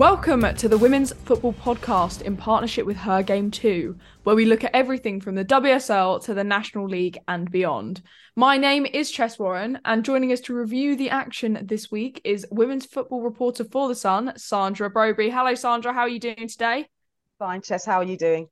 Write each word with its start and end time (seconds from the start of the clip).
Welcome 0.00 0.54
to 0.54 0.66
the 0.66 0.78
Women's 0.78 1.12
Football 1.12 1.52
Podcast 1.52 2.22
in 2.22 2.34
partnership 2.34 2.86
with 2.86 2.96
Her 2.96 3.22
Game 3.22 3.50
Too, 3.50 3.98
where 4.22 4.34
we 4.34 4.46
look 4.46 4.64
at 4.64 4.74
everything 4.74 5.20
from 5.20 5.34
the 5.34 5.44
WSL 5.44 6.24
to 6.24 6.32
the 6.32 6.42
National 6.42 6.88
League 6.88 7.18
and 7.28 7.50
beyond. 7.50 8.00
My 8.34 8.56
name 8.56 8.86
is 8.86 9.10
Chess 9.10 9.38
Warren, 9.38 9.78
and 9.84 10.02
joining 10.02 10.32
us 10.32 10.40
to 10.40 10.54
review 10.54 10.96
the 10.96 11.10
action 11.10 11.58
this 11.68 11.90
week 11.90 12.22
is 12.24 12.46
women's 12.50 12.86
football 12.86 13.20
reporter 13.20 13.62
for 13.62 13.88
The 13.88 13.94
Sun, 13.94 14.32
Sandra 14.38 14.90
Brobbey. 14.90 15.30
Hello, 15.30 15.54
Sandra. 15.54 15.92
How 15.92 16.00
are 16.00 16.08
you 16.08 16.18
doing 16.18 16.48
today? 16.48 16.86
Fine, 17.38 17.60
Chess. 17.60 17.84
How 17.84 17.98
are 17.98 18.04
you 18.04 18.16
doing? 18.16 18.48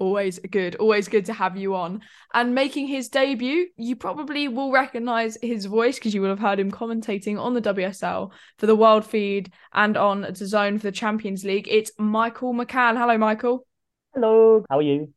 Always 0.00 0.38
good, 0.38 0.76
always 0.76 1.08
good 1.08 1.26
to 1.26 1.34
have 1.34 1.58
you 1.58 1.74
on. 1.74 2.00
And 2.32 2.54
making 2.54 2.86
his 2.86 3.10
debut, 3.10 3.66
you 3.76 3.96
probably 3.96 4.48
will 4.48 4.72
recognize 4.72 5.36
his 5.42 5.66
voice 5.66 5.96
because 5.96 6.14
you 6.14 6.22
will 6.22 6.30
have 6.30 6.38
heard 6.38 6.58
him 6.58 6.70
commentating 6.70 7.38
on 7.38 7.52
the 7.52 7.60
WSL 7.60 8.32
for 8.56 8.66
the 8.66 8.74
World 8.74 9.04
Feed 9.04 9.52
and 9.74 9.98
on 9.98 10.22
DAZN 10.22 10.78
for 10.78 10.84
the 10.84 10.92
Champions 10.92 11.44
League. 11.44 11.68
It's 11.70 11.92
Michael 11.98 12.54
McCann. 12.54 12.96
Hello, 12.96 13.18
Michael. 13.18 13.66
Hello, 14.14 14.64
how 14.70 14.78
are 14.78 14.82
you? 14.82 15.12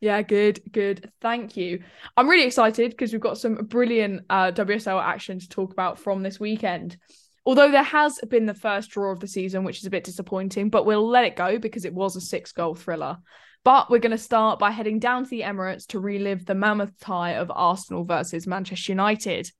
Yeah, 0.00 0.22
good, 0.22 0.60
good. 0.70 1.10
Thank 1.20 1.56
you. 1.56 1.82
I'm 2.16 2.28
really 2.28 2.46
excited 2.46 2.92
because 2.92 3.10
we've 3.10 3.20
got 3.20 3.38
some 3.38 3.56
brilliant 3.56 4.24
uh, 4.30 4.52
WSL 4.52 5.02
action 5.02 5.40
to 5.40 5.48
talk 5.48 5.72
about 5.72 5.98
from 5.98 6.22
this 6.22 6.38
weekend. 6.38 6.96
Although 7.44 7.72
there 7.72 7.82
has 7.82 8.20
been 8.28 8.46
the 8.46 8.54
first 8.54 8.90
draw 8.90 9.10
of 9.10 9.18
the 9.18 9.26
season, 9.26 9.64
which 9.64 9.78
is 9.78 9.86
a 9.86 9.90
bit 9.90 10.04
disappointing, 10.04 10.70
but 10.70 10.86
we'll 10.86 11.08
let 11.08 11.24
it 11.24 11.34
go 11.34 11.58
because 11.58 11.84
it 11.84 11.94
was 11.94 12.14
a 12.14 12.20
six 12.20 12.52
goal 12.52 12.76
thriller. 12.76 13.18
But 13.64 13.90
we're 13.90 13.98
going 13.98 14.12
to 14.12 14.18
start 14.18 14.58
by 14.58 14.70
heading 14.70 14.98
down 14.98 15.24
to 15.24 15.30
the 15.30 15.42
Emirates 15.42 15.86
to 15.88 16.00
relive 16.00 16.46
the 16.46 16.54
mammoth 16.54 16.98
tie 17.00 17.32
of 17.32 17.50
Arsenal 17.54 18.04
versus 18.04 18.46
Manchester 18.46 18.92
United. 18.92 19.50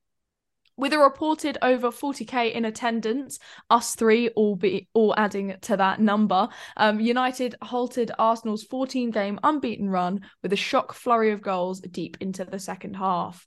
With 0.79 0.93
a 0.93 0.99
reported 0.99 1.59
over 1.61 1.91
40k 1.91 2.53
in 2.53 2.65
attendance, 2.65 3.41
us 3.69 3.97
three 3.97 4.29
all 4.31 4.55
be 4.55 4.89
all 4.95 5.13
adding 5.17 5.57
to 5.63 5.77
that 5.77 6.01
number, 6.01 6.49
um, 6.77 7.01
United 7.01 7.57
halted 7.61 8.13
Arsenal's 8.17 8.65
14-game 8.65 9.41
unbeaten 9.43 9.91
run 9.91 10.21
with 10.41 10.53
a 10.53 10.57
shock 10.57 10.95
flurry 10.95 11.33
of 11.33 11.43
goals 11.43 11.81
deep 11.81 12.17
into 12.21 12.45
the 12.45 12.61
second 12.61 12.95
half. 12.95 13.45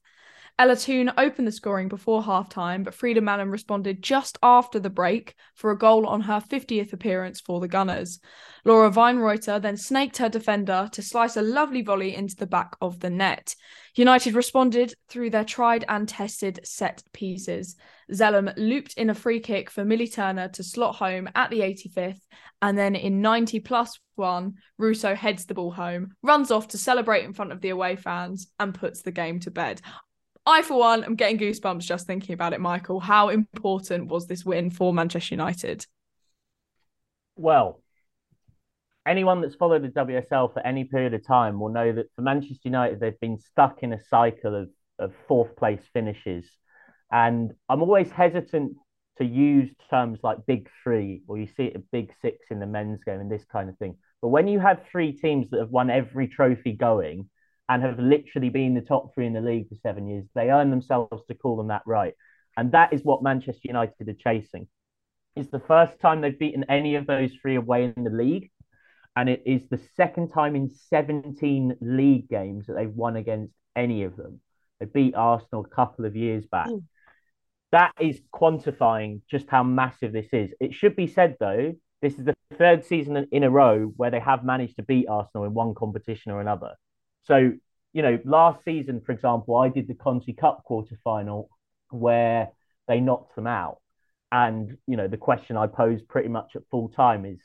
Ella 0.59 0.75
Toone 0.75 1.11
opened 1.17 1.47
the 1.47 1.51
scoring 1.51 1.87
before 1.87 2.21
halftime, 2.21 2.83
but 2.83 2.93
Frida 2.93 3.21
Maanum 3.21 3.51
responded 3.51 4.03
just 4.03 4.37
after 4.43 4.79
the 4.79 4.89
break 4.89 5.33
for 5.55 5.71
a 5.71 5.77
goal 5.77 6.05
on 6.05 6.21
her 6.21 6.39
50th 6.39 6.93
appearance 6.93 7.39
for 7.39 7.59
the 7.59 7.67
Gunners. 7.67 8.19
Laura 8.63 8.91
Wienroither 8.91 9.59
then 9.59 9.75
snaked 9.75 10.17
her 10.17 10.29
defender 10.29 10.87
to 10.91 11.01
slice 11.01 11.35
a 11.35 11.41
lovely 11.41 11.81
volley 11.81 12.15
into 12.15 12.35
the 12.35 12.45
back 12.45 12.75
of 12.79 12.99
the 12.99 13.09
net. 13.09 13.55
United 13.95 14.35
responded 14.35 14.93
through 15.09 15.31
their 15.31 15.43
tried 15.43 15.83
and 15.87 16.07
tested 16.07 16.59
set 16.63 17.01
pieces. 17.11 17.75
Zelem 18.11 18.53
looped 18.57 18.93
in 18.97 19.09
a 19.09 19.15
free 19.15 19.39
kick 19.39 19.69
for 19.69 19.83
Millie 19.83 20.07
Turner 20.07 20.47
to 20.49 20.63
slot 20.63 20.95
home 20.95 21.27
at 21.33 21.49
the 21.49 21.61
85th, 21.61 22.21
and 22.61 22.77
then 22.77 22.95
in 22.95 23.21
90 23.21 23.61
plus 23.61 23.99
one, 24.15 24.55
Russo 24.77 25.15
heads 25.15 25.45
the 25.45 25.53
ball 25.53 25.71
home, 25.71 26.11
runs 26.21 26.51
off 26.51 26.67
to 26.69 26.77
celebrate 26.77 27.25
in 27.25 27.33
front 27.33 27.51
of 27.51 27.61
the 27.61 27.69
away 27.69 27.95
fans, 27.95 28.51
and 28.59 28.75
puts 28.75 29.01
the 29.01 29.11
game 29.11 29.39
to 29.39 29.51
bed. 29.51 29.81
I, 30.45 30.63
for 30.63 30.79
one, 30.79 31.03
am 31.03 31.15
getting 31.15 31.37
goosebumps 31.37 31.81
just 31.81 32.07
thinking 32.07 32.33
about 32.33 32.53
it, 32.53 32.61
Michael. 32.61 32.99
How 32.99 33.29
important 33.29 34.07
was 34.07 34.27
this 34.27 34.43
win 34.43 34.71
for 34.71 34.93
Manchester 34.93 35.35
United? 35.35 35.85
Well, 37.35 37.81
anyone 39.05 39.41
that's 39.41 39.55
followed 39.55 39.83
the 39.83 39.89
WSL 39.89 40.53
for 40.53 40.65
any 40.65 40.83
period 40.83 41.13
of 41.13 41.25
time 41.25 41.59
will 41.59 41.69
know 41.69 41.91
that 41.91 42.07
for 42.15 42.21
Manchester 42.21 42.61
United, 42.63 42.99
they've 42.99 43.19
been 43.19 43.39
stuck 43.39 43.83
in 43.83 43.93
a 43.93 44.03
cycle 44.09 44.55
of, 44.55 44.69
of 44.97 45.13
fourth 45.27 45.55
place 45.55 45.81
finishes. 45.93 46.45
And 47.11 47.51
I'm 47.69 47.81
always 47.81 48.09
hesitant 48.09 48.77
to 49.17 49.25
use 49.25 49.69
terms 49.89 50.19
like 50.23 50.45
big 50.47 50.69
three, 50.83 51.21
or 51.27 51.37
you 51.37 51.47
see 51.47 51.65
it 51.65 51.83
big 51.91 52.11
six 52.21 52.47
in 52.49 52.59
the 52.59 52.65
men's 52.65 53.03
game 53.03 53.19
and 53.19 53.31
this 53.31 53.45
kind 53.51 53.69
of 53.69 53.77
thing. 53.77 53.95
But 54.21 54.29
when 54.29 54.47
you 54.47 54.59
have 54.59 54.85
three 54.91 55.11
teams 55.11 55.49
that 55.51 55.59
have 55.59 55.69
won 55.69 55.89
every 55.89 56.27
trophy 56.27 56.71
going, 56.71 57.29
and 57.71 57.83
have 57.83 57.99
literally 57.99 58.49
been 58.49 58.73
the 58.73 58.81
top 58.81 59.13
three 59.13 59.25
in 59.25 59.31
the 59.31 59.39
league 59.39 59.69
for 59.69 59.75
seven 59.75 60.05
years. 60.05 60.25
They 60.35 60.49
earn 60.49 60.69
themselves 60.69 61.23
to 61.29 61.33
call 61.33 61.55
them 61.55 61.69
that 61.69 61.83
right. 61.85 62.13
And 62.57 62.73
that 62.73 62.91
is 62.91 63.01
what 63.05 63.23
Manchester 63.23 63.61
United 63.63 64.09
are 64.09 64.13
chasing. 64.13 64.67
It's 65.37 65.49
the 65.51 65.61
first 65.61 65.97
time 66.01 66.19
they've 66.19 66.37
beaten 66.37 66.65
any 66.67 66.95
of 66.95 67.07
those 67.07 67.31
three 67.41 67.55
away 67.55 67.93
in 67.95 68.03
the 68.03 68.09
league. 68.09 68.51
And 69.15 69.29
it 69.29 69.43
is 69.45 69.69
the 69.69 69.79
second 69.95 70.33
time 70.33 70.57
in 70.57 70.69
17 70.89 71.77
league 71.79 72.27
games 72.27 72.67
that 72.67 72.73
they've 72.73 72.93
won 72.93 73.15
against 73.15 73.53
any 73.73 74.03
of 74.03 74.17
them. 74.17 74.41
They 74.81 74.85
beat 74.87 75.15
Arsenal 75.15 75.65
a 75.65 75.73
couple 75.73 76.03
of 76.03 76.17
years 76.17 76.45
back. 76.45 76.67
Mm. 76.67 76.83
That 77.71 77.93
is 78.01 78.19
quantifying 78.33 79.21
just 79.31 79.49
how 79.49 79.63
massive 79.63 80.11
this 80.11 80.27
is. 80.33 80.53
It 80.59 80.73
should 80.73 80.97
be 80.97 81.07
said, 81.07 81.37
though, 81.39 81.73
this 82.01 82.19
is 82.19 82.25
the 82.25 82.35
third 82.57 82.83
season 82.83 83.27
in 83.31 83.43
a 83.43 83.49
row 83.49 83.93
where 83.95 84.11
they 84.11 84.19
have 84.19 84.43
managed 84.43 84.75
to 84.75 84.83
beat 84.83 85.07
Arsenal 85.07 85.45
in 85.45 85.53
one 85.53 85.73
competition 85.73 86.33
or 86.33 86.41
another. 86.41 86.75
So, 87.23 87.51
you 87.93 88.01
know, 88.01 88.19
last 88.25 88.63
season, 88.63 89.01
for 89.05 89.11
example, 89.11 89.57
I 89.57 89.69
did 89.69 89.87
the 89.87 89.93
Conti 89.93 90.33
Cup 90.33 90.63
quarter 90.63 90.97
final 91.03 91.49
where 91.89 92.49
they 92.87 92.99
knocked 92.99 93.35
them 93.35 93.47
out. 93.47 93.77
And, 94.31 94.77
you 94.87 94.95
know, 94.95 95.07
the 95.07 95.17
question 95.17 95.57
I 95.57 95.67
posed 95.67 96.07
pretty 96.07 96.29
much 96.29 96.55
at 96.55 96.63
full 96.71 96.89
time 96.89 97.25
is 97.25 97.39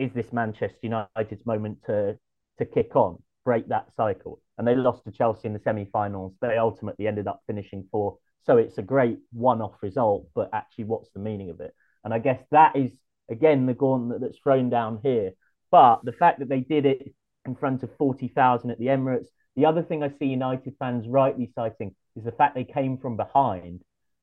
is 0.00 0.12
this 0.12 0.32
Manchester 0.32 0.76
United's 0.82 1.46
moment 1.46 1.78
to 1.86 2.18
to 2.58 2.64
kick 2.64 2.96
on, 2.96 3.22
break 3.44 3.68
that 3.68 3.94
cycle? 3.94 4.40
And 4.58 4.66
they 4.66 4.74
lost 4.74 5.04
to 5.04 5.12
Chelsea 5.12 5.46
in 5.46 5.54
the 5.54 5.60
semi 5.60 5.84
finals. 5.86 6.34
They 6.40 6.58
ultimately 6.58 7.06
ended 7.06 7.28
up 7.28 7.42
finishing 7.46 7.86
fourth. 7.90 8.18
So 8.42 8.58
it's 8.58 8.78
a 8.78 8.82
great 8.82 9.18
one 9.32 9.62
off 9.62 9.82
result, 9.82 10.28
but 10.34 10.50
actually, 10.52 10.84
what's 10.84 11.10
the 11.12 11.20
meaning 11.20 11.50
of 11.50 11.60
it? 11.60 11.74
And 12.04 12.12
I 12.12 12.18
guess 12.18 12.42
that 12.50 12.76
is, 12.76 12.92
again, 13.30 13.66
the 13.66 13.74
gauntlet 13.74 14.20
that's 14.20 14.38
thrown 14.38 14.68
down 14.70 15.00
here. 15.02 15.32
But 15.70 16.04
the 16.04 16.12
fact 16.12 16.40
that 16.40 16.48
they 16.48 16.60
did 16.60 16.84
it 16.84 17.14
in 17.46 17.54
front 17.54 17.82
of 17.82 17.96
40,000 17.96 18.70
at 18.70 18.78
the 18.78 18.86
Emirates. 18.86 19.28
The 19.56 19.66
other 19.66 19.82
thing 19.82 20.02
I 20.02 20.08
see 20.08 20.26
United 20.26 20.74
fans 20.78 21.06
rightly 21.06 21.50
citing 21.54 21.94
is 22.16 22.24
the 22.24 22.32
fact 22.32 22.54
they 22.54 22.64
came 22.64 22.98
from 22.98 23.16
behind. 23.16 23.82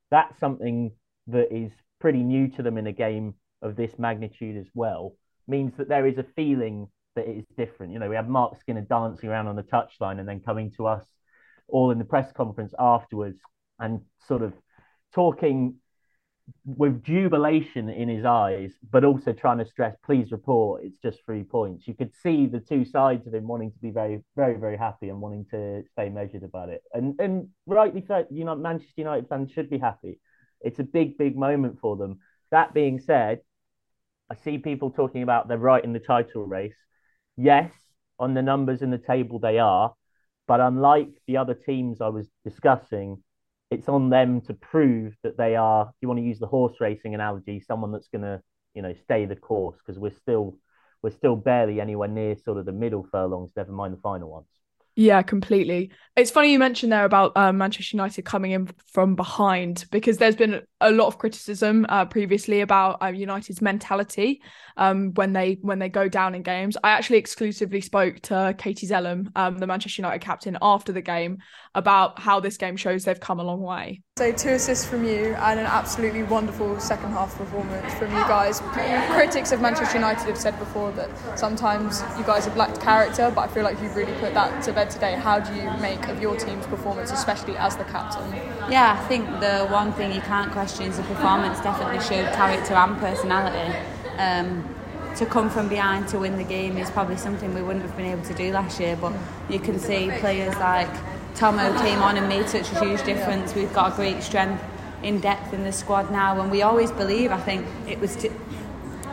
That's 0.10 0.38
something 0.40 0.92
that 1.28 1.56
is 1.56 1.72
pretty 2.00 2.24
new 2.24 2.50
to 2.50 2.64
them 2.64 2.78
in 2.78 2.88
a 2.88 2.92
game 2.92 3.36
of 3.62 3.76
this 3.76 3.98
magnitude 3.98 4.58
as 4.58 4.68
well. 4.74 5.16
Means 5.48 5.74
that 5.78 5.88
there 5.88 6.08
is 6.08 6.18
a 6.18 6.26
feeling 6.36 6.88
that 7.16 7.28
it 7.28 7.38
is 7.38 7.46
different. 7.58 7.94
You 7.94 8.00
know, 8.00 8.10
we 8.10 8.16
have 8.16 8.28
Mark 8.28 8.60
Skinner 8.60 8.82
dancing 8.82 9.30
around 9.30 9.48
on 9.48 9.56
the 9.56 9.64
touchline 9.64 10.20
and 10.20 10.28
then 10.28 10.40
coming 10.40 10.72
to 10.78 10.88
us 10.88 11.06
all 11.68 11.92
in 11.92 12.00
the 12.00 12.06
press 12.06 12.32
conference 12.32 12.74
afterwards 12.78 13.40
and 13.80 14.02
sort 14.28 14.42
of 14.42 14.54
talking 15.14 15.76
with 16.66 17.04
jubilation 17.04 17.90
in 17.90 18.08
his 18.10 18.26
eyes, 18.26 18.74
but 18.92 19.04
also 19.04 19.34
trying 19.34 19.58
to 19.58 19.66
stress, 19.66 19.96
please 20.06 20.32
report, 20.32 20.84
it's 20.84 20.98
just 20.98 21.20
three 21.26 21.44
points. 21.44 21.88
You 21.88 21.94
could 21.94 22.14
see 22.16 22.46
the 22.46 22.60
two 22.60 22.86
sides 22.86 23.28
of 23.28 23.34
him 23.34 23.48
wanting 23.48 23.72
to 23.72 23.80
be 23.80 23.92
very, 23.92 24.24
very, 24.36 24.58
very 24.58 24.78
happy 24.78 25.10
and 25.10 25.22
wanting 25.22 25.46
to 25.52 25.84
stay 25.92 26.10
measured 26.10 26.44
about 26.44 26.70
it. 26.70 26.84
And 26.94 27.20
and 27.20 27.50
rightly 27.66 28.04
so, 28.08 28.26
you 28.30 28.46
know, 28.46 28.56
Manchester 28.56 28.94
United 28.98 29.28
fans 29.30 29.52
should 29.52 29.70
be 29.70 29.80
happy. 29.80 30.20
It's 30.62 30.80
a 30.80 30.84
big, 30.84 31.18
big 31.18 31.36
moment 31.36 31.80
for 31.80 31.98
them. 31.98 32.20
That 32.52 32.74
being 32.74 33.00
said, 33.00 33.42
I 34.30 34.36
see 34.36 34.58
people 34.58 34.92
talking 34.92 35.24
about 35.24 35.48
they're 35.48 35.58
right 35.58 35.84
in 35.84 35.94
the 35.94 36.00
title 36.00 36.46
race. 36.46 36.76
Yes, 37.38 37.72
on 38.20 38.34
the 38.34 38.42
numbers 38.42 38.82
in 38.82 38.92
the 38.92 38.98
table 38.98 39.40
they 39.40 39.58
are, 39.60 39.94
but 40.48 40.60
unlike 40.60 41.10
the 41.28 41.38
other 41.38 41.54
teams 41.54 42.02
I 42.02 42.10
was 42.10 42.30
discussing, 42.44 43.24
it's 43.72 43.90
on 43.90 44.10
them 44.10 44.42
to 44.42 44.54
prove 44.54 45.16
that 45.24 45.38
they 45.38 45.56
are. 45.56 45.88
If 45.90 45.96
you 46.02 46.08
want 46.08 46.20
to 46.20 46.26
use 46.26 46.40
the 46.40 46.48
horse 46.48 46.76
racing 46.80 47.16
analogy, 47.16 47.60
someone 47.62 47.92
that's 47.92 48.10
going 48.10 48.24
to 48.24 48.42
you 48.76 48.82
know 48.82 48.94
stay 49.04 49.26
the 49.26 49.36
course 49.36 49.78
because 49.86 50.00
we're 50.00 50.12
still 50.12 50.58
we're 51.02 51.12
still 51.12 51.36
barely 51.36 51.82
anywhere 51.82 52.08
near 52.08 52.36
sort 52.38 52.58
of 52.58 52.66
the 52.66 52.72
middle 52.72 53.06
furlongs, 53.12 53.52
never 53.56 53.72
mind 53.72 53.94
the 53.94 54.02
final 54.02 54.30
ones. 54.30 54.48
Yeah, 55.02 55.24
completely. 55.24 55.90
It's 56.16 56.30
funny 56.30 56.52
you 56.52 56.60
mentioned 56.60 56.92
there 56.92 57.06
about 57.06 57.32
um, 57.36 57.58
Manchester 57.58 57.98
United 57.98 58.22
coming 58.22 58.52
in 58.52 58.70
from 58.86 59.16
behind 59.16 59.86
because 59.90 60.18
there's 60.18 60.36
been 60.36 60.62
a 60.80 60.92
lot 60.92 61.08
of 61.08 61.18
criticism 61.18 61.88
uh, 61.90 62.06
previously 62.06 62.62
about 62.62 63.02
uh, 63.02 63.08
United's 63.08 63.64
mentality 63.64 64.44
um, 64.78 65.12
when 65.16 65.34
they 65.34 65.58
when 65.64 65.80
they 65.80 65.90
go 65.90 66.08
down 66.08 66.36
in 66.36 66.44
games. 66.44 66.78
I 66.84 66.92
actually 66.92 67.18
exclusively 67.18 67.82
spoke 67.82 68.20
to 68.24 68.54
Katie 68.60 68.86
Zelem, 68.86 69.32
um, 69.36 69.58
the 69.58 69.66
Manchester 69.66 70.04
United 70.04 70.22
captain, 70.22 70.56
after 70.62 70.92
the 70.92 71.02
game 71.02 71.40
about 71.74 72.20
how 72.20 72.40
this 72.40 72.58
game 72.58 72.78
shows 72.78 73.04
they've 73.04 73.20
come 73.20 73.40
a 73.40 73.44
long 73.44 73.62
way. 73.62 74.04
So 74.22 74.32
two 74.32 74.50
assists 74.50 74.86
from 74.86 75.04
you 75.04 75.34
and 75.34 75.60
an 75.60 75.66
absolutely 75.66 76.22
wonderful 76.22 76.80
second 76.80 77.10
half 77.10 77.36
performance 77.36 77.92
from 77.96 78.12
you 78.12 78.22
guys. 78.28 78.62
Critics 79.10 79.52
of 79.52 79.62
Manchester 79.62 79.98
United 79.98 80.28
have 80.28 80.38
said 80.38 80.60
before 80.60 80.92
that 80.92 81.10
sometimes 81.40 82.04
you 82.20 82.24
guys 82.24 82.46
have 82.46 82.56
lacked 82.56 82.80
character, 82.80 83.32
but 83.34 83.50
I 83.50 83.52
feel 83.52 83.64
like 83.64 83.82
you've 83.82 83.96
really 83.96 84.14
put 84.20 84.36
that 84.36 84.62
to 84.66 84.74
bed 84.74 84.92
today. 84.92 85.16
How 85.16 85.40
do 85.40 85.52
you 85.56 85.72
make 85.82 86.08
of 86.08 86.22
your 86.22 86.36
team's 86.36 86.68
performance, 86.68 87.10
especially 87.12 87.58
as 87.58 87.76
the 87.78 87.84
captain? 87.86 88.32
Yeah, 88.70 88.96
I 89.02 89.08
think 89.08 89.26
the 89.40 89.66
one 89.72 89.92
thing 89.94 90.14
you 90.14 90.22
can't 90.22 90.52
question 90.52 90.86
is 90.86 90.98
the 90.98 91.04
performance 91.04 91.60
definitely 91.60 92.00
showed 92.02 92.32
character 92.36 92.76
and 92.76 93.00
personality. 93.00 93.76
Um, 94.20 94.76
to 95.16 95.26
come 95.26 95.50
from 95.50 95.68
behind 95.68 96.08
to 96.10 96.20
win 96.20 96.38
the 96.38 96.44
game 96.44 96.78
is 96.78 96.92
probably 96.92 97.18
something 97.18 97.56
we 97.56 97.64
wouldn't 97.64 97.84
have 97.84 97.98
been 97.98 98.06
able 98.06 98.24
to 98.26 98.36
do 98.36 98.52
last 98.52 98.80
year, 98.80 98.96
but 98.96 99.14
you 99.50 99.58
can 99.58 99.80
see 99.80 100.12
players 100.20 100.56
like 100.58 100.94
Tomo 101.36 101.78
came 101.82 102.00
on 102.00 102.18
and 102.18 102.28
made 102.28 102.48
such 102.50 102.72
a 102.72 102.80
huge 102.80 103.04
difference. 103.04 103.56
We've 103.56 103.74
got 103.74 103.94
a 103.94 103.96
great 103.96 104.22
strength 104.24 104.64
in 105.04 105.20
depth 105.20 105.54
in 105.54 105.64
the 105.64 105.72
squad 105.72 106.12
now, 106.12 106.40
and 106.40 106.52
we 106.52 106.62
always 106.62 106.92
believe, 106.92 107.32
I 107.32 107.40
think, 107.40 107.66
it 107.88 108.00
was. 108.00 108.16
T- 108.16 108.32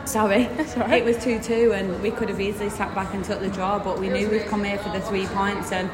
Sorry, 0.05 0.41
it 0.57 1.05
was 1.05 1.23
2 1.23 1.39
2, 1.39 1.73
and 1.73 2.01
we 2.01 2.09
could 2.09 2.29
have 2.29 2.41
easily 2.41 2.69
sat 2.69 2.95
back 2.95 3.13
and 3.13 3.23
took 3.23 3.39
the 3.41 3.49
draw, 3.49 3.77
but 3.77 3.99
we 3.99 4.09
knew 4.09 4.27
we'd 4.29 4.47
come 4.47 4.63
here 4.63 4.79
for 4.79 4.89
the 4.89 5.01
three 5.01 5.27
points. 5.27 5.71
And 5.71 5.89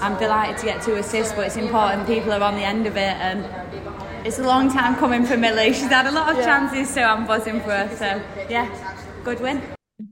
I'm 0.00 0.18
delighted 0.18 0.56
to 0.58 0.64
get 0.64 0.82
two 0.82 0.94
assists, 0.94 1.34
but 1.34 1.46
it's 1.46 1.56
important 1.56 2.06
people 2.06 2.32
are 2.32 2.42
on 2.42 2.54
the 2.54 2.64
end 2.64 2.86
of 2.86 2.96
it. 2.96 3.16
And 3.20 3.44
it's 4.26 4.38
a 4.38 4.44
long 4.44 4.72
time 4.72 4.96
coming 4.96 5.26
for 5.26 5.36
Millie. 5.36 5.74
She's 5.74 5.88
had 5.88 6.06
a 6.06 6.10
lot 6.10 6.30
of 6.30 6.38
yeah. 6.38 6.44
chances, 6.44 6.88
so 6.88 7.02
I'm 7.02 7.26
buzzing 7.26 7.60
for 7.60 7.70
her. 7.70 7.96
So, 7.96 8.22
yeah, 8.48 8.68
good 9.24 9.40
win. 9.40 9.60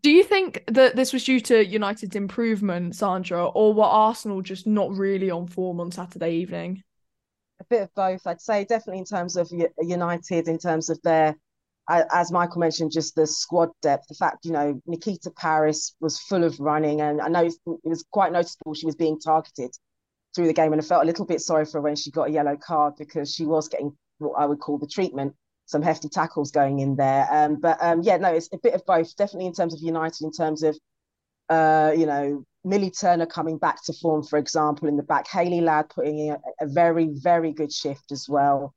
Do 0.00 0.11
you 0.11 0.23
think 0.23 0.64
that 0.69 0.96
this 0.96 1.12
was 1.12 1.25
due 1.25 1.40
to 1.40 1.64
United's 1.64 2.17
improvement, 2.17 2.94
Sandra, 2.94 3.46
or 3.46 3.73
were 3.73 3.85
Arsenal 3.85 4.43
just 4.43 4.67
not 4.67 4.93
really 4.93 5.31
on 5.31 5.46
form 5.46 5.81
on 5.81 5.90
Saturday 5.90 6.32
evening? 6.32 6.82
A 7.61 7.64
bit 7.64 7.82
of 7.82 7.94
both. 7.94 8.26
I'd 8.26 8.40
say 8.40 8.64
definitely 8.64 8.99
in 8.99 9.05
terms 9.05 9.37
of 9.37 9.50
United, 9.81 10.49
in 10.49 10.58
terms 10.58 10.90
of 10.90 11.00
their, 11.02 11.37
as 11.88 12.31
Michael 12.31 12.61
mentioned, 12.61 12.93
just 12.93 13.14
the 13.14 13.26
squad 13.26 13.70
depth. 13.82 14.08
The 14.08 14.14
fact, 14.14 14.44
you 14.44 14.52
know, 14.52 14.81
Nikita 14.87 15.31
Parris 15.31 15.94
was 16.00 16.20
full 16.20 16.44
of 16.44 16.58
running, 16.61 17.00
and 17.00 17.20
I 17.20 17.29
know 17.29 17.44
it 17.44 17.55
was 17.85 18.05
quite 18.11 18.32
noticeable 18.32 18.75
she 18.75 18.87
was 18.87 18.96
being 18.96 19.19
targeted 19.19 19.70
through 20.35 20.46
the 20.46 20.52
game, 20.52 20.73
and 20.73 20.82
I 20.82 20.85
felt 20.85 21.02
a 21.02 21.06
little 21.06 21.26
bit 21.26 21.40
sorry 21.40 21.64
for 21.64 21.79
her 21.79 21.82
when 21.82 21.96
she 21.96 22.11
got 22.11 22.29
a 22.29 22.32
yellow 22.32 22.56
card 22.56 22.94
because 22.99 23.35
she 23.35 23.44
was 23.44 23.69
getting 23.69 23.96
what 24.19 24.35
I 24.38 24.46
would 24.46 24.61
call 24.61 24.79
the 24.79 24.87
treatment 24.87 25.35
some 25.69 25.82
hefty 25.82 26.09
tackles 26.09 26.50
going 26.50 26.79
in 26.79 26.97
there. 26.97 27.29
Um, 27.31 27.56
but 27.61 27.76
um, 27.81 28.00
yeah, 28.03 28.17
no, 28.17 28.32
it's 28.32 28.49
a 28.53 28.59
bit 28.59 28.73
of 28.73 28.85
both. 28.87 29.15
Definitely 29.17 29.47
in 29.47 29.53
terms 29.53 29.75
of 29.75 29.81
United, 29.82 30.25
in 30.25 30.32
terms 30.32 30.62
of 30.62 30.76
uh, 31.50 31.93
you 31.94 32.06
know 32.06 32.44
Millie 32.65 32.91
Turner 32.91 33.26
coming 33.26 33.59
back 33.59 33.85
to 33.85 33.93
form, 33.93 34.23
for 34.23 34.38
example, 34.38 34.88
in 34.88 34.97
the 34.97 35.03
back. 35.03 35.29
Hayley 35.29 35.61
Ladd 35.61 35.91
putting 35.91 36.19
in 36.19 36.32
a, 36.32 36.65
a 36.65 36.67
very 36.67 37.11
very 37.12 37.53
good 37.53 37.73
shift 37.73 38.11
as 38.12 38.26
well. 38.29 38.75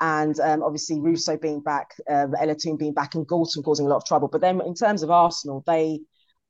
And 0.00 0.38
um, 0.40 0.62
obviously 0.62 1.00
Russo 1.00 1.38
being 1.38 1.60
back, 1.60 1.94
uh, 2.10 2.26
Ella 2.38 2.56
Toone 2.56 2.76
being 2.76 2.92
back, 2.92 3.14
and 3.14 3.26
Galton 3.26 3.62
causing 3.62 3.86
a 3.86 3.88
lot 3.88 3.96
of 3.96 4.04
trouble. 4.04 4.28
But 4.28 4.42
then 4.42 4.60
in 4.60 4.74
terms 4.74 5.02
of 5.02 5.10
Arsenal, 5.10 5.62
they, 5.66 6.00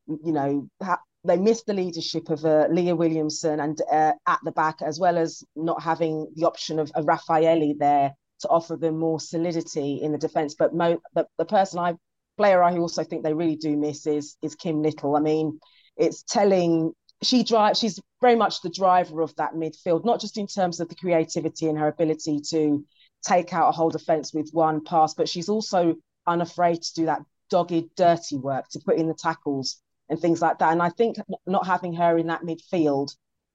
you 0.09 0.33
know, 0.33 0.69
ha- 0.83 1.03
they 1.23 1.37
missed 1.37 1.67
the 1.67 1.75
leadership 1.75 2.31
of 2.31 2.45
uh, 2.45 2.67
Leah 2.69 2.97
Williamson 2.97 3.61
and 3.61 3.81
uh, 3.93 4.13
at 4.27 4.41
the 4.45 4.51
back, 4.51 4.83
as 4.83 4.99
well 4.99 5.17
as 5.19 5.45
not 5.55 5.81
having 5.81 6.27
the 6.35 6.47
option 6.47 6.81
of, 6.81 6.91
of 6.97 7.05
Rafaelle 7.05 7.79
there 7.79 8.17
to 8.41 8.49
offer 8.49 8.77
them 8.77 8.99
more 8.99 9.21
solidity 9.21 10.01
in 10.03 10.13
the 10.13 10.19
defence. 10.19 10.55
But 10.55 10.75
mo- 10.75 11.01
the, 11.15 11.27
the 11.39 11.45
person 11.45 11.79
I 11.79 11.95
player 12.37 12.63
I 12.63 12.77
also 12.79 13.05
think 13.05 13.23
they 13.23 13.35
really 13.35 13.57
do 13.57 13.77
miss 13.77 14.07
is 14.07 14.37
is 14.43 14.55
Kim 14.55 14.83
Little. 14.83 15.17
I 15.17 15.21
mean, 15.21 15.61
it's 15.97 16.23
telling 16.23 16.93
she 17.23 17.43
drives 17.45 17.79
she's 17.79 18.01
very 18.21 18.37
much 18.37 18.61
the 18.61 18.71
driver 18.71 19.21
of 19.23 19.35
that 19.37 19.55
midfield, 19.55 20.05
not 20.05 20.21
just 20.21 20.39
in 20.39 20.47
terms 20.47 20.81
of 20.81 20.89
the 20.89 20.95
creativity 20.95 21.69
and 21.69 21.79
her 21.79 21.89
ability 21.89 22.41
to 22.51 22.85
take 23.27 23.53
out 23.55 23.69
a 23.69 23.73
whole 23.73 23.91
defence 23.91 24.35
with 24.35 24.51
one 24.53 24.85
pass, 24.85 25.15
but 25.15 25.29
she's 25.29 25.49
also 25.49 25.95
unafraid 26.27 26.83
to 26.83 26.95
do 26.95 27.07
that 27.07 27.21
dogged, 27.51 27.95
dirty 27.97 28.37
work, 28.37 28.69
to 28.71 28.81
put 28.81 28.97
in 28.97 29.07
the 29.07 29.15
tackles 29.15 29.81
and 30.09 30.19
things 30.19 30.43
like 30.43 30.59
that. 30.59 30.73
And 30.73 30.83
I 30.83 30.91
think 30.91 31.17
not 31.47 31.67
having 31.67 31.95
her 31.95 32.19
in 32.19 32.27
that 32.27 32.43
midfield 32.43 33.15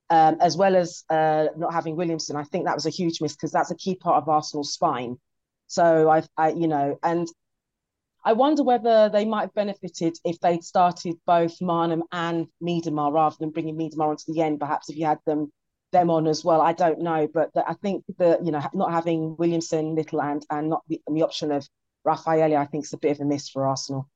um, 0.09 0.37
as 0.39 0.57
well 0.57 0.75
as 0.75 1.03
uh, 1.09 1.47
not 1.55 1.73
having 1.73 1.95
Williamson. 1.95 2.35
I 2.35 2.43
think 2.43 2.65
that 2.65 2.75
was 2.75 2.85
a 2.85 2.91
huge 2.91 3.21
miss 3.21 3.35
because 3.35 3.51
that's 3.51 3.71
a 3.71 3.75
key 3.75 3.95
part 3.95 4.21
of 4.21 4.29
Arsenal's 4.29 4.73
spine. 4.73 5.17
So 5.67 6.09
I, 6.09 6.23
I, 6.35 6.51
you 6.51 6.67
know, 6.67 6.97
and 7.03 7.27
I 8.23 8.33
wonder 8.33 8.63
whether 8.63 9.09
they 9.09 9.25
might 9.25 9.41
have 9.41 9.53
benefited 9.53 10.17
if 10.25 10.39
they'd 10.39 10.63
started 10.63 11.15
both 11.25 11.59
Maanum 11.59 12.01
and 12.11 12.47
Miedema 12.61 13.13
rather 13.13 13.35
than 13.39 13.51
bringing 13.51 13.77
Miedema 13.77 14.09
onto 14.09 14.33
the 14.33 14.41
end. 14.41 14.59
Perhaps 14.59 14.89
if 14.89 14.97
you 14.97 15.05
had 15.05 15.19
them 15.25 15.51
them 15.91 16.11
on 16.11 16.27
as 16.27 16.43
well, 16.43 16.61
I 16.61 16.73
don't 16.73 17.01
know. 17.01 17.27
But 17.31 17.53
the, 17.53 17.67
I 17.67 17.73
think 17.73 18.03
that 18.17 18.45
you 18.45 18.51
know 18.51 18.61
not 18.73 18.91
having 18.91 19.35
Williamson, 19.37 19.95
Little, 19.95 20.21
and 20.21 20.45
and 20.49 20.69
not 20.69 20.83
the, 20.87 21.01
the 21.07 21.23
option 21.23 21.51
of 21.51 21.67
Rafaelle, 22.05 22.57
I 22.57 22.65
think 22.65 22.85
is 22.85 22.93
a 22.93 22.97
bit 22.97 23.11
of 23.11 23.21
a 23.21 23.25
miss 23.25 23.49
for 23.49 23.65
Arsenal. 23.65 24.07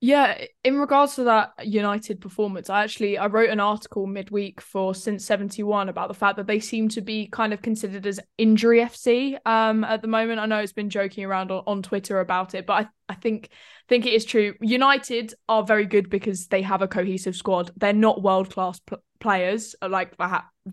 Yeah, 0.00 0.44
in 0.62 0.78
regards 0.78 1.14
to 1.14 1.24
that 1.24 1.52
United 1.64 2.20
performance, 2.20 2.68
I 2.68 2.82
actually 2.84 3.16
I 3.16 3.26
wrote 3.26 3.48
an 3.48 3.58
article 3.58 4.06
midweek 4.06 4.60
for 4.60 4.94
Since 4.94 5.24
71 5.24 5.88
about 5.88 6.08
the 6.08 6.14
fact 6.14 6.36
that 6.36 6.46
they 6.46 6.60
seem 6.60 6.90
to 6.90 7.00
be 7.00 7.26
kind 7.26 7.54
of 7.54 7.62
considered 7.62 8.06
as 8.06 8.20
injury 8.36 8.80
FC 8.80 9.38
um 9.46 9.82
at 9.82 10.02
the 10.02 10.08
moment. 10.08 10.40
I 10.40 10.46
know 10.46 10.58
it's 10.58 10.74
been 10.74 10.90
joking 10.90 11.24
around 11.24 11.50
on, 11.50 11.62
on 11.66 11.82
Twitter 11.82 12.20
about 12.20 12.54
it, 12.54 12.66
but 12.66 12.84
I, 12.84 13.12
I 13.12 13.14
think 13.14 13.48
think 13.88 14.04
it 14.04 14.12
is 14.12 14.26
true. 14.26 14.54
United 14.60 15.32
are 15.48 15.62
very 15.62 15.86
good 15.86 16.10
because 16.10 16.48
they 16.48 16.60
have 16.60 16.82
a 16.82 16.88
cohesive 16.88 17.34
squad. 17.34 17.70
They're 17.76 17.94
not 17.94 18.22
world-class 18.22 18.80
p- 18.80 18.96
players 19.20 19.74
like 19.80 20.14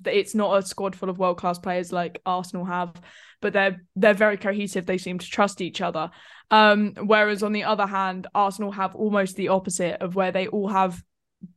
it's 0.05 0.35
not 0.35 0.57
a 0.57 0.65
squad 0.65 0.93
full 0.93 1.09
of 1.09 1.19
world-class 1.19 1.59
players 1.59 1.93
like 1.93 2.21
Arsenal 2.25 2.65
have, 2.65 2.93
but 3.41 3.53
they're 3.53 3.81
they're 3.95 4.13
very 4.13 4.35
cohesive. 4.35 4.85
They 4.85 4.97
seem 4.97 5.19
to 5.19 5.25
trust 5.29 5.61
each 5.61 5.79
other. 5.79 6.11
Um, 6.51 6.93
whereas 7.05 7.43
on 7.43 7.53
the 7.53 7.63
other 7.63 7.87
hand, 7.87 8.27
Arsenal 8.35 8.71
have 8.73 8.93
almost 8.93 9.37
the 9.37 9.47
opposite 9.47 10.01
of 10.01 10.15
where 10.15 10.31
they 10.31 10.47
all 10.47 10.67
have 10.67 11.01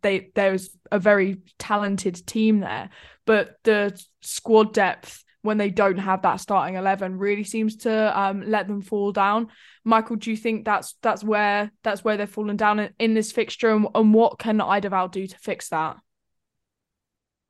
they 0.01 0.31
there's 0.35 0.71
a 0.91 0.99
very 0.99 1.43
talented 1.59 2.27
team 2.27 2.61
there, 2.61 2.89
but 3.27 3.57
the 3.65 4.01
squad 4.23 4.73
depth 4.73 5.23
when 5.43 5.59
they 5.59 5.69
don't 5.69 5.99
have 5.99 6.23
that 6.23 6.41
starting 6.41 6.77
11 6.77 7.19
really 7.19 7.45
seems 7.45 7.77
to 7.77 8.19
um, 8.19 8.43
let 8.47 8.67
them 8.67 8.81
fall 8.81 9.13
down. 9.13 9.49
Michael 9.85 10.17
do 10.17 10.31
you 10.31 10.39
think 10.39 10.65
that's 10.65 10.95
that's 11.03 11.23
where 11.23 11.71
that's 11.83 12.03
where 12.03 12.17
they're 12.17 12.27
falling 12.27 12.57
down 12.57 12.79
in, 12.79 12.91
in 12.99 13.15
this 13.15 13.31
fixture? 13.31 13.71
And, 13.71 13.87
and 13.95 14.15
what 14.15 14.39
can 14.39 14.59
Eidevall 14.59 15.11
do 15.11 15.27
to 15.27 15.39
fix 15.39 15.69
that? 15.69 15.99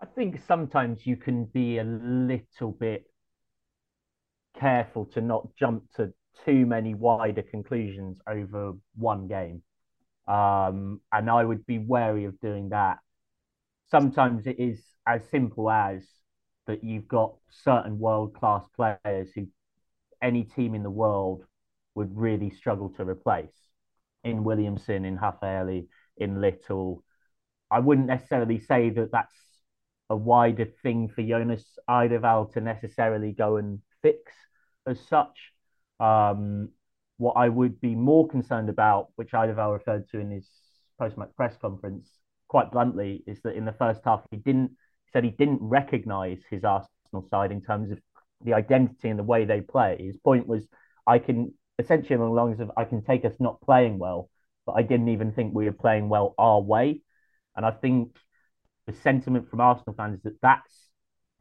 I 0.01 0.07
think 0.07 0.41
sometimes 0.47 1.07
you 1.07 1.17
can 1.17 1.45
be 1.45 1.79
a 1.79 1.85
little 1.85 2.73
bit 2.73 3.05
careful 4.59 5.07
to 5.07 5.21
not 5.21 5.55
jump 5.57 5.85
to 5.97 6.13
too 6.45 6.67
many 6.67 6.95
wider 6.95 7.43
conclusions 7.43 8.19
over 8.29 8.73
one 8.97 9.29
game. 9.29 9.63
Um, 10.27 11.01
and 11.13 11.31
I 11.31 11.45
would 11.45 11.67
be 11.67 11.79
wary 11.79 12.25
of 12.25 12.41
doing 12.41 12.71
that. 12.71 12.99
Sometimes 13.91 14.47
it 14.47 14.59
is 14.59 14.83
as 15.07 15.23
simple 15.31 15.71
as 15.71 16.03
that 16.67 16.83
you've 16.83 17.09
got 17.09 17.35
certain 17.51 17.99
world 17.99 18.35
class 18.35 18.65
players 18.75 19.31
who 19.35 19.47
any 20.23 20.45
team 20.45 20.75
in 20.75 20.83
the 20.83 20.91
world 20.91 21.45
would 21.95 22.17
really 22.17 22.51
struggle 22.51 22.89
to 22.91 23.05
replace. 23.05 23.55
In 24.25 24.43
Williamson, 24.43 25.05
in 25.05 25.19
Rafaelle, 25.19 25.87
in 26.17 26.41
Little. 26.41 27.05
I 27.71 27.81
wouldn't 27.81 28.07
necessarily 28.07 28.59
say 28.59 28.89
that 28.91 29.13
that's 29.13 29.35
a 30.09 30.17
wider 30.17 30.67
thing 30.83 31.09
for 31.09 31.23
Jonas 31.23 31.79
Eidevall 31.89 32.53
to 32.53 32.61
necessarily 32.61 33.33
go 33.33 33.57
and 33.57 33.81
fix 34.03 34.33
as 34.87 34.99
such. 35.01 35.54
Um, 36.01 36.71
what 37.17 37.35
I 37.35 37.49
would 37.49 37.81
be 37.81 37.95
more 37.95 38.29
concerned 38.29 38.69
about, 38.69 39.09
which 39.17 39.33
Eidevall 39.33 39.73
referred 39.73 40.09
to 40.11 40.19
in 40.19 40.31
his 40.31 40.49
post-match 40.99 41.31
press 41.37 41.57
conference, 41.61 42.09
quite 42.49 42.71
bluntly, 42.73 43.23
is 43.27 43.41
that 43.43 43.57
in 43.57 43.65
the 43.65 43.73
first 43.73 44.01
half 44.05 44.23
he 44.31 44.37
didn't 44.37 44.71
he 44.71 45.11
said 45.13 45.25
he 45.25 45.31
didn't 45.31 45.61
recognise 45.61 46.41
his 46.51 46.65
Arsenal 46.65 47.27
side 47.31 47.53
in 47.53 47.61
terms 47.61 47.91
of 47.91 47.99
the 48.45 48.55
identity 48.55 49.09
and 49.09 49.19
the 49.19 49.25
way 49.25 49.45
they 49.45 49.61
play. 49.61 49.97
His 50.01 50.17
point 50.17 50.47
was, 50.47 50.67
I 51.07 51.19
can 51.19 51.55
essentially 51.79 52.17
along 52.17 52.35
the 52.35 52.43
lines 52.43 52.61
of 52.61 52.71
I 52.77 52.85
can 52.85 53.03
take 53.03 53.25
us 53.25 53.35
not 53.39 53.61
playing 53.61 53.99
well, 53.99 54.29
but 54.67 54.73
I 54.73 54.83
didn't 54.83 55.09
even 55.09 55.33
think 55.33 55.55
we 55.55 55.67
were 55.67 55.73
playing 55.73 56.09
well 56.09 56.35
our 56.39 56.61
way. 56.61 57.03
And 57.57 57.65
I 57.65 57.71
think 57.71 58.17
the 58.87 58.93
sentiment 58.93 59.49
from 59.49 59.61
Arsenal 59.61 59.95
fans 59.97 60.17
is 60.17 60.23
that 60.25 60.41
that's 60.43 60.91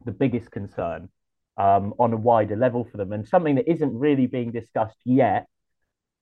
the 0.04 0.12
biggest 0.12 0.50
concern 0.50 1.08
um, 1.56 1.94
on 1.98 2.12
a 2.12 2.16
wider 2.16 2.56
level 2.56 2.86
for 2.90 2.96
them. 2.96 3.12
And 3.12 3.26
something 3.26 3.56
that 3.56 3.70
isn't 3.70 3.98
really 3.98 4.26
being 4.26 4.50
discussed 4.50 4.98
yet 5.04 5.46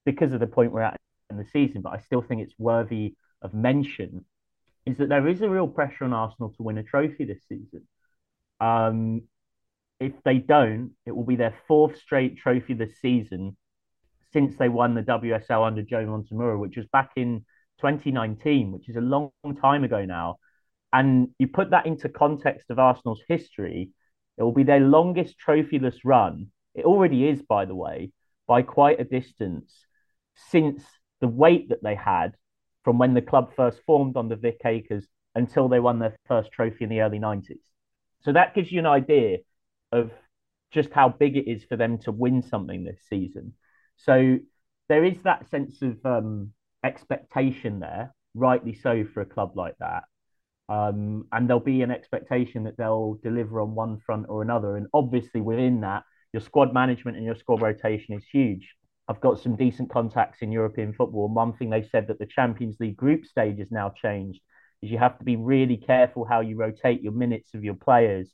because 0.05 0.33
of 0.33 0.41
the 0.41 0.47
point 0.47 0.73
we're 0.73 0.83
at 0.83 1.01
in 1.31 1.39
the 1.39 1.45
season, 1.45 1.81
but 1.83 1.93
I 1.95 1.99
still 1.99 2.23
think 2.23 2.43
it's 2.43 2.59
worthy 2.59 3.15
of 3.41 3.55
mention, 3.55 4.25
is 4.85 4.99
that 4.99 5.09
there 5.09 5.27
is 5.29 5.43
a 5.43 5.49
real 5.49 5.69
pressure 5.69 6.05
on 6.05 6.13
Arsenal 6.13 6.51
to 6.51 6.63
win 6.63 6.79
a 6.79 6.83
trophy 6.83 7.25
this 7.25 7.43
season. 7.49 7.87
Um, 8.61 9.23
if 10.01 10.13
they 10.25 10.39
don't, 10.39 10.93
it 11.07 11.15
will 11.15 11.25
be 11.25 11.37
their 11.37 11.55
fourth 11.67 11.97
straight 11.97 12.37
trophy 12.37 12.75
this 12.75 13.01
season 13.01 13.57
since 14.33 14.57
they 14.57 14.69
won 14.69 14.95
the 14.95 15.03
WSL 15.03 15.67
under 15.67 15.83
Joe 15.83 16.05
Montemurro, 16.07 16.59
which 16.59 16.77
was 16.77 16.87
back 16.87 17.11
in 17.17 17.45
2019, 17.81 18.73
which 18.73 18.89
is 18.89 18.97
a 18.97 19.01
long 19.01 19.31
time 19.61 19.85
ago 19.85 20.05
now. 20.05 20.39
And 20.93 21.29
you 21.39 21.49
put 21.49 21.71
that 21.71 21.87
into 21.87 22.09
context 22.09 22.71
of 22.71 22.79
Arsenal's 22.79 23.23
history, 23.29 23.91
it 24.39 24.43
will 24.43 24.53
be 24.53 24.63
their 24.63 24.81
longest 24.81 25.37
trophyless 25.39 25.99
run. 26.05 26.49
It 26.75 26.85
already 26.85 27.29
is, 27.29 27.43
by 27.43 27.65
the 27.65 27.75
way, 27.75 28.13
by 28.47 28.63
quite 28.63 29.01
a 29.01 29.05
distance 29.05 29.87
since 30.35 30.83
the 31.21 31.29
wait 31.29 31.69
that 31.69 31.83
they 31.83 31.95
had 31.95 32.35
from 32.85 32.99
when 32.99 33.15
the 33.15 33.23
club 33.23 33.55
first 33.55 33.81
formed 33.87 34.17
on 34.17 34.29
the 34.29 34.37
Vic 34.37 34.61
Akers 34.65 35.07
until 35.35 35.69
they 35.69 35.81
won 35.81 35.99
their 35.99 36.17
first 36.27 36.51
trophy 36.53 36.85
in 36.85 36.91
the 36.91 37.01
early 37.01 37.19
90s. 37.19 37.61
So 38.23 38.33
that 38.33 38.55
gives 38.55 38.71
you 38.71 38.79
an 38.81 38.87
idea 38.87 39.39
of 39.93 40.11
just 40.71 40.93
how 40.93 41.09
big 41.09 41.37
it 41.37 41.49
is 41.49 41.65
for 41.65 41.77
them 41.77 41.99
to 41.99 42.13
win 42.13 42.43
something 42.43 42.85
this 42.85 43.01
season. 43.09 43.55
So 43.97 44.39
there 44.89 45.05
is 45.05 45.23
that 45.23 45.49
sense 45.51 45.81
of 45.83 46.05
um, 46.05 46.53
expectation 46.83 47.81
there, 47.81 48.15
rightly 48.35 48.75
so 48.75 49.05
for 49.05 49.21
a 49.21 49.27
club 49.27 49.53
like 49.57 49.77
that. 49.79 50.05
Um, 50.69 51.27
and 51.33 51.49
there'll 51.49 51.61
be 51.61 51.83
an 51.83 51.91
expectation 51.91 52.65
that 52.65 52.77
they'll 52.77 53.19
deliver 53.23 53.61
on 53.61 53.75
one 53.75 53.99
front 53.99 54.27
or 54.29 54.43
another. 54.43 54.77
And 54.77 54.87
obviously, 54.95 55.41
within 55.41 55.81
that, 55.83 56.05
your 56.33 56.41
squad 56.41 56.73
management 56.73 57.17
and 57.17 57.27
your 57.27 57.37
squad 57.37 57.61
rotation 57.61 58.15
is 58.15 58.25
huge. 58.33 58.75
I've 59.09 59.21
got 59.21 59.41
some 59.41 59.57
decent 59.57 59.91
contacts 59.91 60.39
in 60.41 60.53
European 60.53 60.95
football. 60.95 61.29
One 61.29 61.53
thing 61.53 61.71
they 61.71 61.83
said 61.83 62.07
that 62.09 62.19
the 62.19 62.27
Champions 62.27 62.77
League 62.81 62.97
group 62.97 63.27
stage 63.27 63.59
has 63.59 63.71
now 63.71 63.91
changed 63.91 64.41
is 64.81 64.91
you 64.91 64.99
have 64.99 65.19
to 65.19 65.25
be 65.25 65.37
really 65.37 65.77
careful 65.77 66.25
how 66.25 66.41
you 66.41 66.57
rotate 66.57 67.03
your 67.03 67.13
minutes 67.13 67.55
of 67.55 67.65
your 67.65 67.75
players 67.75 68.33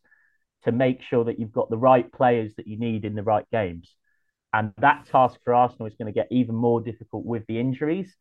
to 0.65 0.73
make 0.73 1.03
sure 1.03 1.25
that 1.25 1.39
you've 1.39 1.53
got 1.53 1.71
the 1.71 1.79
right 1.79 2.11
players 2.13 2.55
that 2.57 2.67
you 2.67 2.79
need 2.79 3.05
in 3.05 3.15
the 3.15 3.23
right 3.23 3.47
games. 3.51 3.95
And 4.53 4.73
that 4.79 5.07
task 5.11 5.39
for 5.45 5.55
Arsenal 5.55 5.87
is 5.87 5.97
going 5.97 6.13
to 6.13 6.19
get 6.19 6.29
even 6.31 6.55
more 6.55 6.81
difficult 6.81 7.25
with 7.25 7.45
the 7.47 7.61
injuries. 7.61 8.15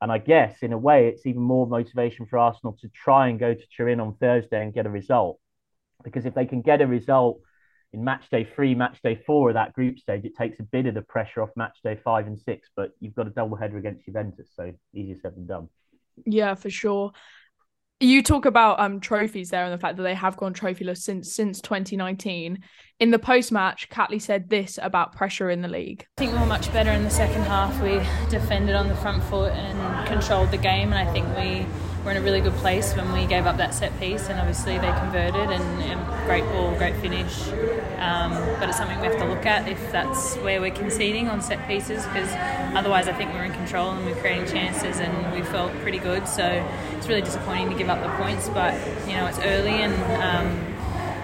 And 0.00 0.12
I 0.12 0.18
guess 0.18 0.62
in 0.62 0.72
a 0.72 0.78
way, 0.78 1.08
it's 1.08 1.26
even 1.26 1.42
more 1.42 1.66
motivation 1.66 2.26
for 2.26 2.38
Arsenal 2.38 2.76
to 2.80 2.88
try 2.88 3.28
and 3.28 3.38
go 3.38 3.54
to 3.54 3.66
Turin 3.74 4.00
on 4.00 4.14
Thursday 4.16 4.62
and 4.62 4.74
get 4.74 4.86
a 4.86 4.90
result. 4.90 5.38
Because 6.04 6.26
if 6.26 6.34
they 6.34 6.44
can 6.44 6.60
get 6.60 6.82
a 6.82 6.86
result 6.86 7.40
in 7.92 8.04
match 8.04 8.28
day 8.30 8.44
three, 8.44 8.74
match 8.74 9.00
day 9.02 9.20
four 9.26 9.48
of 9.48 9.54
that 9.54 9.72
group 9.72 9.98
stage, 9.98 10.24
it 10.24 10.36
takes 10.36 10.60
a 10.60 10.64
bit 10.64 10.86
of 10.86 10.94
the 10.94 11.02
pressure 11.02 11.42
off 11.42 11.50
match 11.56 11.78
day 11.82 11.98
five 12.04 12.26
and 12.26 12.38
six. 12.38 12.68
But 12.76 12.90
you've 13.00 13.14
got 13.14 13.26
a 13.26 13.30
double 13.30 13.56
header 13.56 13.78
against 13.78 14.04
Juventus, 14.04 14.50
so 14.54 14.72
easier 14.94 15.16
said 15.20 15.34
than 15.34 15.46
done. 15.46 15.68
Yeah, 16.24 16.54
for 16.54 16.70
sure. 16.70 17.12
You 17.98 18.22
talk 18.22 18.44
about 18.44 18.78
um 18.78 19.00
trophies 19.00 19.48
there 19.48 19.64
and 19.64 19.72
the 19.72 19.78
fact 19.78 19.96
that 19.96 20.02
they 20.02 20.14
have 20.14 20.36
gone 20.36 20.52
trophyless 20.52 20.98
since 20.98 21.34
since 21.34 21.60
2019. 21.62 22.62
In 22.98 23.10
the 23.10 23.18
post 23.18 23.52
match, 23.52 23.88
Catley 23.88 24.20
said 24.20 24.50
this 24.50 24.78
about 24.82 25.14
pressure 25.14 25.50
in 25.50 25.62
the 25.62 25.68
league. 25.68 26.06
I 26.18 26.20
think 26.20 26.32
we 26.32 26.38
were 26.38 26.46
much 26.46 26.70
better 26.72 26.90
in 26.90 27.04
the 27.04 27.10
second 27.10 27.42
half. 27.42 27.80
We 27.82 27.98
defended 28.30 28.74
on 28.74 28.88
the 28.88 28.96
front 28.96 29.22
foot 29.24 29.52
and 29.52 30.08
controlled 30.08 30.50
the 30.50 30.58
game, 30.58 30.92
and 30.92 31.08
I 31.08 31.10
think 31.10 31.26
we 31.36 31.66
were 32.06 32.12
in 32.12 32.16
a 32.18 32.22
really 32.22 32.40
good 32.40 32.54
place 32.54 32.94
when 32.94 33.12
we 33.12 33.26
gave 33.26 33.46
up 33.46 33.56
that 33.56 33.74
set 33.74 33.98
piece, 33.98 34.28
and 34.28 34.38
obviously 34.38 34.78
they 34.78 34.92
converted 35.00 35.50
and, 35.50 35.82
and 35.82 36.26
great 36.26 36.44
ball, 36.52 36.72
great 36.76 36.94
finish. 36.96 37.48
Um, 37.98 38.30
but 38.60 38.68
it's 38.68 38.78
something 38.78 38.98
we 39.00 39.08
have 39.08 39.18
to 39.18 39.26
look 39.26 39.44
at 39.44 39.68
if 39.68 39.90
that's 39.90 40.36
where 40.36 40.60
we're 40.60 40.70
conceding 40.70 41.28
on 41.28 41.42
set 41.42 41.66
pieces, 41.66 42.06
because 42.06 42.30
otherwise 42.76 43.08
I 43.08 43.12
think 43.12 43.32
we're 43.32 43.44
in 43.44 43.52
control 43.52 43.90
and 43.90 44.06
we're 44.06 44.14
creating 44.14 44.46
chances, 44.46 45.00
and 45.00 45.34
we 45.34 45.42
felt 45.42 45.72
pretty 45.80 45.98
good. 45.98 46.28
So 46.28 46.44
it's 46.92 47.08
really 47.08 47.22
disappointing 47.22 47.70
to 47.70 47.76
give 47.76 47.88
up 47.88 48.00
the 48.00 48.22
points, 48.22 48.48
but 48.50 48.74
you 49.08 49.14
know 49.14 49.26
it's 49.26 49.40
early 49.40 49.82
and. 49.82 49.94
Um, 50.22 50.72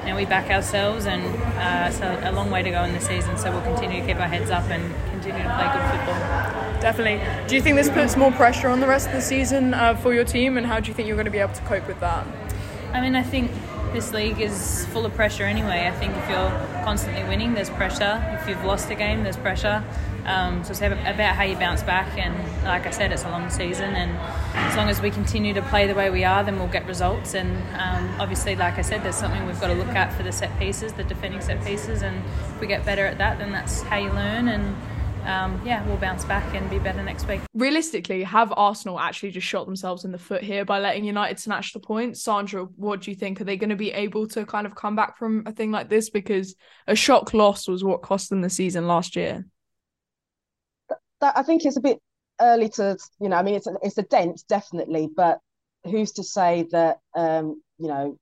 and 0.04 0.16
we 0.16 0.24
back 0.24 0.50
ourselves, 0.50 1.06
and 1.06 1.22
uh, 1.22 1.86
it's 1.88 2.00
a, 2.00 2.28
a 2.28 2.32
long 2.32 2.50
way 2.50 2.60
to 2.60 2.70
go 2.70 2.82
in 2.82 2.92
the 2.92 3.00
season. 3.00 3.38
So 3.38 3.52
we'll 3.52 3.62
continue 3.62 4.00
to 4.00 4.06
keep 4.08 4.16
our 4.16 4.26
heads 4.26 4.50
up 4.50 4.64
and 4.64 4.82
continue 5.12 5.44
to 5.44 5.54
play 5.54 5.70
good 5.72 5.90
football. 5.92 6.62
Definitely. 6.82 7.24
Do 7.46 7.54
you 7.54 7.62
think 7.62 7.76
this 7.76 7.88
puts 7.88 8.16
more 8.16 8.32
pressure 8.32 8.68
on 8.68 8.80
the 8.80 8.88
rest 8.88 9.06
of 9.06 9.12
the 9.12 9.20
season 9.20 9.72
uh, 9.72 9.94
for 9.94 10.12
your 10.12 10.24
team, 10.24 10.58
and 10.58 10.66
how 10.66 10.80
do 10.80 10.88
you 10.88 10.94
think 10.94 11.06
you're 11.06 11.16
going 11.16 11.26
to 11.26 11.30
be 11.30 11.38
able 11.38 11.54
to 11.54 11.62
cope 11.62 11.86
with 11.86 12.00
that? 12.00 12.26
I 12.92 13.00
mean, 13.00 13.14
I 13.14 13.22
think 13.22 13.52
this 13.92 14.12
league 14.12 14.40
is 14.40 14.84
full 14.86 15.06
of 15.06 15.14
pressure 15.14 15.44
anyway. 15.44 15.86
I 15.86 15.92
think 15.92 16.16
if 16.16 16.28
you're 16.28 16.50
constantly 16.82 17.22
winning, 17.22 17.54
there's 17.54 17.70
pressure. 17.70 18.20
If 18.40 18.48
you've 18.48 18.64
lost 18.64 18.90
a 18.90 18.96
game, 18.96 19.22
there's 19.22 19.36
pressure. 19.36 19.84
Um, 20.24 20.64
so 20.64 20.72
it's 20.72 20.80
about 20.80 21.36
how 21.36 21.44
you 21.44 21.56
bounce 21.56 21.84
back. 21.84 22.18
And 22.18 22.34
like 22.64 22.84
I 22.84 22.90
said, 22.90 23.12
it's 23.12 23.24
a 23.24 23.30
long 23.30 23.48
season. 23.48 23.94
And 23.94 24.18
as 24.54 24.76
long 24.76 24.88
as 24.88 25.00
we 25.00 25.12
continue 25.12 25.54
to 25.54 25.62
play 25.62 25.86
the 25.86 25.94
way 25.94 26.10
we 26.10 26.24
are, 26.24 26.42
then 26.42 26.58
we'll 26.58 26.68
get 26.68 26.86
results. 26.86 27.34
And 27.34 27.50
um, 27.78 28.20
obviously, 28.20 28.56
like 28.56 28.78
I 28.78 28.82
said, 28.82 29.04
there's 29.04 29.16
something 29.16 29.46
we've 29.46 29.60
got 29.60 29.68
to 29.68 29.74
look 29.74 29.94
at 29.94 30.12
for 30.14 30.24
the 30.24 30.32
set 30.32 30.58
pieces, 30.58 30.92
the 30.94 31.04
defending 31.04 31.42
set 31.42 31.64
pieces. 31.64 32.02
And 32.02 32.16
if 32.54 32.60
we 32.60 32.66
get 32.66 32.84
better 32.84 33.06
at 33.06 33.18
that, 33.18 33.38
then 33.38 33.52
that's 33.52 33.82
how 33.82 33.98
you 33.98 34.10
learn. 34.10 34.48
And 34.48 34.76
um, 35.25 35.61
yeah, 35.64 35.87
we'll 35.87 35.97
bounce 35.97 36.25
back 36.25 36.55
and 36.55 36.69
be 36.71 36.79
better 36.79 37.02
next 37.02 37.26
week. 37.29 37.41
Realistically, 37.55 38.23
have 38.23 38.52
Arsenal 38.57 38.99
actually 38.99 39.31
just 39.31 39.47
shot 39.47 39.67
themselves 39.67 40.05
in 40.05 40.12
the 40.12 40.19
foot 40.19 40.43
here 40.43 40.64
by 40.64 40.79
letting 40.79 41.05
United 41.05 41.38
snatch 41.38 41.73
the 41.73 41.81
points? 41.81 42.23
Sandra, 42.23 42.64
what 42.76 43.02
do 43.02 43.11
you 43.11 43.17
think? 43.17 43.41
Are 43.41 43.45
they 43.45 43.57
going 43.57 43.71
to 43.71 43.76
be 43.76 43.93
able 43.93 44.26
to 44.29 44.45
kind 44.45 44.67
of 44.67 44.75
come 44.75 44.97
back 44.97 45.19
from 45.19 45.45
a 45.47 45.52
thing 45.52 45.71
like 45.71 45.88
this? 45.88 46.11
Because 46.11 46.55
a 46.87 46.95
shock 46.95 47.35
loss 47.35 47.69
was 47.69 47.85
what 47.85 48.02
cost 48.02 48.31
them 48.31 48.41
the 48.41 48.50
season 48.50 48.87
last 48.87 49.17
year. 49.17 49.47
That, 51.21 51.37
I 51.37 51.43
think 51.43 51.64
it's 51.64 51.76
a 51.76 51.81
bit 51.81 52.00
early 52.41 52.69
to, 52.71 52.99
you 53.21 53.29
know, 53.29 53.37
I 53.37 53.43
mean, 53.43 53.55
it's 53.55 53.67
a, 53.67 53.76
it's 53.83 53.99
a 53.99 54.02
dent, 54.02 54.43
definitely, 54.49 55.09
but 55.14 55.38
who's 55.85 56.12
to 56.12 56.25
say 56.25 56.67
that, 56.73 56.99
um, 57.14 57.62
you 57.79 57.88
know, 57.88 58.19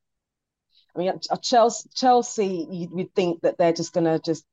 I 0.94 0.98
mean, 0.98 1.12
Chelsea, 1.42 1.88
Chelsea, 1.94 2.66
you 2.70 2.88
would 2.90 3.14
think 3.14 3.42
that 3.42 3.56
they're 3.58 3.72
just 3.72 3.92
going 3.92 4.06
to 4.06 4.18
just, 4.18 4.44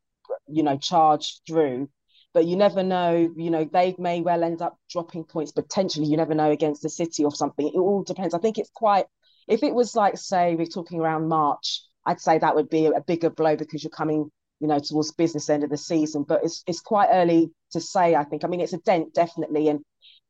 you 0.47 0.63
know, 0.63 0.77
charge 0.77 1.41
through 1.47 1.89
but 2.37 2.45
you 2.45 2.55
never 2.55 2.83
know. 2.83 3.33
You 3.35 3.49
know, 3.49 3.65
they 3.65 3.95
may 3.97 4.21
well 4.21 4.43
end 4.43 4.61
up 4.61 4.77
dropping 4.91 5.23
points 5.23 5.51
potentially. 5.51 6.05
You 6.05 6.17
never 6.17 6.35
know 6.35 6.51
against 6.51 6.83
the 6.83 6.89
City 6.89 7.25
or 7.25 7.31
something. 7.31 7.67
It 7.67 7.75
all 7.75 8.03
depends. 8.03 8.35
I 8.35 8.37
think 8.37 8.59
it's 8.59 8.69
quite. 8.69 9.07
If 9.47 9.63
it 9.63 9.73
was 9.73 9.95
like, 9.95 10.19
say, 10.19 10.53
we're 10.53 10.67
talking 10.67 10.99
around 10.99 11.29
March, 11.29 11.81
I'd 12.05 12.21
say 12.21 12.37
that 12.37 12.53
would 12.53 12.69
be 12.69 12.85
a 12.85 13.01
bigger 13.01 13.31
blow 13.31 13.55
because 13.55 13.83
you're 13.83 13.89
coming, 13.89 14.29
you 14.59 14.67
know, 14.67 14.77
towards 14.77 15.13
business 15.13 15.49
end 15.49 15.63
of 15.63 15.71
the 15.71 15.79
season. 15.79 16.25
But 16.27 16.41
it's 16.43 16.63
it's 16.67 16.79
quite 16.79 17.09
early 17.11 17.49
to 17.71 17.81
say. 17.81 18.13
I 18.13 18.23
think. 18.23 18.43
I 18.43 18.47
mean, 18.49 18.61
it's 18.61 18.73
a 18.73 18.77
dent 18.77 19.15
definitely, 19.15 19.69
and 19.69 19.79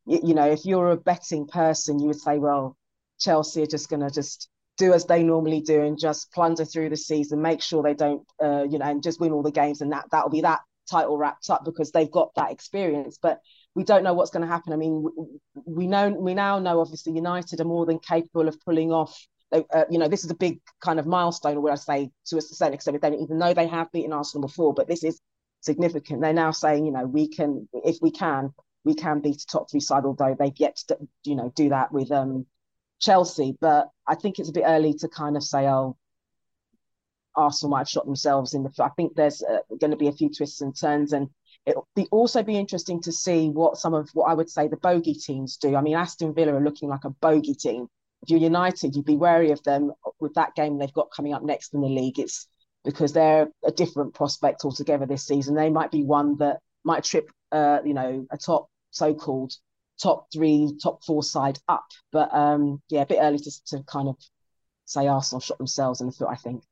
you, 0.06 0.22
you 0.28 0.34
know, 0.34 0.50
if 0.50 0.64
you're 0.64 0.92
a 0.92 0.96
betting 0.96 1.46
person, 1.46 2.00
you 2.00 2.08
would 2.08 2.22
say, 2.22 2.38
well, 2.38 2.78
Chelsea 3.20 3.64
are 3.64 3.74
just 3.76 3.90
going 3.90 4.00
to 4.00 4.10
just 4.10 4.48
do 4.78 4.94
as 4.94 5.04
they 5.08 5.24
normally 5.24 5.60
do 5.60 5.82
and 5.82 6.00
just 6.00 6.32
plunder 6.32 6.64
through 6.64 6.88
the 6.88 6.96
season, 6.96 7.42
make 7.42 7.62
sure 7.62 7.84
they 7.84 7.96
don't, 7.96 8.26
uh, 8.42 8.64
you 8.64 8.80
know, 8.80 8.86
and 8.86 9.04
just 9.04 9.20
win 9.20 9.34
all 9.34 9.44
the 9.44 9.52
games, 9.52 9.82
and 9.82 9.92
that 9.92 10.06
that'll 10.10 10.30
be 10.30 10.42
that 10.42 10.62
title 10.90 11.18
wrapped 11.18 11.50
up 11.50 11.64
because 11.66 11.92
they've 11.92 12.12
got 12.12 12.34
that 12.36 12.52
experience. 12.52 13.18
But 13.22 13.42
we 13.76 13.84
don't 13.84 14.04
know 14.04 14.14
what's 14.14 14.32
going 14.32 14.42
to 14.42 14.52
happen. 14.52 14.74
I 14.74 14.78
mean, 14.78 15.08
we 15.66 15.88
know 15.88 16.10
we 16.10 16.34
now 16.34 16.60
know 16.60 16.80
obviously 16.80 17.14
United 17.14 17.62
are 17.62 17.66
more 17.66 17.86
than 17.86 18.00
capable 18.00 18.48
of 18.48 18.60
pulling 18.62 18.92
off. 18.92 19.16
Uh, 19.52 19.86
you 19.90 19.98
know, 19.98 20.10
this 20.10 20.26
is 20.26 20.32
a 20.32 20.36
big 20.36 20.60
kind 20.82 21.00
of 21.00 21.06
milestone, 21.06 21.62
where 21.62 21.72
I 21.72 21.78
say 21.78 22.12
to 22.28 22.38
a 22.38 22.42
certain 22.42 22.74
extent, 22.74 23.02
they 23.02 23.18
even 23.18 23.38
know 23.38 23.54
they 23.54 23.68
have 23.68 23.92
beaten 23.92 24.12
Arsenal 24.12 24.46
before, 24.48 24.74
but 24.74 24.88
this 24.88 25.04
is 25.04 25.22
significant. 25.62 26.22
They're 26.22 26.34
now 26.34 26.52
saying, 26.52 26.86
you 26.86 26.92
know, 26.92 27.06
we 27.06 27.30
can, 27.30 27.70
if 27.74 27.98
we 28.02 28.12
can, 28.12 28.54
we 28.84 28.94
can 28.94 29.22
beat 29.22 29.42
a 29.42 29.46
top 29.46 29.72
three 29.72 29.80
side, 29.80 30.04
although 30.04 30.36
they've 30.38 30.52
yet 30.58 30.76
to, 30.88 30.98
you 31.24 31.36
know, 31.36 31.52
do 31.56 31.70
that 31.70 31.94
with 31.94 32.12
um, 32.12 32.46
Chelsea. 33.00 33.56
But 33.60 33.90
I 34.06 34.16
think 34.16 34.38
it's 34.38 34.50
a 34.50 34.54
bit 34.54 34.66
early 34.66 34.94
to 34.96 35.08
kind 35.08 35.38
of 35.38 35.44
say, 35.44 35.68
oh, 35.68 35.96
Arsenal 37.38 37.72
might 37.72 37.80
have 37.80 37.90
shot 37.90 38.06
themselves 38.06 38.54
in 38.54 38.64
the 38.64 38.70
foot. 38.70 38.86
I 38.86 38.90
think 38.90 39.16
there's 39.16 39.42
uh, 39.44 39.60
going 39.80 39.92
to 39.92 39.98
be 39.98 40.08
a 40.08 40.12
few 40.14 40.30
twists 40.30 40.62
and 40.62 40.78
turns, 40.78 41.14
and 41.14 41.30
it'll 41.66 41.88
be 41.96 42.08
also 42.12 42.44
be 42.44 42.58
interesting 42.58 43.02
to 43.04 43.12
see 43.12 43.50
what 43.50 43.78
some 43.78 43.94
of 43.94 44.10
what 44.14 44.26
I 44.26 44.34
would 44.34 44.50
say 44.50 44.68
the 44.68 44.78
bogey 44.78 45.14
teams 45.14 45.58
do. 45.58 45.76
I 45.76 45.82
mean, 45.82 45.96
Aston 45.96 46.34
Villa 46.34 46.54
are 46.54 46.64
looking 46.64 46.90
like 46.90 47.06
a 47.06 47.10
bogey 47.10 47.54
team. 47.54 47.88
If 48.24 48.30
you're 48.30 48.40
United, 48.40 48.96
you'd 48.96 49.06
be 49.06 49.16
wary 49.16 49.52
of 49.52 49.62
them 49.64 49.92
with 50.20 50.34
that 50.34 50.56
game 50.56 50.78
they've 50.78 50.92
got 50.94 51.12
coming 51.16 51.34
up 51.34 51.44
next 51.44 51.74
in 51.74 51.82
the 51.82 51.88
league. 51.88 52.20
It's 52.20 52.48
because 52.84 53.14
they're 53.14 53.48
a 53.66 53.72
different 53.72 54.14
prospect 54.14 54.66
altogether 54.66 55.06
this 55.06 55.28
season. 55.28 55.56
They 55.56 55.70
might 55.70 55.92
be 55.92 56.04
one 56.04 56.38
that 56.38 56.60
might 56.84 57.04
trip, 57.04 57.30
uh, 57.52 57.80
you 57.86 57.94
know, 57.94 58.26
a 58.32 58.38
top 58.38 58.70
so-called 58.92 59.54
top 60.02 60.28
three, 60.32 60.78
top 60.82 61.04
four 61.04 61.24
side 61.24 61.60
up. 61.68 61.86
But 62.12 62.34
um, 62.34 62.82
yeah, 62.90 63.02
a 63.02 63.06
bit 63.06 63.20
early 63.22 63.40
to, 63.40 63.52
to 63.68 63.84
kind 63.84 64.08
of 64.08 64.16
say 64.86 65.08
Arsenal 65.08 65.42
shot 65.42 65.58
themselves 65.58 66.02
in 66.02 66.08
the 66.08 66.14
foot. 66.14 66.30
I 66.30 66.36
think 66.36 66.64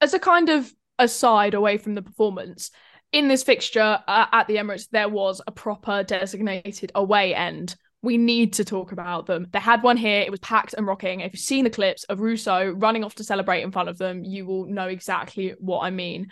as 0.00 0.14
a 0.14 0.18
kind 0.18 0.48
of 0.48 0.72
aside 0.98 1.54
away 1.54 1.78
from 1.78 1.94
the 1.94 2.02
performance, 2.02 2.70
in 3.12 3.28
this 3.28 3.42
fixture 3.42 3.98
uh, 4.06 4.26
at 4.32 4.46
the 4.46 4.56
Emirates, 4.56 4.88
there 4.90 5.08
was 5.08 5.40
a 5.46 5.52
proper 5.52 6.02
designated 6.02 6.92
away 6.94 7.34
end. 7.34 7.74
We 8.02 8.16
need 8.16 8.54
to 8.54 8.64
talk 8.64 8.92
about 8.92 9.26
them. 9.26 9.48
They 9.50 9.58
had 9.58 9.82
one 9.82 9.96
here, 9.96 10.20
it 10.20 10.30
was 10.30 10.40
packed 10.40 10.74
and 10.74 10.86
rocking. 10.86 11.20
If 11.20 11.32
you've 11.34 11.40
seen 11.40 11.64
the 11.64 11.70
clips 11.70 12.04
of 12.04 12.20
Russo 12.20 12.70
running 12.70 13.04
off 13.04 13.16
to 13.16 13.24
celebrate 13.24 13.62
in 13.62 13.72
front 13.72 13.88
of 13.88 13.98
them, 13.98 14.24
you 14.24 14.46
will 14.46 14.66
know 14.66 14.88
exactly 14.88 15.54
what 15.58 15.80
I 15.80 15.90
mean. 15.90 16.28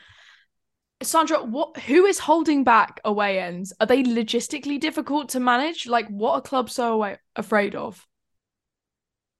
Sandra, 1.02 1.44
what 1.44 1.78
who 1.78 2.06
is 2.06 2.18
holding 2.18 2.64
back 2.64 3.00
away 3.04 3.38
ends? 3.38 3.72
Are 3.80 3.86
they 3.86 4.02
logistically 4.02 4.80
difficult 4.80 5.28
to 5.30 5.40
manage? 5.40 5.86
Like 5.86 6.08
what 6.08 6.32
are 6.32 6.40
clubs 6.40 6.74
so 6.74 6.94
away, 6.94 7.18
afraid 7.36 7.74
of? 7.74 8.04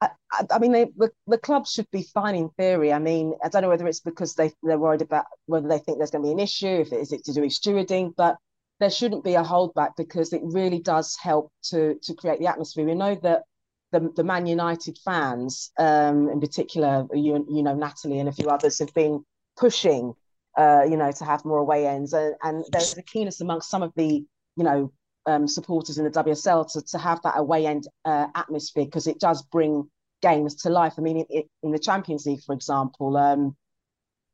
I, 0.00 0.10
I 0.50 0.58
mean, 0.58 0.72
they, 0.72 0.84
the, 0.96 1.10
the 1.26 1.38
club 1.38 1.66
should 1.66 1.90
be 1.90 2.02
fine 2.02 2.34
in 2.34 2.50
theory. 2.50 2.92
I 2.92 2.98
mean, 2.98 3.34
I 3.42 3.48
don't 3.48 3.62
know 3.62 3.68
whether 3.68 3.86
it's 3.86 4.00
because 4.00 4.34
they, 4.34 4.52
they're 4.62 4.78
worried 4.78 5.02
about 5.02 5.24
whether 5.46 5.68
they 5.68 5.78
think 5.78 5.98
there's 5.98 6.10
going 6.10 6.22
to 6.22 6.28
be 6.28 6.32
an 6.32 6.38
issue, 6.38 6.66
if 6.66 6.92
it 6.92 7.00
is 7.00 7.12
it 7.12 7.24
to 7.24 7.32
do 7.32 7.40
with 7.42 7.52
stewarding, 7.52 8.14
but 8.16 8.36
there 8.80 8.90
shouldn't 8.90 9.24
be 9.24 9.34
a 9.34 9.42
holdback 9.42 9.96
because 9.96 10.32
it 10.32 10.40
really 10.44 10.78
does 10.80 11.16
help 11.16 11.50
to 11.64 11.96
to 12.02 12.14
create 12.14 12.38
the 12.38 12.46
atmosphere. 12.46 12.84
We 12.84 12.94
know 12.94 13.16
that 13.22 13.42
the, 13.90 14.12
the 14.14 14.24
Man 14.24 14.46
United 14.46 14.98
fans, 15.04 15.72
um, 15.78 16.28
in 16.28 16.40
particular, 16.40 17.06
you, 17.12 17.44
you 17.48 17.62
know, 17.62 17.74
Natalie 17.74 18.20
and 18.20 18.28
a 18.28 18.32
few 18.32 18.48
others 18.48 18.78
have 18.78 18.92
been 18.94 19.24
pushing, 19.56 20.14
uh, 20.56 20.82
you 20.88 20.96
know, 20.96 21.10
to 21.10 21.24
have 21.24 21.44
more 21.44 21.58
away 21.58 21.86
ends. 21.86 22.12
And, 22.12 22.34
and 22.42 22.64
there's 22.70 22.96
a 22.96 23.02
keenness 23.02 23.40
amongst 23.40 23.70
some 23.70 23.82
of 23.82 23.92
the, 23.96 24.24
you 24.56 24.64
know, 24.64 24.92
um, 25.28 25.46
supporters 25.46 25.98
in 25.98 26.04
the 26.04 26.10
WSL 26.10 26.70
to, 26.72 26.82
to 26.82 26.98
have 26.98 27.20
that 27.22 27.34
away 27.36 27.66
end 27.66 27.86
uh, 28.04 28.26
atmosphere 28.34 28.86
because 28.86 29.06
it 29.06 29.20
does 29.20 29.42
bring 29.42 29.88
games 30.22 30.54
to 30.62 30.70
life. 30.70 30.94
I 30.98 31.02
mean, 31.02 31.24
it, 31.28 31.48
in 31.62 31.70
the 31.70 31.78
Champions 31.78 32.26
League, 32.26 32.42
for 32.42 32.54
example, 32.54 33.16
um, 33.16 33.56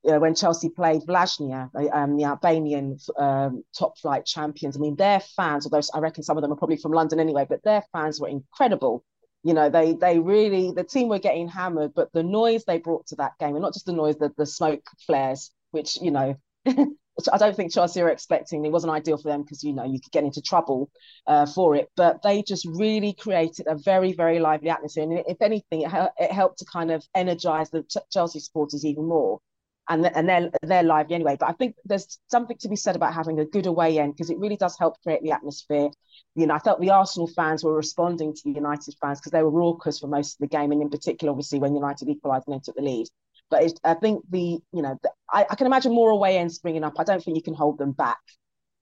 you 0.05 0.13
know, 0.13 0.21
when 0.21 0.35
Chelsea 0.35 0.69
played 0.69 1.03
Vllaznia, 1.03 1.71
um, 1.93 2.17
the 2.17 2.25
Albanian 2.25 2.99
um, 3.19 3.65
top 3.77 3.99
flight 3.99 4.25
champions, 4.27 4.77
I 4.77 4.81
mean, 4.81 4.97
their 4.97 5.21
fans, 5.21 5.67
although 5.67 5.87
I 5.95 5.99
reckon 5.99 6.23
some 6.23 6.37
of 6.37 6.43
them 6.43 6.53
are 6.53 6.57
probably 6.57 6.77
from 6.77 6.93
London 6.93 7.19
anyway, 7.19 7.47
but 7.49 7.65
their 7.65 7.83
fans 7.93 8.21
were 8.21 8.29
incredible. 8.29 9.03
You 9.43 9.55
know, 9.55 9.69
they 9.69 9.95
they 9.95 10.19
really 10.19 10.73
the 10.73 10.85
team 10.85 11.09
were 11.09 11.19
getting 11.19 11.49
hammered, 11.49 11.93
but 11.95 12.13
the 12.13 12.23
noise 12.23 12.65
they 12.65 12.79
brought 12.79 13.07
to 13.09 13.17
that 13.17 13.33
game, 13.39 13.57
and 13.57 13.63
not 13.63 13.75
just 13.75 13.87
the 13.87 13.93
noise, 13.93 14.17
the, 14.17 14.33
the 14.37 14.47
smoke 14.47 14.83
flares, 15.07 15.51
which 15.71 16.01
you 16.01 16.11
know 16.11 16.37
I 17.33 17.39
don't 17.39 17.55
think 17.55 17.73
Chelsea 17.73 18.01
are 18.01 18.09
expecting. 18.09 18.65
It 18.65 18.73
wasn't 18.73 18.93
ideal 18.93 19.17
for 19.17 19.29
them 19.29 19.43
because 19.43 19.63
you 19.63 19.73
know 19.73 19.85
you 19.85 20.01
could 20.01 20.13
get 20.13 20.25
into 20.25 20.43
trouble 20.43 20.91
uh, 21.27 21.47
for 21.47 21.77
it. 21.77 21.89
But 21.97 22.23
they 22.23 22.43
just 22.43 22.67
really 22.67 23.13
created 23.13 23.67
a 23.69 23.77
very 23.77 24.13
very 24.13 24.41
lively 24.41 24.71
atmosphere, 24.71 25.05
and 25.05 25.25
if 25.27 25.41
anything, 25.41 25.83
it, 25.83 26.11
it 26.19 26.33
helped 26.33 26.59
to 26.59 26.65
kind 26.65 26.91
of 26.91 27.05
energize 27.15 27.71
the 27.71 27.85
Chelsea 28.11 28.41
supporters 28.41 28.85
even 28.85 29.07
more. 29.07 29.41
And 29.89 30.07
and 30.07 30.29
they're 30.29 30.51
they're 30.63 30.83
lively 30.83 31.15
anyway. 31.15 31.37
But 31.39 31.51
I 31.51 31.53
think 31.53 31.77
there's 31.85 32.19
something 32.31 32.57
to 32.59 32.69
be 32.69 32.77
said 32.77 32.97
about 32.97 33.15
having 33.15 33.39
a 33.39 33.45
good 33.45 33.67
away 33.67 33.99
end 33.99 34.15
because 34.15 34.31
it 34.31 34.39
really 34.39 34.57
does 34.57 34.77
help 34.79 35.01
create 35.03 35.23
the 35.23 35.33
atmosphere. 35.33 35.91
You 36.35 36.47
know, 36.47 36.55
I 36.55 36.59
felt 36.59 36.81
the 36.81 36.91
Arsenal 36.91 37.29
fans 37.29 37.63
were 37.63 37.75
responding 37.75 38.35
to 38.35 38.43
the 38.45 38.53
United 38.53 38.97
fans 39.01 39.21
because 39.21 39.33
they 39.33 39.43
were 39.43 39.51
raucous 39.51 40.01
for 40.01 40.09
most 40.09 40.35
of 40.35 40.39
the 40.41 40.57
game, 40.57 40.73
and 40.73 40.83
in 40.83 40.91
particular, 40.91 41.31
obviously, 41.31 41.59
when 41.61 41.75
United 41.75 42.09
equalised 42.09 42.49
and 42.49 42.55
then 42.55 42.61
took 42.63 42.77
the 42.77 42.83
lead. 42.83 43.07
But 43.51 43.73
I 43.85 43.95
think 43.95 44.25
the, 44.31 44.59
you 44.73 44.83
know, 44.83 44.99
the, 45.03 45.11
I, 45.33 45.47
I, 45.49 45.55
can 45.55 45.67
imagine 45.67 45.93
more 45.93 46.11
away 46.11 46.39
ends 46.39 46.57
springing 46.57 46.83
up. 46.83 46.95
I 46.99 47.05
don't 47.05 47.23
think 47.23 47.37
you 47.37 47.43
can 47.43 47.55
hold 47.55 47.79
them 47.79 47.93
back, 47.93 48.19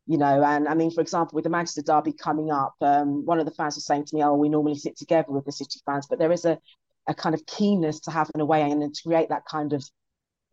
you 0.07 0.17
know. 0.19 0.43
And 0.43 0.69
I 0.69 0.75
mean, 0.75 0.91
for 0.91 1.01
example, 1.01 1.37
with 1.37 1.45
the 1.45 1.51
Manchester 1.51 1.83
Derby 1.83 2.13
coming 2.13 2.51
up, 2.51 2.75
um, 2.81 3.27
one 3.27 3.39
of 3.39 3.45
the 3.45 3.53
fans 3.53 3.75
was 3.75 3.87
saying 3.87 4.07
to 4.07 4.17
me, 4.17 4.23
oh, 4.23 4.35
we 4.35 4.49
normally 4.49 4.77
sit 4.77 4.97
together 4.97 5.31
with 5.33 5.45
the 5.45 5.53
City 5.53 5.81
fans, 5.85 6.07
but 6.09 6.19
there 6.19 6.33
is 6.33 6.45
a, 6.45 6.59
a 7.09 7.15
kind 7.15 7.35
of 7.35 7.45
keenness 7.47 8.01
to 8.01 8.11
have 8.11 8.31
an 8.35 8.41
away 8.41 8.63
end 8.63 8.83
and 8.83 8.95
to 8.95 9.03
create 9.03 9.29
that 9.29 9.45
kind 9.51 9.73
of 9.73 9.85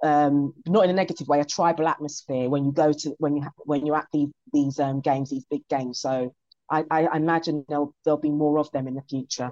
um, 0.02 0.54
not 0.66 0.86
in 0.86 0.90
a 0.90 0.94
negative 0.94 1.28
way, 1.28 1.40
a 1.40 1.46
tribal 1.46 1.88
atmosphere 1.88 2.50
when 2.50 2.66
you 2.66 2.72
go 2.72 2.94
to 2.94 3.16
when 3.20 3.36
you 3.36 3.44
when 3.58 3.86
you're 3.86 3.98
at 3.98 4.08
these 4.14 4.30
these 4.54 4.80
um, 4.80 5.02
games, 5.02 5.30
these 5.30 5.46
big 5.50 5.68
games. 5.68 6.00
So 6.00 6.34
I, 6.70 6.86
I 6.90 7.18
imagine 7.18 7.66
there'll 7.68 7.94
there'll 8.06 8.20
be 8.20 8.32
more 8.32 8.60
of 8.60 8.72
them 8.72 8.88
in 8.88 8.96
the 8.96 9.02
future. 9.10 9.52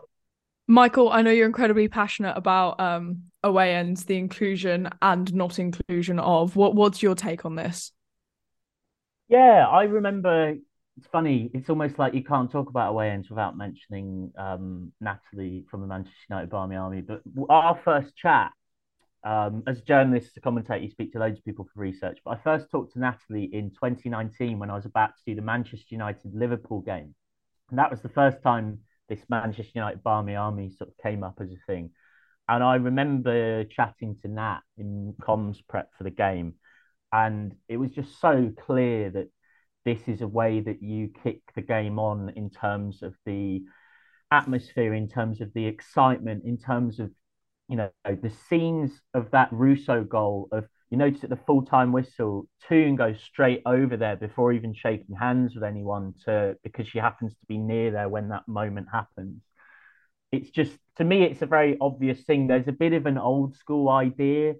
Michael, 0.67 1.09
I 1.09 1.21
know 1.21 1.31
you're 1.31 1.45
incredibly 1.45 1.88
passionate 1.88 2.33
about 2.36 2.79
um, 2.79 3.24
away 3.41 3.75
ends, 3.75 4.03
the 4.03 4.17
inclusion 4.17 4.89
and 5.01 5.33
not 5.33 5.59
inclusion 5.59 6.19
of. 6.19 6.55
What 6.57 6.75
What's 6.75 7.01
your 7.01 7.15
take 7.15 7.45
on 7.45 7.55
this? 7.55 7.93
Yeah, 9.29 9.65
I 9.67 9.83
remember. 9.83 10.55
It's 10.97 11.07
funny. 11.07 11.51
It's 11.53 11.69
almost 11.69 12.00
like 12.00 12.15
you 12.15 12.24
can't 12.24 12.51
talk 12.51 12.69
about 12.69 12.89
away 12.89 13.12
ends 13.12 13.29
without 13.29 13.55
mentioning 13.55 14.31
um, 14.36 14.91
Natalie 15.00 15.63
from 15.69 15.81
the 15.81 15.88
Manchester 15.88 16.17
United 16.29 16.50
Barmy 16.50 16.75
Army. 16.75 17.01
But 17.01 17.21
our 17.50 17.79
first 17.86 18.15
chat, 18.15 18.51
um, 19.24 19.63
as 19.67 19.77
a 19.77 19.83
journalist, 19.83 20.36
a 20.38 20.41
commentator, 20.41 20.83
you 20.83 20.89
speak 20.89 21.13
to 21.13 21.19
loads 21.19 21.38
of 21.38 21.45
people 21.45 21.69
for 21.71 21.79
research. 21.79 22.17
But 22.25 22.31
I 22.31 22.43
first 22.43 22.71
talked 22.71 22.93
to 22.93 23.00
Natalie 23.00 23.50
in 23.53 23.69
2019 23.69 24.57
when 24.57 24.71
I 24.71 24.75
was 24.75 24.86
about 24.86 25.09
to 25.09 25.24
do 25.25 25.36
the 25.36 25.41
Manchester 25.43 25.86
United 25.91 26.33
Liverpool 26.33 26.81
game, 26.81 27.13
and 27.69 27.77
that 27.77 27.91
was 27.91 28.01
the 28.01 28.09
first 28.09 28.41
time 28.41 28.79
this 29.09 29.21
Manchester 29.29 29.71
United 29.75 30.03
Barmy 30.03 30.35
Army 30.35 30.69
sort 30.69 30.89
of 30.89 30.97
came 30.97 31.23
up 31.23 31.39
as 31.41 31.51
a 31.51 31.65
thing. 31.65 31.91
And 32.49 32.63
I 32.63 32.75
remember 32.75 33.65
chatting 33.65 34.17
to 34.21 34.27
Nat 34.27 34.61
in 34.77 35.13
comms 35.21 35.57
prep 35.67 35.89
for 35.97 36.03
the 36.03 36.11
game, 36.11 36.55
and 37.11 37.55
it 37.67 37.77
was 37.77 37.91
just 37.91 38.19
so 38.21 38.51
clear 38.65 39.09
that 39.11 39.27
this 39.85 40.07
is 40.07 40.21
a 40.21 40.27
way 40.27 40.59
that 40.61 40.81
you 40.81 41.09
kick 41.23 41.41
the 41.55 41.61
game 41.61 41.99
on 41.99 42.29
in 42.35 42.49
terms 42.49 43.03
of 43.03 43.15
the 43.25 43.63
atmosphere, 44.31 44.93
in 44.93 45.07
terms 45.07 45.41
of 45.41 45.53
the 45.53 45.65
excitement, 45.65 46.43
in 46.45 46.57
terms 46.57 46.99
of 46.99 47.11
you 47.69 47.75
know 47.75 47.89
the 48.05 48.31
scenes 48.49 48.91
of 49.13 49.31
that 49.31 49.49
Russo 49.51 50.03
goal 50.03 50.47
of 50.51 50.67
you 50.89 50.98
notice 50.98 51.24
at 51.24 51.29
the 51.29 51.39
full 51.48 51.63
time 51.63 51.91
whistle, 51.91 52.48
Toone 52.67 52.96
goes 52.96 53.22
straight 53.22 53.62
over 53.65 53.98
there 53.98 54.15
before 54.15 54.53
even 54.53 54.74
shaking 54.74 55.15
hands 55.15 55.53
with 55.53 55.63
anyone 55.63 56.13
to 56.25 56.58
because 56.63 56.88
she 56.88 57.00
happens 57.00 57.34
to 57.34 57.46
be 57.48 57.58
near 57.58 57.91
there 57.91 58.10
when 58.10 58.29
that 58.29 58.48
moment 58.48 58.88
happens. 58.91 59.41
It's 60.32 60.50
just 60.50 60.72
to 60.98 61.03
me, 61.03 61.24
it's 61.24 61.41
a 61.41 61.46
very 61.46 61.77
obvious 61.79 62.24
thing. 62.24 62.48
There's 62.48 62.67
a 62.67 62.74
bit 62.74 62.94
of 62.94 63.06
an 63.06 63.17
old 63.17 63.56
school 63.56 63.89
idea 63.89 64.56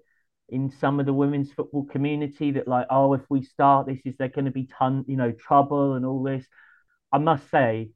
in 0.50 0.70
some 0.70 1.00
of 1.00 1.06
the 1.06 1.12
women's 1.12 1.52
football 1.52 1.84
community 1.84 2.52
that 2.52 2.68
like, 2.68 2.86
oh, 2.90 3.14
if 3.14 3.22
we 3.28 3.42
start 3.42 3.86
this, 3.86 4.00
is 4.04 4.16
there 4.18 4.28
going 4.28 4.46
to 4.46 4.50
be 4.50 4.68
ton, 4.78 5.04
you 5.06 5.16
know, 5.16 5.32
trouble 5.32 5.94
and 5.94 6.06
all 6.06 6.22
this? 6.22 6.44
I 7.12 7.18
must 7.18 7.50
say, 7.50 7.90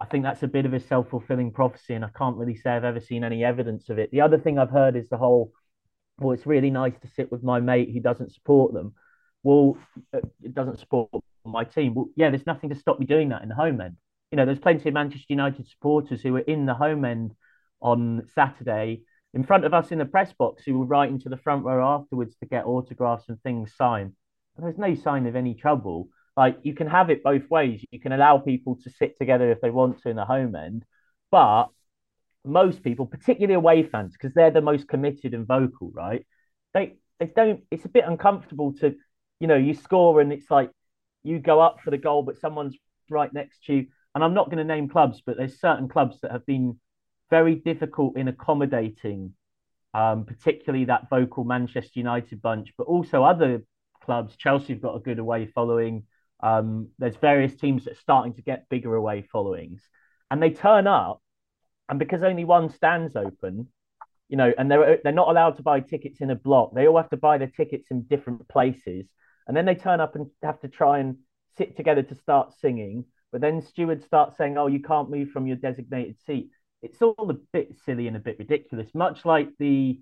I 0.00 0.06
think 0.06 0.24
that's 0.24 0.42
a 0.42 0.48
bit 0.48 0.66
of 0.66 0.74
a 0.74 0.80
self 0.80 1.10
fulfilling 1.10 1.52
prophecy, 1.52 1.94
and 1.94 2.04
I 2.04 2.10
can't 2.16 2.36
really 2.36 2.56
say 2.56 2.70
I've 2.70 2.84
ever 2.84 3.00
seen 3.00 3.24
any 3.24 3.44
evidence 3.44 3.88
of 3.88 3.98
it. 3.98 4.10
The 4.10 4.20
other 4.20 4.38
thing 4.38 4.58
I've 4.58 4.70
heard 4.70 4.96
is 4.96 5.08
the 5.08 5.16
whole 5.16 5.52
well, 6.22 6.32
it's 6.32 6.46
really 6.46 6.70
nice 6.70 6.94
to 7.02 7.08
sit 7.08 7.30
with 7.30 7.42
my 7.42 7.60
mate 7.60 7.90
who 7.92 8.00
doesn't 8.00 8.32
support 8.32 8.72
them. 8.72 8.94
Well, 9.42 9.76
uh, 10.14 10.20
it 10.42 10.54
doesn't 10.54 10.78
support 10.78 11.10
my 11.44 11.64
team. 11.64 11.94
Well, 11.94 12.08
yeah, 12.16 12.30
there's 12.30 12.46
nothing 12.46 12.70
to 12.70 12.76
stop 12.76 12.98
me 12.98 13.06
doing 13.06 13.30
that 13.30 13.42
in 13.42 13.48
the 13.48 13.54
home 13.54 13.80
end. 13.80 13.96
You 14.30 14.36
know, 14.36 14.46
there's 14.46 14.58
plenty 14.58 14.88
of 14.88 14.94
Manchester 14.94 15.26
United 15.28 15.68
supporters 15.68 16.22
who 16.22 16.32
were 16.32 16.40
in 16.40 16.66
the 16.66 16.74
home 16.74 17.04
end 17.04 17.34
on 17.80 18.28
Saturday 18.34 19.02
in 19.34 19.44
front 19.44 19.64
of 19.64 19.74
us 19.74 19.90
in 19.90 19.98
the 19.98 20.04
press 20.04 20.32
box 20.32 20.62
who 20.64 20.78
were 20.78 20.86
writing 20.86 21.18
to 21.20 21.28
the 21.28 21.36
front 21.36 21.64
row 21.64 21.86
afterwards 21.94 22.36
to 22.36 22.46
get 22.46 22.66
autographs 22.66 23.28
and 23.28 23.42
things 23.42 23.72
signed. 23.76 24.12
And 24.56 24.66
there's 24.66 24.78
no 24.78 24.94
sign 24.94 25.26
of 25.26 25.36
any 25.36 25.54
trouble. 25.54 26.08
Like 26.36 26.58
you 26.62 26.74
can 26.74 26.86
have 26.86 27.10
it 27.10 27.22
both 27.22 27.48
ways. 27.50 27.84
You 27.90 28.00
can 28.00 28.12
allow 28.12 28.38
people 28.38 28.78
to 28.84 28.90
sit 28.90 29.18
together 29.18 29.50
if 29.50 29.60
they 29.60 29.70
want 29.70 30.02
to 30.02 30.10
in 30.10 30.16
the 30.16 30.24
home 30.24 30.54
end, 30.54 30.84
but 31.30 31.66
most 32.44 32.82
people, 32.82 33.06
particularly 33.06 33.54
away 33.54 33.82
fans, 33.82 34.12
because 34.12 34.34
they're 34.34 34.50
the 34.50 34.60
most 34.60 34.88
committed 34.88 35.34
and 35.34 35.46
vocal, 35.46 35.90
right? 35.94 36.26
They 36.74 36.96
they 37.20 37.26
don't. 37.26 37.62
It's 37.70 37.84
a 37.84 37.88
bit 37.88 38.04
uncomfortable 38.06 38.72
to, 38.80 38.94
you 39.40 39.46
know, 39.46 39.56
you 39.56 39.74
score 39.74 40.20
and 40.20 40.32
it's 40.32 40.50
like 40.50 40.70
you 41.22 41.38
go 41.38 41.60
up 41.60 41.80
for 41.80 41.90
the 41.90 41.98
goal, 41.98 42.22
but 42.22 42.38
someone's 42.38 42.76
right 43.10 43.32
next 43.32 43.64
to 43.66 43.74
you. 43.74 43.86
And 44.14 44.22
I'm 44.22 44.34
not 44.34 44.46
going 44.46 44.58
to 44.58 44.64
name 44.64 44.88
clubs, 44.88 45.22
but 45.24 45.36
there's 45.36 45.60
certain 45.60 45.88
clubs 45.88 46.20
that 46.20 46.32
have 46.32 46.44
been 46.44 46.78
very 47.30 47.54
difficult 47.54 48.16
in 48.18 48.28
accommodating, 48.28 49.32
um, 49.94 50.24
particularly 50.24 50.86
that 50.86 51.08
vocal 51.08 51.44
Manchester 51.44 51.92
United 51.94 52.42
bunch, 52.42 52.72
but 52.76 52.84
also 52.84 53.22
other 53.22 53.62
clubs. 54.04 54.36
Chelsea 54.36 54.74
have 54.74 54.82
got 54.82 54.96
a 54.96 55.00
good 55.00 55.18
away 55.18 55.46
following. 55.46 56.04
Um, 56.42 56.88
there's 56.98 57.16
various 57.16 57.54
teams 57.54 57.84
that 57.84 57.92
are 57.92 58.00
starting 58.00 58.34
to 58.34 58.42
get 58.42 58.68
bigger 58.68 58.94
away 58.94 59.22
followings, 59.22 59.80
and 60.30 60.42
they 60.42 60.50
turn 60.50 60.86
up 60.86 61.21
and 61.92 61.98
because 61.98 62.22
only 62.22 62.46
one 62.46 62.70
stands 62.70 63.16
open, 63.16 63.68
you 64.30 64.38
know, 64.38 64.50
and 64.56 64.70
they're 64.70 64.98
they're 65.04 65.12
not 65.12 65.28
allowed 65.28 65.58
to 65.58 65.62
buy 65.62 65.80
tickets 65.80 66.22
in 66.22 66.30
a 66.30 66.34
block. 66.34 66.74
They 66.74 66.88
all 66.88 66.96
have 66.96 67.10
to 67.10 67.18
buy 67.18 67.36
their 67.36 67.52
tickets 67.54 67.88
in 67.90 68.04
different 68.04 68.48
places, 68.48 69.04
and 69.46 69.54
then 69.54 69.66
they 69.66 69.74
turn 69.74 70.00
up 70.00 70.16
and 70.16 70.30
have 70.42 70.58
to 70.60 70.68
try 70.68 71.00
and 71.00 71.18
sit 71.58 71.76
together 71.76 72.02
to 72.02 72.14
start 72.14 72.54
singing. 72.58 73.04
But 73.30 73.42
then 73.42 73.60
stewards 73.60 74.06
start 74.06 74.38
saying, 74.38 74.56
"Oh, 74.56 74.68
you 74.68 74.80
can't 74.80 75.10
move 75.10 75.32
from 75.32 75.46
your 75.46 75.58
designated 75.58 76.16
seat." 76.24 76.48
It's 76.80 77.02
all 77.02 77.28
a 77.28 77.36
bit 77.52 77.76
silly 77.84 78.08
and 78.08 78.16
a 78.16 78.20
bit 78.20 78.38
ridiculous. 78.38 78.94
Much 78.94 79.26
like 79.26 79.50
the 79.58 80.00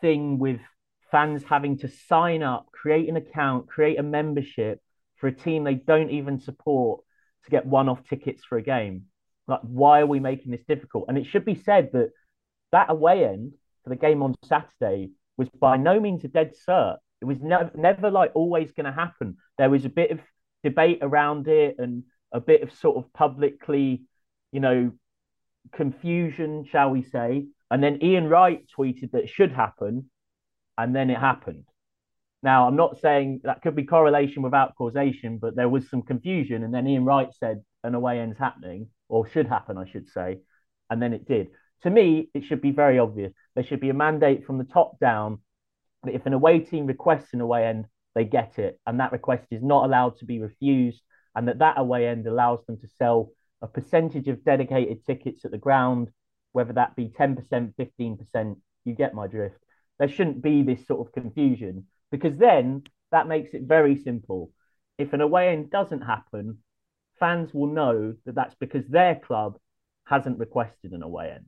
thing 0.00 0.40
with 0.40 0.58
fans 1.12 1.44
having 1.44 1.78
to 1.78 1.88
sign 2.08 2.42
up, 2.42 2.72
create 2.72 3.08
an 3.08 3.14
account, 3.16 3.68
create 3.68 4.00
a 4.00 4.02
membership 4.02 4.80
for 5.14 5.28
a 5.28 5.32
team 5.32 5.62
they 5.62 5.74
don't 5.74 6.10
even 6.10 6.40
support 6.40 7.04
to 7.44 7.52
get 7.52 7.66
one-off 7.66 8.02
tickets 8.08 8.42
for 8.42 8.58
a 8.58 8.62
game. 8.62 9.04
Like, 9.46 9.60
why 9.62 10.00
are 10.00 10.06
we 10.06 10.20
making 10.20 10.52
this 10.52 10.64
difficult? 10.66 11.06
And 11.08 11.18
it 11.18 11.26
should 11.26 11.44
be 11.44 11.54
said 11.54 11.90
that 11.92 12.10
that 12.72 12.90
away 12.90 13.24
end 13.24 13.52
for 13.82 13.90
the 13.90 13.96
game 13.96 14.22
on 14.22 14.34
Saturday 14.44 15.10
was 15.36 15.48
by 15.60 15.76
no 15.76 16.00
means 16.00 16.24
a 16.24 16.28
dead 16.28 16.52
cert. 16.68 16.96
It 17.20 17.26
was 17.26 17.40
never, 17.40 17.70
never 17.74 18.10
like 18.10 18.32
always 18.34 18.72
going 18.72 18.86
to 18.86 18.92
happen. 18.92 19.36
There 19.58 19.70
was 19.70 19.84
a 19.84 19.90
bit 19.90 20.10
of 20.10 20.20
debate 20.62 20.98
around 21.02 21.48
it 21.48 21.76
and 21.78 22.04
a 22.32 22.40
bit 22.40 22.62
of 22.62 22.72
sort 22.72 22.96
of 22.96 23.12
publicly, 23.12 24.02
you 24.52 24.60
know, 24.60 24.92
confusion, 25.72 26.66
shall 26.70 26.90
we 26.90 27.02
say. 27.02 27.46
And 27.70 27.82
then 27.82 28.02
Ian 28.02 28.28
Wright 28.28 28.64
tweeted 28.76 29.12
that 29.12 29.24
it 29.24 29.30
should 29.30 29.52
happen, 29.52 30.10
and 30.76 30.94
then 30.94 31.10
it 31.10 31.18
happened. 31.18 31.64
Now, 32.42 32.66
I'm 32.66 32.76
not 32.76 33.00
saying 33.00 33.40
that 33.44 33.62
could 33.62 33.74
be 33.74 33.84
correlation 33.84 34.42
without 34.42 34.74
causation, 34.76 35.38
but 35.38 35.56
there 35.56 35.68
was 35.68 35.88
some 35.88 36.02
confusion. 36.02 36.62
And 36.62 36.74
then 36.74 36.86
Ian 36.86 37.04
Wright 37.04 37.32
said 37.32 37.62
an 37.82 37.94
away 37.94 38.20
end's 38.20 38.38
happening 38.38 38.88
or 39.08 39.26
should 39.26 39.46
happen, 39.46 39.78
I 39.78 39.86
should 39.86 40.08
say. 40.08 40.38
And 40.90 41.00
then 41.00 41.12
it 41.12 41.26
did. 41.26 41.48
To 41.82 41.90
me, 41.90 42.30
it 42.34 42.44
should 42.44 42.60
be 42.60 42.70
very 42.70 42.98
obvious. 42.98 43.32
There 43.54 43.64
should 43.64 43.80
be 43.80 43.90
a 43.90 43.94
mandate 43.94 44.46
from 44.46 44.58
the 44.58 44.64
top 44.64 44.98
down 44.98 45.40
that 46.04 46.14
if 46.14 46.26
an 46.26 46.32
away 46.32 46.60
team 46.60 46.86
requests 46.86 47.32
an 47.32 47.40
away 47.40 47.66
end, 47.66 47.86
they 48.14 48.24
get 48.24 48.58
it. 48.58 48.80
And 48.86 49.00
that 49.00 49.12
request 49.12 49.46
is 49.50 49.62
not 49.62 49.84
allowed 49.84 50.18
to 50.18 50.24
be 50.24 50.38
refused. 50.40 51.02
And 51.34 51.48
that 51.48 51.58
that 51.58 51.78
away 51.78 52.06
end 52.06 52.26
allows 52.26 52.64
them 52.66 52.78
to 52.78 52.88
sell 52.98 53.30
a 53.60 53.66
percentage 53.66 54.28
of 54.28 54.44
dedicated 54.44 55.04
tickets 55.04 55.44
at 55.44 55.50
the 55.50 55.58
ground, 55.58 56.10
whether 56.52 56.72
that 56.74 56.96
be 56.96 57.08
10%, 57.08 57.74
15%. 57.74 58.56
You 58.84 58.94
get 58.94 59.14
my 59.14 59.26
drift. 59.26 59.58
There 59.98 60.08
shouldn't 60.08 60.42
be 60.42 60.62
this 60.62 60.86
sort 60.86 61.06
of 61.06 61.12
confusion 61.12 61.86
because 62.10 62.36
then 62.36 62.82
that 63.10 63.28
makes 63.28 63.54
it 63.54 63.62
very 63.62 63.96
simple. 63.96 64.50
If 64.98 65.12
an 65.12 65.20
away 65.20 65.48
end 65.48 65.70
doesn't 65.70 66.02
happen, 66.02 66.58
fans 67.18 67.52
will 67.54 67.66
know 67.66 68.14
that 68.24 68.34
that's 68.34 68.54
because 68.56 68.86
their 68.88 69.14
club 69.14 69.58
hasn't 70.04 70.38
requested 70.38 70.92
an 70.92 71.02
away 71.02 71.30
end. 71.30 71.46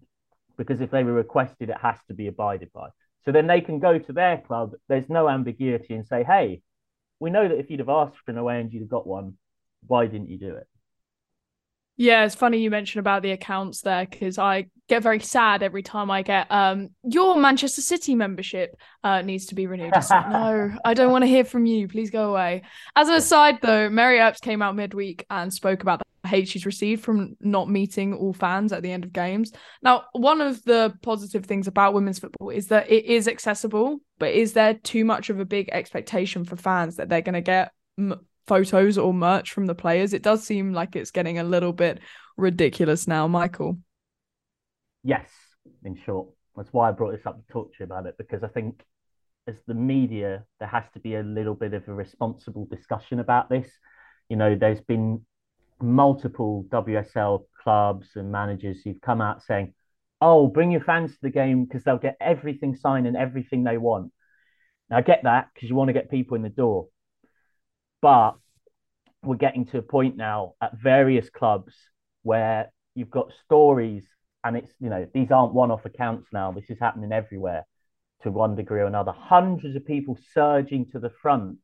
Because 0.56 0.80
if 0.80 0.90
they 0.90 1.04
were 1.04 1.12
requested, 1.12 1.68
it 1.68 1.76
has 1.80 1.98
to 2.08 2.14
be 2.14 2.28
abided 2.28 2.72
by. 2.72 2.88
So 3.24 3.32
then 3.32 3.46
they 3.46 3.60
can 3.60 3.78
go 3.78 3.98
to 3.98 4.12
their 4.12 4.38
club. 4.38 4.72
There's 4.88 5.08
no 5.08 5.28
ambiguity 5.28 5.94
and 5.94 6.06
say, 6.06 6.24
hey, 6.24 6.62
we 7.20 7.30
know 7.30 7.48
that 7.48 7.58
if 7.58 7.70
you'd 7.70 7.80
have 7.80 7.88
asked 7.88 8.16
for 8.24 8.30
an 8.30 8.38
away 8.38 8.58
end, 8.58 8.72
you'd 8.72 8.80
have 8.80 8.88
got 8.88 9.06
one. 9.06 9.34
Why 9.86 10.06
didn't 10.06 10.30
you 10.30 10.38
do 10.38 10.54
it? 10.54 10.66
Yeah, 11.96 12.24
it's 12.24 12.34
funny 12.34 12.58
you 12.58 12.70
mention 12.70 13.00
about 13.00 13.22
the 13.22 13.30
accounts 13.30 13.80
there 13.80 14.06
because 14.06 14.38
I 14.38 14.66
get 14.88 15.02
very 15.02 15.18
sad 15.18 15.62
every 15.62 15.82
time 15.82 16.10
I 16.10 16.22
get 16.22 16.46
um 16.50 16.90
your 17.02 17.36
Manchester 17.36 17.80
City 17.80 18.14
membership 18.14 18.76
uh 19.02 19.22
needs 19.22 19.46
to 19.46 19.54
be 19.54 19.66
renewed. 19.66 19.92
Like, 19.94 20.30
no, 20.30 20.72
I 20.84 20.94
don't 20.94 21.10
want 21.10 21.22
to 21.22 21.28
hear 21.28 21.44
from 21.44 21.66
you. 21.66 21.88
Please 21.88 22.10
go 22.10 22.30
away. 22.30 22.62
As 22.94 23.08
an 23.08 23.14
aside 23.14 23.58
though, 23.62 23.88
Mary 23.88 24.18
Earps 24.18 24.40
came 24.40 24.62
out 24.62 24.76
midweek 24.76 25.24
and 25.30 25.52
spoke 25.52 25.82
about 25.82 26.00
the 26.22 26.28
hate 26.28 26.48
she's 26.48 26.66
received 26.66 27.02
from 27.02 27.36
not 27.40 27.70
meeting 27.70 28.12
all 28.12 28.32
fans 28.32 28.72
at 28.72 28.82
the 28.82 28.92
end 28.92 29.04
of 29.04 29.12
games. 29.12 29.52
Now, 29.82 30.04
one 30.12 30.40
of 30.40 30.62
the 30.64 30.94
positive 31.02 31.46
things 31.46 31.66
about 31.66 31.94
women's 31.94 32.18
football 32.18 32.50
is 32.50 32.68
that 32.68 32.90
it 32.90 33.06
is 33.06 33.28
accessible, 33.28 34.00
but 34.18 34.32
is 34.32 34.52
there 34.52 34.74
too 34.74 35.04
much 35.04 35.30
of 35.30 35.40
a 35.40 35.44
big 35.44 35.68
expectation 35.72 36.44
for 36.44 36.56
fans 36.56 36.96
that 36.96 37.08
they're 37.08 37.22
going 37.22 37.34
to 37.34 37.40
get 37.40 37.72
m- 37.98 38.20
photos 38.46 38.98
or 38.98 39.12
merch 39.12 39.52
from 39.52 39.66
the 39.66 39.74
players. 39.74 40.12
It 40.12 40.22
does 40.22 40.44
seem 40.44 40.72
like 40.72 40.96
it's 40.96 41.10
getting 41.10 41.38
a 41.38 41.44
little 41.44 41.72
bit 41.72 42.00
ridiculous 42.36 43.06
now, 43.06 43.26
Michael. 43.26 43.78
Yes, 45.02 45.28
in 45.84 45.96
short. 46.04 46.28
That's 46.56 46.72
why 46.72 46.88
I 46.88 46.92
brought 46.92 47.12
this 47.12 47.26
up 47.26 47.36
to 47.36 47.52
talk 47.52 47.72
to 47.72 47.76
you 47.80 47.84
about 47.84 48.06
it 48.06 48.16
because 48.18 48.42
I 48.42 48.48
think 48.48 48.82
as 49.46 49.54
the 49.66 49.74
media, 49.74 50.44
there 50.58 50.68
has 50.68 50.84
to 50.94 51.00
be 51.00 51.14
a 51.14 51.22
little 51.22 51.54
bit 51.54 51.74
of 51.74 51.86
a 51.86 51.94
responsible 51.94 52.66
discussion 52.66 53.20
about 53.20 53.48
this. 53.48 53.68
You 54.28 54.36
know, 54.36 54.56
there's 54.56 54.80
been 54.80 55.24
multiple 55.80 56.66
WSL 56.70 57.44
clubs 57.62 58.08
and 58.16 58.32
managers 58.32 58.78
who've 58.82 59.00
come 59.00 59.20
out 59.20 59.42
saying, 59.42 59.74
oh, 60.20 60.48
bring 60.48 60.70
your 60.70 60.80
fans 60.80 61.12
to 61.12 61.18
the 61.22 61.30
game 61.30 61.64
because 61.64 61.84
they'll 61.84 61.98
get 61.98 62.16
everything 62.20 62.74
signed 62.74 63.06
and 63.06 63.16
everything 63.16 63.64
they 63.64 63.78
want. 63.78 64.12
Now, 64.90 64.98
I 64.98 65.02
get 65.02 65.20
that 65.24 65.48
because 65.54 65.68
you 65.68 65.76
want 65.76 65.88
to 65.88 65.94
get 65.94 66.10
people 66.10 66.36
in 66.36 66.42
the 66.42 66.48
door. 66.48 66.88
But 68.06 68.36
we're 69.24 69.34
getting 69.34 69.66
to 69.66 69.78
a 69.78 69.82
point 69.82 70.16
now 70.16 70.54
at 70.62 70.78
various 70.80 71.28
clubs 71.28 71.74
where 72.22 72.70
you've 72.94 73.10
got 73.10 73.32
stories, 73.44 74.04
and 74.44 74.56
it's, 74.56 74.70
you 74.78 74.90
know, 74.90 75.08
these 75.12 75.32
aren't 75.32 75.54
one 75.54 75.72
off 75.72 75.84
accounts 75.86 76.28
now. 76.32 76.52
This 76.52 76.70
is 76.70 76.78
happening 76.78 77.10
everywhere 77.10 77.66
to 78.22 78.30
one 78.30 78.54
degree 78.54 78.78
or 78.78 78.86
another. 78.86 79.10
Hundreds 79.10 79.74
of 79.74 79.84
people 79.84 80.16
surging 80.32 80.86
to 80.92 81.00
the 81.00 81.10
front 81.20 81.56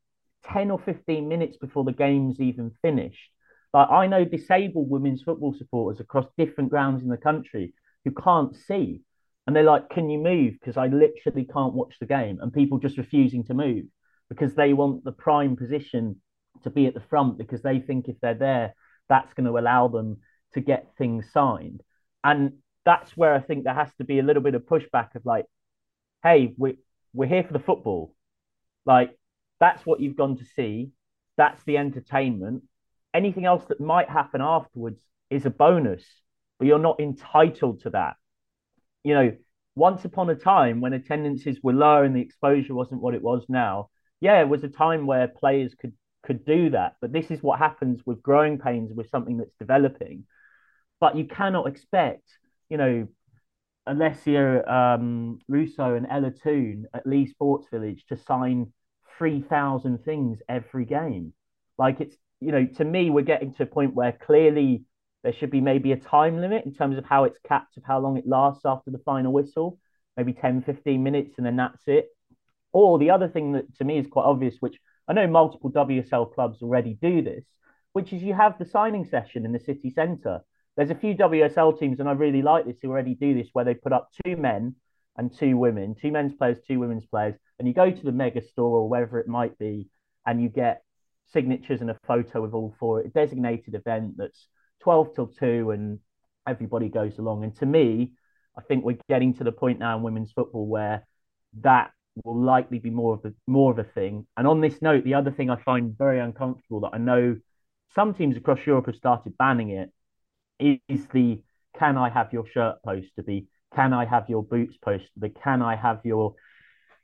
10 0.53 0.73
or 0.73 0.81
15 0.81 1.29
minutes 1.29 1.59
before 1.59 1.85
the 1.85 1.93
game's 1.93 2.41
even 2.41 2.73
finished. 2.83 3.31
Like 3.73 3.89
I 3.91 4.09
know 4.09 4.25
disabled 4.25 4.91
women's 4.91 5.23
football 5.23 5.55
supporters 5.57 6.01
across 6.01 6.27
different 6.37 6.71
grounds 6.71 7.05
in 7.05 7.09
the 7.09 7.17
country 7.17 7.73
who 8.05 8.11
can't 8.11 8.57
see. 8.57 9.03
And 9.47 9.55
they're 9.55 9.63
like, 9.63 9.91
Can 9.91 10.11
you 10.11 10.19
move? 10.19 10.55
Because 10.55 10.77
I 10.77 10.89
literally 10.89 11.45
can't 11.45 11.75
watch 11.75 11.95
the 12.01 12.07
game. 12.07 12.41
And 12.41 12.53
people 12.53 12.79
just 12.79 12.99
refusing 12.99 13.45
to 13.45 13.55
move 13.55 13.85
because 14.29 14.57
they 14.57 14.73
want 14.73 15.05
the 15.05 15.13
prime 15.13 15.55
position 15.55 16.17
to 16.65 16.71
be 16.71 16.87
at 16.87 16.95
the 16.95 17.01
front 17.01 17.39
because 17.39 17.63
they 17.63 17.81
think 17.81 18.09
if 18.09 18.21
they're 18.21 18.35
there, 18.35 18.75
that's 19.09 19.35
going 19.35 19.47
to 19.47 19.59
allow 19.59 19.89
them 19.89 20.19
to 20.55 20.61
get 20.61 20.93
things 20.97 21.31
signed. 21.33 21.83
And 22.25 22.53
that's 22.85 23.17
where 23.17 23.35
I 23.35 23.41
think 23.41 23.65
there 23.65 23.75
has 23.75 23.93
to 23.99 24.05
be 24.05 24.19
a 24.19 24.23
little 24.23 24.43
bit 24.43 24.55
of 24.55 24.63
pushback 24.63 25.15
of 25.15 25.25
like, 25.25 25.47
hey, 26.23 26.55
we 26.57 26.79
we're 27.13 27.29
here 27.29 27.45
for 27.45 27.53
the 27.53 27.59
football. 27.59 28.15
Like 28.87 29.17
that's 29.61 29.85
what 29.85 30.01
you've 30.01 30.17
gone 30.17 30.37
to 30.39 30.45
see. 30.57 30.91
That's 31.37 31.63
the 31.65 31.79
entertainment. 31.79 32.65
Anything 33.15 33.45
else 33.45 33.65
that 33.69 33.81
might 33.81 34.09
happen 34.09 34.41
afterwards 34.41 35.01
is 35.31 35.47
a 35.47 35.51
bonus, 35.51 36.05
but 36.59 36.67
you're 36.67 36.79
not 36.79 37.01
entitled 37.01 37.83
to 37.83 37.91
that. 37.91 38.17
You 39.05 39.15
know, 39.15 39.37
once 39.75 40.05
upon 40.05 40.31
a 40.31 40.35
time 40.35 40.81
when 40.81 40.93
attendances 40.93 41.59
were 41.63 41.73
low 41.73 42.03
and 42.03 42.15
the 42.15 42.21
exposure 42.21 42.75
wasn't 42.75 43.03
what 43.03 43.15
it 43.15 43.23
was 43.23 43.45
now, 43.49 43.91
yeah, 44.21 44.41
it 44.41 44.49
was 44.49 44.63
a 44.65 44.69
time 44.69 45.07
where 45.07 45.29
players 45.29 45.75
could 45.75 45.93
could 46.23 46.45
do 46.45 46.71
that. 46.71 46.97
But 47.01 47.13
this 47.13 47.31
is 47.31 47.43
what 47.43 47.59
happens 47.59 48.01
with 48.07 48.23
growing 48.23 48.59
pains 48.59 48.93
with 48.95 49.11
something 49.11 49.39
that's 49.39 49.55
developing. 49.59 50.25
But 51.01 51.17
you 51.17 51.25
cannot 51.25 51.67
expect, 51.67 52.29
you 52.69 52.77
know, 52.77 53.09
Alessia 53.89 54.69
um, 54.71 55.41
Russo 55.49 55.95
and 55.95 56.07
Ella 56.09 56.31
Toone 56.31 56.87
at 56.95 57.07
Leigh 57.07 57.27
Sports 57.27 57.67
Village 57.71 58.05
to 58.09 58.17
sign 58.17 58.73
3,000 59.19 60.05
things 60.05 60.39
every 60.49 60.85
game. 60.85 61.33
Like 61.79 62.01
it's, 62.01 62.17
you 62.41 62.53
know, 62.53 62.67
to 62.67 62.85
me, 62.85 63.11
we're 63.11 63.23
getting 63.23 63.53
to 63.55 63.65
a 63.65 63.67
point 63.67 63.95
where 63.95 64.13
clearly 64.13 64.85
there 65.23 65.33
should 65.33 65.51
be 65.51 65.61
maybe 65.61 65.93
a 65.93 65.97
time 65.97 66.41
limit 66.41 66.65
in 66.65 66.75
terms 66.75 66.99
of 66.99 67.05
how 67.05 67.25
it's 67.25 67.39
capped 67.47 67.77
of 67.77 67.85
how 67.85 67.99
long 67.99 68.17
it 68.17 68.27
lasts 68.27 68.63
after 68.65 68.91
the 68.91 68.99
final 68.99 69.33
whistle, 69.33 69.79
maybe 70.17 70.33
10, 70.33 70.63
15 70.63 71.03
minutes, 71.03 71.35
and 71.37 71.47
then 71.47 71.57
that's 71.57 71.83
it. 71.87 72.09
Or 72.73 72.99
the 72.99 73.11
other 73.11 73.29
thing 73.29 73.53
that 73.53 73.75
to 73.77 73.85
me 73.85 73.99
is 73.99 74.07
quite 74.07 74.25
obvious, 74.25 74.57
which 74.61 74.79
I 75.09 75.13
know 75.13 75.27
multiple 75.27 75.71
WSL 75.71 76.33
clubs 76.33 76.63
already 76.63 76.95
do 77.01 77.23
this, 77.23 77.45
which 77.93 78.13
is 78.13 78.23
you 78.23 78.35
have 78.35 78.59
the 78.59 78.65
signing 78.65 79.05
session 79.05 79.45
in 79.45 79.53
the 79.53 79.61
city 79.61 79.91
centre. 79.91 80.41
There's 80.77 80.91
a 80.91 80.95
few 80.95 81.15
WSL 81.15 81.79
teams, 81.79 82.01
and 82.01 82.09
I 82.09 82.13
really 82.13 82.43
like 82.43 82.65
this, 82.65 82.77
who 82.81 82.91
already 82.91 83.15
do 83.15 83.35
this, 83.35 83.49
where 83.53 83.65
they 83.65 83.75
put 83.75 83.93
up 83.93 84.11
two 84.25 84.37
men 84.37 84.77
and 85.17 85.37
two 85.37 85.57
women, 85.57 85.95
two 86.01 86.11
men's 86.11 86.35
players, 86.35 86.59
two 86.67 86.79
women's 86.79 87.05
players, 87.07 87.35
and 87.59 87.69
you 87.69 87.75
go 87.75 87.91
to 87.91 88.03
the 88.03 88.13
mega 88.13 88.43
store 88.43 88.79
or 88.79 88.89
wherever 88.89 89.19
it 89.19 89.29
might 89.29 89.59
be, 89.59 89.89
and 90.25 90.43
you 90.43 90.49
get 90.49 90.83
signatures 91.33 91.81
and 91.81 91.91
a 91.91 91.99
photo 92.07 92.41
with 92.41 92.55
all 92.55 92.75
four, 92.79 93.01
a 93.01 93.09
designated 93.09 93.75
event 93.75 94.15
that's 94.17 94.49
12 94.81 95.15
till 95.15 95.27
2, 95.27 95.71
and 95.71 95.99
everybody 96.47 96.89
goes 96.89 97.19
along. 97.19 97.45
And 97.45 97.55
to 97.57 97.67
me, 97.67 98.13
I 98.57 98.63
think 98.63 98.85
we're 98.85 98.99
getting 99.09 99.35
to 99.35 99.45
the 99.45 99.53
point 99.53 99.79
now 99.79 99.97
in 99.97 100.03
women's 100.03 100.33
football 100.33 100.67
where 100.67 101.07
that 101.61 101.91
will 102.25 102.41
likely 102.41 102.79
be 102.79 102.91
more 102.91 103.15
of 103.15 103.25
a 103.25 103.33
more 103.47 103.73
of 103.73 103.79
a 103.79 103.85
thing. 103.85 104.27
And 104.37 104.47
on 104.47 104.61
this 104.61 104.81
note, 104.83 105.05
the 105.05 105.15
other 105.15 105.31
thing 105.31 105.51
I 105.51 105.57
find 105.57 105.97
very 105.97 106.21
uncomfortable 106.21 106.81
that 106.81 106.95
I 106.95 106.99
know 106.99 107.37
some 107.95 108.15
teams 108.15 108.37
across 108.37 108.67
Europe 108.67 108.87
have 108.87 108.97
started 108.97 109.37
banning 109.39 109.71
it 109.71 109.91
is 110.89 111.07
the 111.09 111.43
can 111.79 111.97
I 111.97 112.09
have 112.11 112.33
your 112.33 112.47
shirt 112.47 112.77
poster 112.85 113.23
be 113.23 113.47
can 113.75 113.93
I 113.93 114.05
have 114.05 114.29
your 114.29 114.43
boots 114.43 114.77
poster 114.77 115.09
the 115.17 115.31
can 115.31 115.63
I 115.63 115.77
have 115.77 116.01
your 116.05 116.35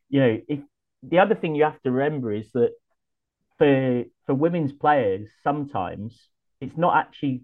you 0.09 0.21
know 0.21 0.41
if 0.49 0.61
the 1.03 1.19
other 1.19 1.35
thing 1.35 1.55
you 1.55 1.65
have 1.65 1.81
to 1.83 1.91
remember 1.91 2.33
is 2.33 2.51
that 2.53 2.73
for 3.59 4.05
for 4.27 4.35
women's 4.35 4.73
players 4.73 5.29
sometimes 5.43 6.29
it's 6.61 6.77
not 6.77 6.97
actually 6.97 7.43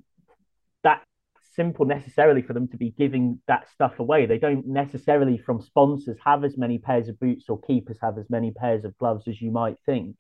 that 0.83 1.03
simple 1.55 1.85
necessarily 1.85 2.43
for 2.43 2.53
them 2.53 2.69
to 2.69 2.77
be 2.77 2.91
giving 2.91 3.41
that 3.47 3.69
stuff 3.71 3.99
away. 3.99 4.27
They 4.27 4.39
don't 4.39 4.67
necessarily, 4.67 5.39
from 5.39 5.61
sponsors, 5.61 6.19
have 6.25 6.45
as 6.45 6.57
many 6.57 6.79
pairs 6.79 7.09
of 7.09 7.19
boots 7.19 7.47
or 7.49 7.61
keepers 7.61 7.99
have 8.03 8.19
as 8.19 8.29
many 8.29 8.51
pairs 8.51 8.85
of 8.85 8.97
gloves 8.99 9.29
as 9.29 9.41
you 9.41 9.51
might 9.51 9.77
think. 9.87 10.17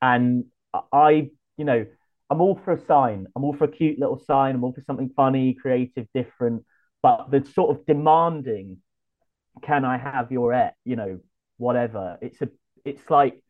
And 0.00 0.46
I, 0.92 1.30
you 1.56 1.64
know, 1.64 1.86
I'm 2.30 2.40
all 2.40 2.60
for 2.64 2.72
a 2.72 2.84
sign. 2.86 3.26
I'm 3.34 3.44
all 3.44 3.54
for 3.54 3.64
a 3.64 3.68
cute 3.68 3.98
little 3.98 4.18
sign. 4.18 4.54
I'm 4.54 4.64
all 4.64 4.72
for 4.72 4.82
something 4.86 5.10
funny, 5.14 5.54
creative, 5.54 6.06
different. 6.14 6.64
But 7.02 7.30
the 7.30 7.44
sort 7.44 7.76
of 7.76 7.86
demanding, 7.86 8.78
can 9.62 9.84
I 9.84 9.98
have 9.98 10.32
your 10.32 10.52
et, 10.52 10.74
you 10.84 10.96
know, 10.96 11.20
whatever. 11.58 12.18
It's 12.20 12.40
a, 12.42 12.48
it's 12.84 13.08
like, 13.08 13.42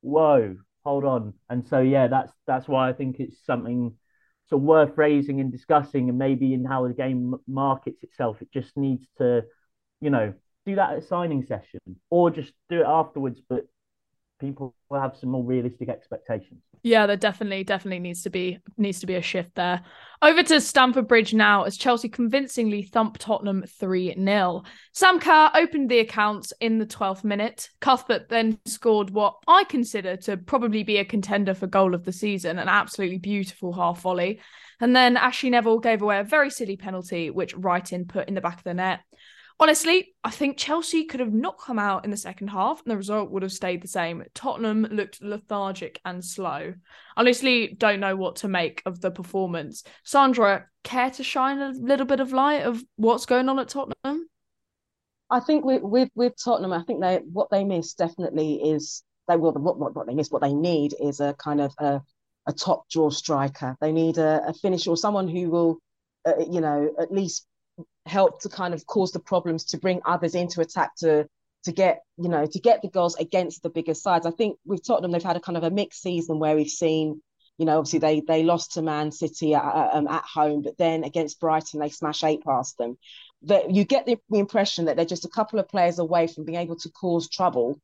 whoa, 0.00 0.56
hold 0.84 1.04
on. 1.04 1.34
And 1.48 1.66
so 1.66 1.80
yeah, 1.80 2.08
that's 2.08 2.32
that's 2.46 2.68
why 2.68 2.88
I 2.88 2.92
think 2.92 3.20
it's 3.20 3.44
something 3.44 3.94
so 4.52 4.58
worth 4.58 4.92
raising 4.96 5.40
and 5.40 5.50
discussing, 5.50 6.10
and 6.10 6.18
maybe 6.18 6.52
in 6.52 6.62
how 6.64 6.86
the 6.86 6.92
game 6.92 7.34
markets 7.46 8.02
itself. 8.02 8.42
It 8.42 8.52
just 8.52 8.76
needs 8.76 9.06
to, 9.16 9.44
you 10.02 10.10
know, 10.10 10.34
do 10.66 10.74
that 10.74 10.90
at 10.90 10.98
a 10.98 11.06
signing 11.06 11.42
session, 11.46 11.80
or 12.10 12.30
just 12.30 12.52
do 12.68 12.80
it 12.80 12.86
afterwards. 12.86 13.40
But 13.48 13.66
people 14.42 14.74
will 14.90 15.00
have 15.00 15.16
some 15.16 15.30
more 15.30 15.44
realistic 15.44 15.88
expectations. 15.88 16.60
Yeah, 16.82 17.06
there 17.06 17.16
definitely, 17.16 17.62
definitely 17.62 18.00
needs 18.00 18.22
to 18.22 18.30
be 18.30 18.58
needs 18.76 18.98
to 19.00 19.06
be 19.06 19.14
a 19.14 19.22
shift 19.22 19.54
there. 19.54 19.82
Over 20.20 20.42
to 20.42 20.60
Stamford 20.60 21.06
Bridge 21.06 21.32
now 21.32 21.62
as 21.62 21.76
Chelsea 21.76 22.08
convincingly 22.08 22.82
thump 22.82 23.18
Tottenham 23.18 23.62
3-0. 23.80 24.64
Sam 24.92 25.20
Kerr 25.20 25.50
opened 25.54 25.90
the 25.90 26.00
accounts 26.00 26.52
in 26.60 26.78
the 26.78 26.86
12th 26.86 27.22
minute. 27.22 27.68
Cuthbert 27.80 28.28
then 28.28 28.58
scored 28.66 29.10
what 29.10 29.36
I 29.46 29.64
consider 29.64 30.16
to 30.18 30.36
probably 30.36 30.82
be 30.82 30.98
a 30.98 31.04
contender 31.04 31.54
for 31.54 31.68
goal 31.68 31.94
of 31.94 32.04
the 32.04 32.12
season, 32.12 32.58
an 32.58 32.68
absolutely 32.68 33.18
beautiful 33.18 33.72
half 33.72 34.00
volley. 34.00 34.40
And 34.80 34.96
then 34.96 35.16
Ashley 35.16 35.50
Neville 35.50 35.78
gave 35.78 36.02
away 36.02 36.18
a 36.18 36.24
very 36.24 36.50
silly 36.50 36.76
penalty, 36.76 37.30
which 37.30 37.54
Reiten 37.54 38.08
put 38.08 38.26
in 38.26 38.34
the 38.34 38.40
back 38.40 38.58
of 38.58 38.64
the 38.64 38.74
net. 38.74 39.00
Honestly, 39.60 40.14
I 40.24 40.30
think 40.30 40.56
Chelsea 40.56 41.04
could 41.04 41.20
have 41.20 41.32
not 41.32 41.58
come 41.58 41.78
out 41.78 42.04
in 42.04 42.10
the 42.10 42.16
second 42.16 42.48
half 42.48 42.82
and 42.82 42.90
the 42.90 42.96
result 42.96 43.30
would 43.30 43.42
have 43.42 43.52
stayed 43.52 43.82
the 43.82 43.88
same. 43.88 44.24
Tottenham 44.34 44.88
looked 44.90 45.22
lethargic 45.22 46.00
and 46.04 46.24
slow. 46.24 46.74
Honestly, 47.16 47.74
don't 47.78 48.00
know 48.00 48.16
what 48.16 48.36
to 48.36 48.48
make 48.48 48.82
of 48.86 49.00
the 49.00 49.10
performance. 49.10 49.84
Sandra, 50.04 50.66
care 50.82 51.10
to 51.10 51.22
shine 51.22 51.58
a 51.58 51.70
little 51.70 52.06
bit 52.06 52.20
of 52.20 52.32
light 52.32 52.62
of 52.62 52.82
what's 52.96 53.26
going 53.26 53.48
on 53.48 53.58
at 53.58 53.68
Tottenham? 53.68 54.28
I 55.30 55.40
think 55.40 55.64
with 55.64 55.82
with, 55.82 56.10
with 56.14 56.34
Tottenham, 56.42 56.72
I 56.72 56.82
think 56.82 57.00
they 57.00 57.20
what 57.32 57.48
they 57.50 57.64
miss 57.64 57.94
definitely 57.94 58.56
is 58.70 59.02
they 59.28 59.36
will 59.36 59.52
what, 59.52 59.78
what 59.78 59.94
what 59.94 60.06
they 60.06 60.14
miss 60.14 60.30
what 60.30 60.42
they 60.42 60.52
need 60.52 60.94
is 61.00 61.20
a 61.20 61.34
kind 61.34 61.60
of 61.60 61.72
a, 61.78 62.02
a 62.46 62.52
top 62.52 62.88
draw 62.90 63.10
striker. 63.10 63.76
They 63.80 63.92
need 63.92 64.18
a, 64.18 64.42
a 64.48 64.52
finisher 64.52 64.90
or 64.90 64.96
someone 64.96 65.28
who 65.28 65.50
will, 65.50 65.78
uh, 66.26 66.32
you 66.50 66.60
know, 66.60 66.92
at 66.98 67.12
least 67.12 67.46
help 68.06 68.40
to 68.42 68.48
kind 68.48 68.74
of 68.74 68.86
cause 68.86 69.12
the 69.12 69.20
problems 69.20 69.64
to 69.66 69.78
bring 69.78 70.00
others 70.04 70.34
into 70.34 70.60
attack 70.60 70.94
to 70.96 71.28
to 71.64 71.72
get 71.72 72.02
you 72.16 72.28
know 72.28 72.46
to 72.46 72.58
get 72.60 72.82
the 72.82 72.88
goals 72.88 73.16
against 73.16 73.62
the 73.62 73.70
bigger 73.70 73.94
sides. 73.94 74.26
I 74.26 74.30
think 74.32 74.58
with 74.64 74.84
Tottenham 74.86 75.12
they've 75.12 75.22
had 75.22 75.36
a 75.36 75.40
kind 75.40 75.56
of 75.56 75.64
a 75.64 75.70
mixed 75.70 76.02
season 76.02 76.38
where 76.38 76.56
we've 76.56 76.68
seen 76.68 77.22
You 77.58 77.66
know, 77.66 77.78
obviously 77.78 78.00
they 78.00 78.20
they 78.20 78.42
lost 78.44 78.72
to 78.72 78.82
Man 78.82 79.12
City 79.12 79.54
at, 79.54 79.90
um, 79.94 80.08
at 80.08 80.24
home, 80.24 80.62
but 80.62 80.78
then 80.78 81.04
against 81.04 81.40
Brighton 81.40 81.80
they 81.80 81.90
smash 81.90 82.24
eight 82.24 82.42
past 82.44 82.78
them. 82.78 82.96
That 83.42 83.70
you 83.70 83.84
get 83.84 84.06
the, 84.06 84.18
the 84.30 84.38
impression 84.38 84.86
that 84.86 84.96
they're 84.96 85.04
just 85.04 85.24
a 85.24 85.28
couple 85.28 85.58
of 85.58 85.68
players 85.68 85.98
away 85.98 86.26
from 86.26 86.44
being 86.44 86.58
able 86.58 86.76
to 86.76 86.90
cause 86.90 87.28
trouble 87.28 87.78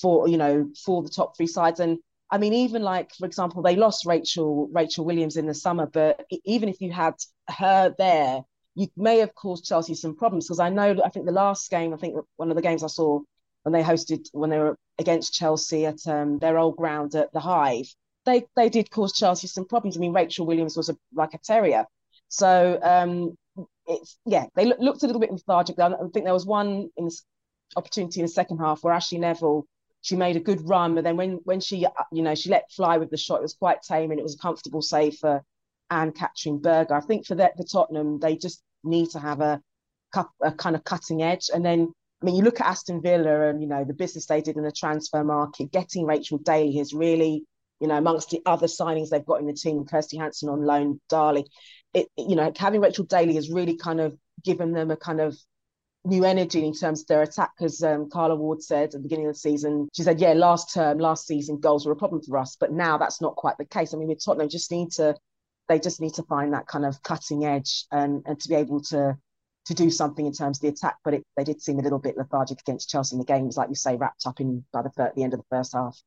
for 0.00 0.28
you 0.28 0.36
know 0.36 0.70
for 0.84 1.02
the 1.02 1.08
top 1.08 1.36
three 1.36 1.46
sides. 1.46 1.80
And 1.80 1.98
I 2.30 2.38
mean, 2.38 2.52
even 2.52 2.82
like 2.82 3.12
for 3.14 3.26
example, 3.26 3.62
they 3.62 3.76
lost 3.76 4.06
Rachel 4.06 4.68
Rachel 4.72 5.04
Williams 5.04 5.36
in 5.36 5.46
the 5.46 5.54
summer, 5.54 5.86
but 5.86 6.24
even 6.44 6.68
if 6.68 6.80
you 6.80 6.92
had 6.92 7.14
her 7.48 7.94
there, 7.98 8.42
you 8.74 8.88
may 8.96 9.18
have 9.18 9.34
caused 9.34 9.64
Chelsea 9.64 9.94
some 9.94 10.16
problems 10.16 10.46
because 10.46 10.60
I 10.60 10.68
know 10.68 10.96
I 11.04 11.08
think 11.08 11.26
the 11.26 11.32
last 11.32 11.70
game, 11.70 11.94
I 11.94 11.96
think 11.96 12.16
one 12.36 12.50
of 12.50 12.56
the 12.56 12.62
games 12.62 12.82
I 12.82 12.88
saw 12.88 13.20
when 13.62 13.72
they 13.72 13.82
hosted 13.82 14.28
when 14.32 14.50
they 14.50 14.58
were 14.58 14.76
against 14.98 15.34
Chelsea 15.34 15.86
at 15.86 16.06
um, 16.06 16.38
their 16.38 16.58
old 16.58 16.76
ground 16.76 17.14
at 17.14 17.32
the 17.32 17.40
Hive, 17.40 17.86
they 18.26 18.44
they 18.56 18.68
did 18.68 18.90
cause 18.90 19.12
Chelsea 19.12 19.46
some 19.46 19.66
problems. 19.66 19.96
I 19.96 20.00
mean, 20.00 20.12
Rachel 20.12 20.46
Williams 20.46 20.76
was 20.76 20.88
a, 20.88 20.96
like 21.12 21.34
a 21.34 21.38
terrier, 21.38 21.86
so 22.28 22.78
um, 22.82 23.36
it's 23.86 24.18
yeah 24.26 24.46
they 24.54 24.66
looked 24.66 25.02
a 25.02 25.06
little 25.06 25.20
bit 25.20 25.30
lethargic. 25.30 25.78
I 25.78 25.90
think 26.12 26.24
there 26.24 26.32
was 26.32 26.46
one 26.46 26.90
in 26.96 27.08
opportunity 27.76 28.20
in 28.20 28.26
the 28.26 28.32
second 28.32 28.58
half 28.58 28.82
where 28.82 28.92
Ashley 28.92 29.18
Neville 29.18 29.66
she 30.02 30.16
made 30.16 30.36
a 30.36 30.40
good 30.40 30.68
run, 30.68 30.94
but 30.94 31.04
then 31.04 31.16
when 31.16 31.40
when 31.44 31.60
she 31.60 31.86
you 32.12 32.22
know 32.22 32.34
she 32.34 32.50
let 32.50 32.70
fly 32.72 32.98
with 32.98 33.10
the 33.10 33.16
shot, 33.16 33.38
it 33.38 33.42
was 33.42 33.54
quite 33.54 33.82
tame 33.82 34.10
and 34.10 34.18
it 34.18 34.24
was 34.24 34.34
a 34.34 34.38
comfortable 34.38 34.82
save 34.82 35.16
for 35.16 35.42
Ann-Katrin 35.94 36.60
Berger. 36.60 36.94
I 36.94 37.00
think 37.00 37.26
for 37.26 37.36
that 37.36 37.56
for 37.56 37.64
Tottenham, 37.64 38.18
they 38.20 38.36
just 38.36 38.62
need 38.82 39.10
to 39.10 39.18
have 39.18 39.40
a, 39.40 39.60
a 40.42 40.52
kind 40.52 40.76
of 40.76 40.84
cutting 40.84 41.22
edge, 41.22 41.50
and 41.52 41.64
then 41.64 41.92
I 42.24 42.26
mean, 42.26 42.36
you 42.36 42.42
look 42.42 42.60
at 42.60 42.66
Aston 42.66 43.02
Villa 43.02 43.48
and 43.48 43.60
you 43.60 43.68
know 43.68 43.84
the 43.84 43.92
business 43.92 44.24
they 44.24 44.40
did 44.40 44.56
in 44.56 44.62
the 44.62 44.72
transfer 44.72 45.22
market. 45.22 45.70
Getting 45.72 46.06
Rachel 46.06 46.38
Daly 46.38 46.78
has 46.78 46.94
really, 46.94 47.44
you 47.80 47.86
know, 47.86 47.98
amongst 47.98 48.30
the 48.30 48.40
other 48.46 48.66
signings 48.66 49.10
they've 49.10 49.26
got 49.26 49.40
in 49.40 49.46
the 49.46 49.52
team, 49.52 49.84
Kirsty 49.84 50.16
Hanson 50.16 50.48
on 50.48 50.64
loan, 50.64 51.00
Darley. 51.10 51.44
It, 51.92 52.06
you 52.16 52.34
know, 52.34 52.50
having 52.56 52.80
Rachel 52.80 53.04
Daly 53.04 53.34
has 53.34 53.50
really 53.50 53.76
kind 53.76 54.00
of 54.00 54.16
given 54.42 54.72
them 54.72 54.90
a 54.90 54.96
kind 54.96 55.20
of 55.20 55.36
new 56.06 56.24
energy 56.24 56.64
in 56.64 56.72
terms 56.72 57.02
of 57.02 57.08
their 57.08 57.20
attack. 57.20 57.50
Because 57.58 57.82
um, 57.82 58.08
Carla 58.08 58.36
Ward 58.36 58.62
said 58.62 58.84
at 58.84 58.92
the 58.92 58.98
beginning 59.00 59.26
of 59.26 59.34
the 59.34 59.38
season, 59.38 59.90
she 59.92 60.02
said, 60.02 60.18
"Yeah, 60.18 60.32
last 60.32 60.72
term, 60.72 60.96
last 60.96 61.26
season, 61.26 61.60
goals 61.60 61.84
were 61.84 61.92
a 61.92 61.96
problem 61.96 62.22
for 62.22 62.38
us, 62.38 62.56
but 62.58 62.72
now 62.72 62.96
that's 62.96 63.20
not 63.20 63.36
quite 63.36 63.58
the 63.58 63.66
case. 63.66 63.92
I 63.92 63.98
mean, 63.98 64.08
with 64.08 64.24
Tottenham, 64.24 64.48
just 64.48 64.70
need 64.70 64.92
to, 64.92 65.14
they 65.68 65.78
just 65.78 66.00
need 66.00 66.14
to 66.14 66.22
find 66.24 66.52
that 66.52 66.66
kind 66.66 66.84
of 66.84 67.02
cutting 67.02 67.44
edge 67.44 67.86
and 67.90 68.22
and 68.26 68.40
to 68.40 68.48
be 68.48 68.54
able 68.54 68.80
to." 68.80 69.16
to 69.66 69.72
do 69.72 69.90
something 69.90 70.26
in 70.26 70.32
terms 70.32 70.58
of 70.58 70.62
the 70.62 70.68
attack, 70.68 70.96
but 71.04 71.14
it, 71.14 71.26
they 71.36 71.44
did 71.44 71.60
seem 71.60 71.78
a 71.78 71.82
little 71.82 71.98
bit 71.98 72.16
lethargic 72.18 72.60
against 72.60 72.90
Chelsea 72.90 73.14
in 73.14 73.18
the 73.18 73.24
game. 73.24 73.48
like 73.56 73.68
you 73.68 73.74
say, 73.74 73.96
wrapped 73.96 74.26
up 74.26 74.40
in 74.40 74.64
by 74.72 74.82
the, 74.82 75.12
the 75.16 75.22
end 75.22 75.32
of 75.32 75.40
the 75.40 75.46
first 75.48 75.72
half. 75.72 75.98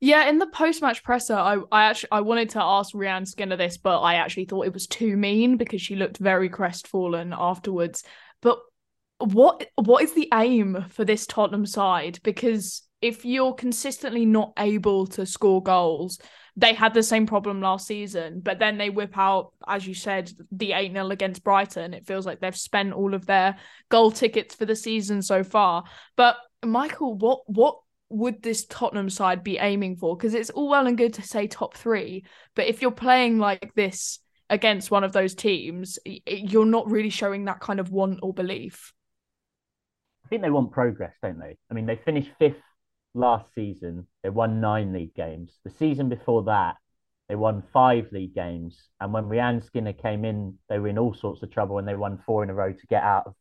Yeah, 0.00 0.28
in 0.28 0.38
the 0.38 0.46
post-match 0.46 1.04
presser, 1.04 1.36
I, 1.36 1.58
I 1.70 1.84
actually 1.84 2.12
I 2.12 2.22
wanted 2.22 2.50
to 2.50 2.62
ask 2.62 2.94
Rehanne 2.94 3.28
Skinner 3.28 3.56
this, 3.56 3.76
but 3.76 4.00
I 4.00 4.14
actually 4.14 4.46
thought 4.46 4.66
it 4.66 4.72
was 4.72 4.86
too 4.86 5.16
mean 5.16 5.58
because 5.58 5.82
she 5.82 5.94
looked 5.94 6.16
very 6.16 6.48
crestfallen 6.48 7.34
afterwards. 7.36 8.02
But 8.40 8.60
what 9.18 9.68
what 9.76 10.02
is 10.02 10.14
the 10.14 10.28
aim 10.32 10.86
for 10.88 11.04
this 11.04 11.26
Tottenham 11.26 11.66
side? 11.66 12.18
Because 12.22 12.82
if 13.02 13.26
you're 13.26 13.52
consistently 13.52 14.24
not 14.24 14.54
able 14.58 15.06
to 15.08 15.26
score 15.26 15.62
goals, 15.62 16.18
they 16.56 16.74
had 16.74 16.94
the 16.94 17.02
same 17.02 17.26
problem 17.26 17.60
last 17.60 17.86
season, 17.86 18.40
but 18.40 18.58
then 18.58 18.78
they 18.78 18.90
whip 18.90 19.16
out, 19.16 19.52
as 19.66 19.86
you 19.86 19.94
said, 19.94 20.30
the 20.52 20.72
8 20.72 20.92
0 20.92 21.10
against 21.10 21.44
Brighton. 21.44 21.94
It 21.94 22.06
feels 22.06 22.26
like 22.26 22.40
they've 22.40 22.56
spent 22.56 22.92
all 22.92 23.14
of 23.14 23.26
their 23.26 23.56
goal 23.88 24.10
tickets 24.10 24.54
for 24.54 24.66
the 24.66 24.76
season 24.76 25.22
so 25.22 25.44
far. 25.44 25.84
But 26.16 26.36
Michael, 26.64 27.16
what 27.16 27.40
what 27.46 27.78
would 28.10 28.42
this 28.42 28.66
Tottenham 28.66 29.08
side 29.08 29.44
be 29.44 29.58
aiming 29.58 29.96
for? 29.96 30.16
Because 30.16 30.34
it's 30.34 30.50
all 30.50 30.68
well 30.68 30.86
and 30.86 30.98
good 30.98 31.14
to 31.14 31.22
say 31.22 31.46
top 31.46 31.76
three, 31.76 32.24
but 32.54 32.66
if 32.66 32.82
you're 32.82 32.90
playing 32.90 33.38
like 33.38 33.72
this 33.74 34.18
against 34.48 34.90
one 34.90 35.04
of 35.04 35.12
those 35.12 35.34
teams, 35.34 35.98
you're 36.26 36.66
not 36.66 36.90
really 36.90 37.10
showing 37.10 37.44
that 37.44 37.60
kind 37.60 37.78
of 37.78 37.90
want 37.90 38.18
or 38.22 38.34
belief. 38.34 38.92
I 40.24 40.28
think 40.28 40.42
they 40.42 40.50
want 40.50 40.72
progress, 40.72 41.14
don't 41.22 41.38
they? 41.38 41.56
I 41.70 41.74
mean, 41.74 41.86
they 41.86 42.00
finished 42.04 42.30
fifth 42.38 42.56
last 43.14 43.52
season, 43.54 44.06
they 44.22 44.30
won 44.30 44.60
nine 44.60 44.92
league 44.92 45.14
games. 45.14 45.58
The 45.64 45.70
season 45.70 46.08
before 46.08 46.44
that, 46.44 46.76
they 47.28 47.36
won 47.36 47.62
five 47.72 48.10
league 48.12 48.34
games. 48.34 48.76
And 49.00 49.12
when 49.12 49.24
Rehanne 49.24 49.64
Skinner 49.64 49.92
came 49.92 50.24
in, 50.24 50.58
they 50.68 50.78
were 50.78 50.88
in 50.88 50.98
all 50.98 51.14
sorts 51.14 51.42
of 51.42 51.50
trouble 51.50 51.78
and 51.78 51.86
they 51.86 51.94
won 51.94 52.22
four 52.26 52.42
in 52.42 52.50
a 52.50 52.54
row 52.54 52.72
to 52.72 52.86
get 52.88 53.02
out 53.02 53.26
of 53.26 53.34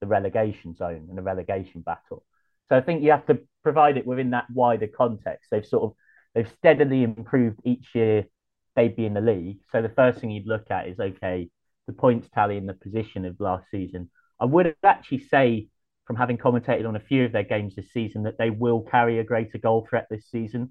the 0.00 0.06
relegation 0.06 0.74
zone 0.76 1.06
and 1.08 1.18
the 1.18 1.22
relegation 1.22 1.80
battle. 1.80 2.24
So 2.68 2.76
I 2.76 2.80
think 2.80 3.02
you 3.02 3.10
have 3.10 3.26
to 3.26 3.40
provide 3.62 3.96
it 3.96 4.06
within 4.06 4.30
that 4.30 4.46
wider 4.52 4.86
context. 4.86 5.50
They've 5.50 5.66
sort 5.66 5.84
of 5.84 5.96
they've 6.34 6.52
steadily 6.58 7.02
improved 7.02 7.60
each 7.64 7.94
year 7.94 8.26
they'd 8.74 8.94
be 8.94 9.06
in 9.06 9.14
the 9.14 9.20
league. 9.20 9.58
So 9.72 9.82
the 9.82 9.88
first 9.88 10.20
thing 10.20 10.30
you'd 10.30 10.46
look 10.46 10.70
at 10.70 10.88
is 10.88 11.00
okay, 11.00 11.48
the 11.86 11.92
points 11.92 12.28
tally 12.32 12.56
in 12.56 12.66
the 12.66 12.74
position 12.74 13.24
of 13.24 13.40
last 13.40 13.70
season. 13.70 14.10
I 14.38 14.44
would 14.44 14.76
actually 14.84 15.20
say 15.20 15.68
from 16.06 16.16
having 16.16 16.38
commentated 16.38 16.86
on 16.86 16.96
a 16.96 17.00
few 17.00 17.24
of 17.24 17.32
their 17.32 17.42
games 17.42 17.74
this 17.74 17.92
season 17.92 18.22
that 18.24 18.38
they 18.38 18.50
will 18.50 18.80
carry 18.80 19.18
a 19.18 19.24
greater 19.24 19.58
goal 19.58 19.86
threat 19.88 20.06
this 20.08 20.26
season. 20.30 20.70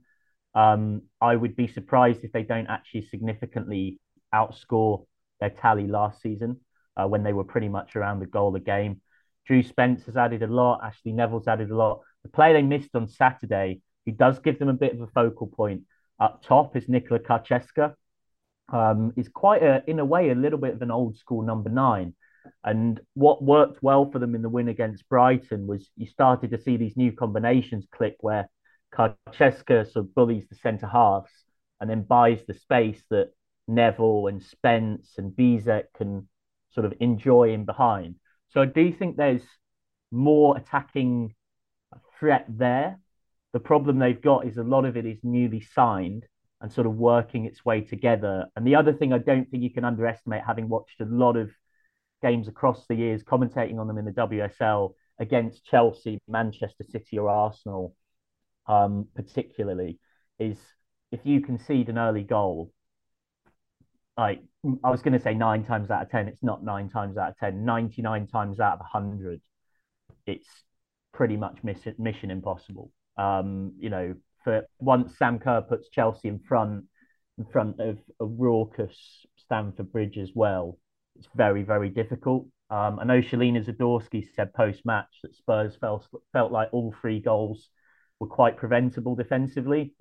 Um, 0.53 1.03
I 1.19 1.35
would 1.35 1.55
be 1.55 1.67
surprised 1.67 2.23
if 2.23 2.31
they 2.31 2.43
don't 2.43 2.67
actually 2.67 3.07
significantly 3.07 3.99
outscore 4.33 5.05
their 5.41 5.49
tally 5.49 5.87
last 5.87 6.21
season 6.21 6.61
uh, 6.95 7.05
when 7.07 7.23
they 7.23 7.33
were 7.33 7.43
pretty 7.43 7.67
much 7.67 7.95
around 7.95 8.19
the 8.19 8.25
goal 8.25 8.55
a 8.55 8.59
game. 8.59 9.01
Drew 9.45 9.61
Spence 9.61 10.05
has 10.05 10.17
added 10.17 10.41
a 10.41 10.47
lot. 10.47 10.79
Ashley 10.83 11.11
Neville's 11.11 11.47
added 11.47 11.69
a 11.69 11.75
lot. 11.75 12.01
The 12.23 12.29
player 12.29 12.53
they 12.53 12.63
missed 12.63 12.95
on 12.95 13.07
Saturday, 13.07 13.81
who 14.05 14.13
does 14.13 14.39
give 14.39 14.57
them 14.57 14.69
a 14.69 14.73
bit 14.73 14.93
of 14.93 15.01
a 15.01 15.07
focal 15.07 15.47
point 15.47 15.83
up 16.19 16.41
top, 16.43 16.75
is 16.75 16.87
Nikola 16.87 17.19
Karczewska. 17.19 17.93
Um, 18.69 19.13
is 19.15 19.29
quite 19.29 19.61
a, 19.61 19.83
in 19.85 19.99
a 19.99 20.05
way, 20.05 20.31
a 20.31 20.35
little 20.35 20.57
bit 20.57 20.73
of 20.73 20.81
an 20.81 20.89
old 20.89 21.17
school 21.17 21.43
number 21.43 21.69
nine. 21.69 22.15
And 22.63 22.99
what 23.13 23.43
worked 23.43 23.81
well 23.81 24.09
for 24.11 24.19
them 24.19 24.35
in 24.35 24.41
the 24.41 24.49
win 24.49 24.67
against 24.67 25.07
Brighton 25.09 25.67
was 25.67 25.89
you 25.95 26.07
started 26.07 26.51
to 26.51 26.61
see 26.61 26.77
these 26.77 26.97
new 26.97 27.11
combinations 27.11 27.85
click 27.91 28.15
where 28.21 28.49
Karczewska 28.93 29.91
sort 29.91 30.05
of 30.05 30.15
bullies 30.15 30.47
the 30.49 30.55
centre 30.55 30.87
halves 30.87 31.31
and 31.79 31.89
then 31.89 32.03
buys 32.03 32.39
the 32.47 32.53
space 32.53 33.03
that 33.09 33.31
Neville 33.67 34.27
and 34.27 34.41
Spence 34.41 35.15
and 35.17 35.31
Biesak 35.31 35.85
can 35.95 36.27
sort 36.71 36.85
of 36.85 36.93
enjoy 36.99 37.53
in 37.53 37.65
behind. 37.65 38.15
So 38.49 38.61
I 38.61 38.65
do 38.65 38.91
think 38.91 39.17
there's 39.17 39.43
more 40.11 40.57
attacking 40.57 41.33
threat 42.19 42.45
there. 42.49 42.99
The 43.53 43.59
problem 43.59 43.99
they've 43.99 44.21
got 44.21 44.45
is 44.45 44.57
a 44.57 44.63
lot 44.63 44.85
of 44.85 44.97
it 44.97 45.05
is 45.05 45.19
newly 45.23 45.61
signed 45.61 46.25
and 46.61 46.71
sort 46.71 46.87
of 46.87 46.95
working 46.95 47.45
its 47.45 47.65
way 47.65 47.81
together. 47.81 48.45
And 48.55 48.65
the 48.65 48.75
other 48.75 48.93
thing 48.93 49.13
I 49.13 49.17
don't 49.17 49.49
think 49.49 49.63
you 49.63 49.71
can 49.71 49.85
underestimate, 49.85 50.43
having 50.45 50.69
watched 50.69 51.01
a 51.01 51.05
lot 51.05 51.35
of 51.35 51.51
games 52.21 52.47
across 52.47 52.85
the 52.87 52.95
years, 52.95 53.23
commentating 53.23 53.79
on 53.79 53.87
them 53.87 53.97
in 53.97 54.05
the 54.05 54.11
WSL 54.11 54.93
against 55.19 55.65
Chelsea, 55.65 56.19
Manchester 56.27 56.83
City, 56.89 57.17
or 57.17 57.29
Arsenal, 57.29 57.95
um, 58.67 59.07
particularly, 59.15 59.99
is 60.39 60.57
if 61.11 61.21
you 61.23 61.41
concede 61.41 61.89
an 61.89 61.97
early 61.97 62.23
goal, 62.23 62.71
like 64.17 64.41
I 64.83 64.89
was 64.89 65.01
going 65.01 65.13
to 65.13 65.19
say 65.19 65.33
nine 65.33 65.65
times 65.65 65.91
out 65.91 66.03
of 66.03 66.09
10, 66.09 66.27
it's 66.27 66.43
not 66.43 66.63
nine 66.63 66.89
times 66.89 67.17
out 67.17 67.29
of 67.29 67.37
10, 67.37 67.65
99 67.65 68.27
times 68.27 68.59
out 68.59 68.73
of 68.73 68.79
100, 68.79 69.41
it's 70.25 70.47
pretty 71.13 71.37
much 71.37 71.57
mission, 71.63 72.31
impossible. 72.31 72.91
Um, 73.17 73.73
you 73.79 73.89
know, 73.89 74.15
for 74.43 74.67
once 74.79 75.17
Sam 75.17 75.39
Kerr 75.39 75.61
puts 75.61 75.89
Chelsea 75.89 76.27
in 76.27 76.39
front, 76.39 76.85
in 77.37 77.45
front 77.45 77.79
of 77.79 77.97
a 78.19 78.25
raucous 78.25 79.25
Stamford 79.37 79.91
Bridge 79.91 80.17
as 80.17 80.31
well, 80.33 80.77
it's 81.15 81.27
very, 81.35 81.63
very 81.63 81.89
difficult. 81.89 82.47
Um, 82.69 82.99
I 82.99 83.05
know 83.05 83.21
Shelina 83.21 83.63
Zadorsky 83.63 84.27
said 84.35 84.53
post 84.53 84.85
match 84.85 85.19
that 85.23 85.35
Spurs 85.35 85.75
felt 85.75 86.07
felt 86.33 86.51
like 86.51 86.69
all 86.71 86.93
three 86.99 87.19
goals 87.19 87.69
were 88.19 88.27
quite 88.27 88.57
preventable 88.57 89.15
defensively. 89.15 89.93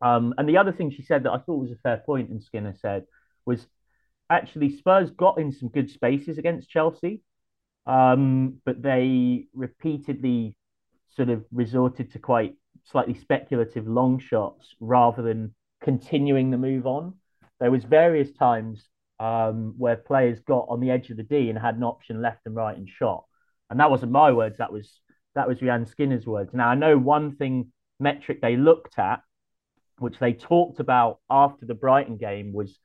Um, 0.00 0.34
and 0.38 0.48
the 0.48 0.58
other 0.58 0.72
thing 0.72 0.90
she 0.90 1.02
said 1.02 1.24
that 1.24 1.32
I 1.32 1.38
thought 1.38 1.60
was 1.60 1.72
a 1.72 1.76
fair 1.76 2.02
point, 2.04 2.30
and 2.30 2.42
Skinner 2.42 2.74
said, 2.80 3.04
was 3.46 3.66
actually 4.30 4.76
Spurs 4.76 5.10
got 5.10 5.38
in 5.38 5.50
some 5.52 5.68
good 5.68 5.90
spaces 5.90 6.38
against 6.38 6.70
Chelsea, 6.70 7.22
um, 7.86 8.60
but 8.64 8.82
they 8.82 9.46
repeatedly 9.54 10.56
sort 11.16 11.30
of 11.30 11.44
resorted 11.52 12.12
to 12.12 12.18
quite 12.18 12.54
slightly 12.84 13.14
speculative 13.14 13.86
long 13.86 14.18
shots 14.18 14.74
rather 14.80 15.22
than 15.22 15.54
continuing 15.80 16.50
the 16.50 16.58
move 16.58 16.86
on. 16.86 17.14
There 17.60 17.70
was 17.70 17.84
various 17.84 18.32
times 18.32 18.88
um, 19.24 19.74
where 19.78 19.96
players 19.96 20.38
got 20.40 20.66
on 20.68 20.80
the 20.80 20.90
edge 20.90 21.08
of 21.08 21.16
the 21.16 21.22
D 21.22 21.48
and 21.48 21.58
had 21.58 21.76
an 21.76 21.82
option 21.82 22.20
left 22.20 22.42
and 22.44 22.54
right 22.54 22.76
and 22.76 22.86
shot. 22.86 23.24
And 23.70 23.80
that 23.80 23.90
wasn't 23.90 24.12
my 24.12 24.32
words. 24.32 24.58
That 24.58 24.70
was 24.70 25.00
that 25.34 25.48
was 25.48 25.58
Rehanne 25.60 25.88
Skinner's 25.88 26.26
words. 26.26 26.52
Now 26.52 26.68
I 26.68 26.74
know 26.74 26.98
one 26.98 27.34
thing 27.34 27.72
metric 27.98 28.42
they 28.42 28.56
looked 28.56 28.98
at, 28.98 29.20
which 29.98 30.18
they 30.18 30.34
talked 30.34 30.78
about 30.78 31.20
after 31.30 31.64
the 31.64 31.74
Brighton 31.74 32.18
game, 32.18 32.52
was 32.52 32.78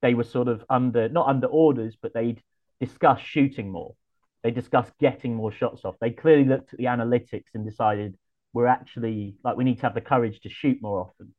they 0.00 0.14
were 0.14 0.24
sort 0.24 0.46
of 0.46 0.64
under 0.70 1.08
not 1.08 1.26
under 1.26 1.48
orders, 1.48 1.96
but 2.00 2.14
they'd 2.14 2.40
discussed 2.78 3.24
shooting 3.24 3.72
more. 3.72 3.96
They 4.44 4.52
discussed 4.52 4.92
getting 5.00 5.34
more 5.34 5.50
shots 5.50 5.84
off. 5.84 5.96
They 6.00 6.10
clearly 6.10 6.44
looked 6.44 6.72
at 6.72 6.78
the 6.78 6.84
analytics 6.84 7.52
and 7.52 7.64
decided 7.68 8.16
we're 8.52 8.66
actually 8.66 9.34
like 9.42 9.56
we 9.56 9.64
need 9.64 9.76
to 9.76 9.82
have 9.82 9.94
the 9.94 10.00
courage 10.00 10.40
to 10.42 10.50
shoot 10.50 10.78
more 10.80 11.00
often. 11.00 11.34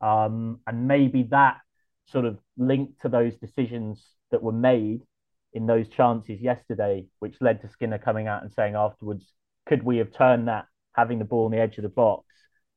Um, 0.00 0.58
and 0.66 0.88
maybe 0.88 1.28
that 1.30 1.58
sort 2.06 2.24
of 2.24 2.38
linked 2.56 3.00
to 3.02 3.08
those 3.08 3.36
decisions 3.36 4.04
that 4.30 4.42
were 4.42 4.52
made 4.52 5.02
in 5.52 5.66
those 5.66 5.88
chances 5.88 6.40
yesterday, 6.40 7.06
which 7.18 7.40
led 7.40 7.60
to 7.60 7.68
Skinner 7.68 7.98
coming 7.98 8.26
out 8.26 8.42
and 8.42 8.52
saying 8.52 8.74
afterwards, 8.74 9.32
could 9.66 9.82
we 9.82 9.98
have 9.98 10.12
turned 10.12 10.48
that 10.48 10.66
having 10.94 11.18
the 11.18 11.24
ball 11.24 11.46
on 11.46 11.50
the 11.50 11.60
edge 11.60 11.76
of 11.78 11.82
the 11.82 11.88
box 11.88 12.26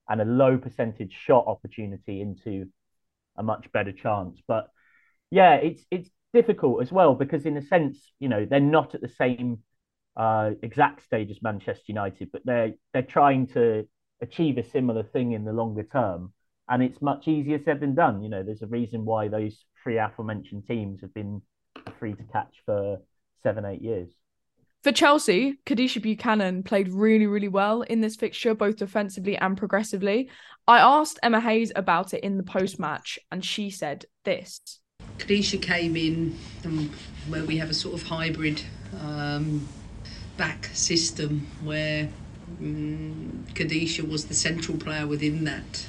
and 0.08 0.22
a 0.22 0.26
low 0.26 0.58
percentage 0.58 1.14
shot 1.14 1.46
opportunity 1.48 2.22
into 2.22 2.68
a 3.38 3.44
much 3.44 3.72
better 3.72 3.92
chance? 3.92 4.42
But 4.48 4.70
yeah, 5.32 5.56
it's 5.56 5.84
it's 5.90 6.10
difficult 6.34 6.82
as 6.82 6.92
well 6.92 7.16
because 7.16 7.46
in 7.46 7.58
a 7.58 7.62
sense, 7.62 8.12
you 8.20 8.28
know, 8.30 8.46
they're 8.46 8.60
not 8.60 8.94
at 8.94 9.02
the 9.02 9.10
same 9.10 9.60
uh, 10.16 10.52
exact 10.62 11.04
stage 11.04 11.32
as 11.32 11.42
Manchester 11.42 11.86
United, 11.88 12.32
but 12.32 12.46
they're 12.46 12.74
they're 12.94 13.02
trying 13.02 13.48
to 13.48 13.88
achieve 14.22 14.58
a 14.58 14.70
similar 14.70 15.04
thing 15.04 15.32
in 15.32 15.46
the 15.46 15.54
longer 15.54 15.84
term, 15.84 16.34
and 16.70 16.82
it's 16.82 17.02
much 17.02 17.28
easier 17.28 17.60
said 17.64 17.80
than 17.80 17.96
done. 17.96 18.24
You 18.24 18.30
know, 18.30 18.44
there's 18.44 18.62
a 18.62 18.68
reason 18.68 19.06
why 19.06 19.28
those 19.28 19.58
three 19.84 19.98
aforementioned 19.98 20.68
teams 20.68 21.02
have 21.02 21.14
been 21.14 21.42
free 22.00 22.14
to 22.14 22.24
catch 22.32 22.54
for 22.66 23.00
seven, 23.44 23.66
eight 23.66 23.82
years. 23.82 24.10
For 24.84 24.92
Chelsea, 24.92 25.58
Kadeisha 25.66 26.02
Buchanan 26.02 26.62
played 26.62 26.90
really, 26.90 27.26
really 27.26 27.48
well 27.48 27.82
in 27.82 28.02
this 28.02 28.16
fixture, 28.16 28.54
both 28.54 28.78
defensively 28.78 29.36
and 29.36 29.58
progressively. 29.58 30.30
I 30.68 30.78
asked 30.80 31.20
Emma 31.24 31.42
Hayes 31.42 31.72
about 31.76 32.14
it 32.14 32.24
in 32.24 32.38
the 32.38 32.44
post 32.44 32.80
match, 32.80 33.18
and 33.32 33.44
she 33.44 33.72
said 33.72 34.06
this. 34.26 34.60
Kadeisha 35.18 35.62
came 35.62 35.96
in 35.96 36.38
where 37.30 37.44
we 37.46 37.58
have 37.58 37.70
a 37.72 37.74
sort 37.74 37.96
of 37.96 38.04
hybrid 38.04 38.62
um, 39.02 39.68
back 40.38 40.66
system 40.74 41.48
where 41.64 42.10
um, 42.60 43.44
Kadeisha 43.54 44.08
was 44.08 44.26
the 44.26 44.34
central 44.34 44.78
player 44.78 45.08
within 45.08 45.46
that 45.46 45.88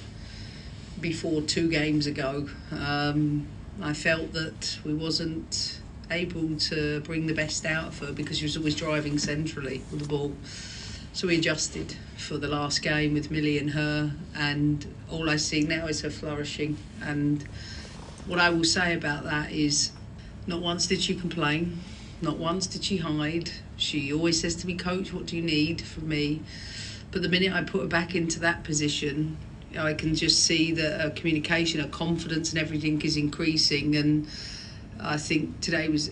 before 1.01 1.43
two 1.43 1.69
games 1.69 2.07
ago. 2.07 2.49
Um, 2.71 3.49
I 3.83 3.93
felt 3.93 4.33
that 4.33 4.79
we 4.85 4.95
wasn't 4.95 5.81
able 6.11 6.57
to 6.57 7.01
bring 7.01 7.27
the 7.27 7.35
best 7.35 7.67
out 7.67 7.89
of 7.89 7.99
her 7.99 8.13
because 8.13 8.39
she 8.39 8.45
was 8.45 8.57
always 8.57 8.75
driving 8.75 9.19
centrally 9.19 9.83
with 9.91 10.01
the 10.01 10.09
ball. 10.09 10.35
So 11.13 11.29
we 11.29 11.39
adjusted 11.39 11.97
for 12.17 12.37
the 12.37 12.49
last 12.49 12.83
game 12.83 13.15
with 13.15 13.31
Millie 13.31 13.59
and 13.59 13.71
her, 13.71 14.13
and 14.35 14.95
all 15.11 15.31
I 15.31 15.37
see 15.37 15.63
now 15.63 15.87
is 15.87 16.03
her 16.03 16.11
flourishing. 16.11 16.77
And 17.03 17.43
what 18.27 18.39
I 18.39 18.51
will 18.51 18.65
say 18.65 18.95
about 18.95 19.25
that 19.25 19.51
is 19.51 19.93
not 20.47 20.61
once 20.61 20.87
did 20.87 21.01
she 21.01 21.15
complain, 21.15 21.81
not 22.21 22.37
once 22.37 22.67
did 22.67 22.85
she 22.85 22.99
hide. 22.99 23.51
She 23.77 24.13
always 24.13 24.41
says 24.41 24.57
to 24.57 24.67
me, 24.67 24.75
Coach, 24.75 25.13
what 25.13 25.27
do 25.27 25.37
you 25.37 25.43
need 25.43 25.83
from 25.83 26.09
me? 26.09 26.43
But 27.11 27.23
the 27.23 27.29
minute 27.29 27.53
I 27.53 27.63
put 27.63 27.81
her 27.83 27.87
back 27.87 28.15
into 28.15 28.39
that 28.41 28.65
position, 28.65 29.39
I 29.79 29.95
can 29.95 30.15
just 30.15 30.45
see 30.45 30.73
that 30.73 31.01
her 31.01 31.11
communication, 31.11 31.81
her 31.81 31.89
confidence, 31.89 32.51
and 32.51 32.59
everything 32.61 33.01
is 33.03 33.17
increasing. 33.17 33.97
And 33.97 34.27
I 35.01 35.17
think 35.17 35.61
today 35.61 35.89
was 35.89 36.11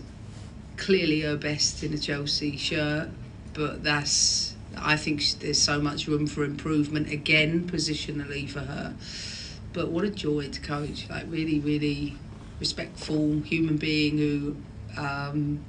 clearly 0.77 1.21
her 1.21 1.37
best 1.37 1.83
in 1.83 1.93
a 1.93 1.97
Chelsea 1.97 2.57
shirt, 2.57 3.09
but 3.53 3.83
that's. 3.83 4.53
I 4.77 4.97
think 4.97 5.23
there's 5.39 5.61
so 5.61 5.79
much 5.79 6.05
room 6.05 6.27
for 6.27 6.43
improvement 6.43 7.09
again, 7.09 7.63
positionally 7.69 8.49
for 8.49 8.59
her. 8.59 8.93
But 9.71 9.89
what 9.89 10.03
a 10.03 10.09
joy 10.09 10.49
to 10.49 10.61
coach! 10.61 11.09
Like 11.09 11.25
really, 11.29 11.59
really 11.59 12.17
respectful 12.59 13.39
human 13.41 13.77
being 13.77 14.17
who 14.17 14.55
um, 14.97 15.63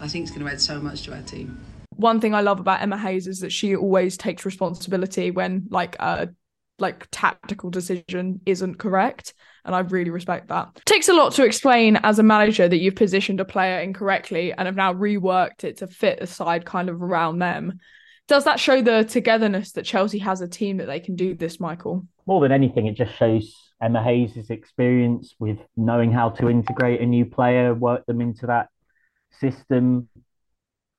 I 0.00 0.08
think 0.08 0.24
is 0.24 0.30
going 0.30 0.44
to 0.44 0.50
add 0.50 0.60
so 0.60 0.80
much 0.80 1.02
to 1.02 1.14
our 1.14 1.22
team. 1.22 1.60
One 1.96 2.20
thing 2.20 2.34
I 2.34 2.40
love 2.40 2.58
about 2.58 2.82
Emma 2.82 2.98
Hayes 2.98 3.26
is 3.26 3.40
that 3.40 3.52
she 3.52 3.76
always 3.76 4.16
takes 4.16 4.44
responsibility 4.44 5.30
when 5.30 5.66
like 5.70 5.96
a 6.00 6.30
like 6.78 7.06
tactical 7.10 7.70
decision 7.70 8.40
isn't 8.46 8.78
correct 8.78 9.34
and 9.64 9.74
I 9.74 9.80
really 9.80 10.10
respect 10.10 10.48
that. 10.48 10.70
It 10.76 10.84
takes 10.84 11.08
a 11.08 11.14
lot 11.14 11.32
to 11.34 11.44
explain 11.44 11.96
as 11.96 12.18
a 12.18 12.22
manager 12.22 12.68
that 12.68 12.78
you've 12.78 12.96
positioned 12.96 13.40
a 13.40 13.44
player 13.44 13.80
incorrectly 13.80 14.52
and 14.52 14.66
have 14.66 14.76
now 14.76 14.92
reworked 14.92 15.64
it 15.64 15.78
to 15.78 15.86
fit 15.86 16.20
the 16.20 16.26
side 16.26 16.64
kind 16.64 16.88
of 16.88 17.02
around 17.02 17.38
them. 17.38 17.78
Does 18.26 18.44
that 18.44 18.60
show 18.60 18.82
the 18.82 19.04
togetherness 19.04 19.72
that 19.72 19.84
Chelsea 19.84 20.18
has 20.18 20.40
a 20.40 20.48
team 20.48 20.78
that 20.78 20.86
they 20.86 21.00
can 21.00 21.14
do 21.14 21.34
this, 21.34 21.60
Michael? 21.60 22.06
More 22.26 22.40
than 22.40 22.52
anything, 22.52 22.86
it 22.86 22.96
just 22.96 23.14
shows 23.16 23.54
Emma 23.82 24.02
Hayes' 24.02 24.50
experience 24.50 25.34
with 25.38 25.58
knowing 25.76 26.10
how 26.10 26.30
to 26.30 26.48
integrate 26.48 27.00
a 27.00 27.06
new 27.06 27.26
player, 27.26 27.74
work 27.74 28.06
them 28.06 28.22
into 28.22 28.46
that 28.46 28.68
system. 29.40 30.08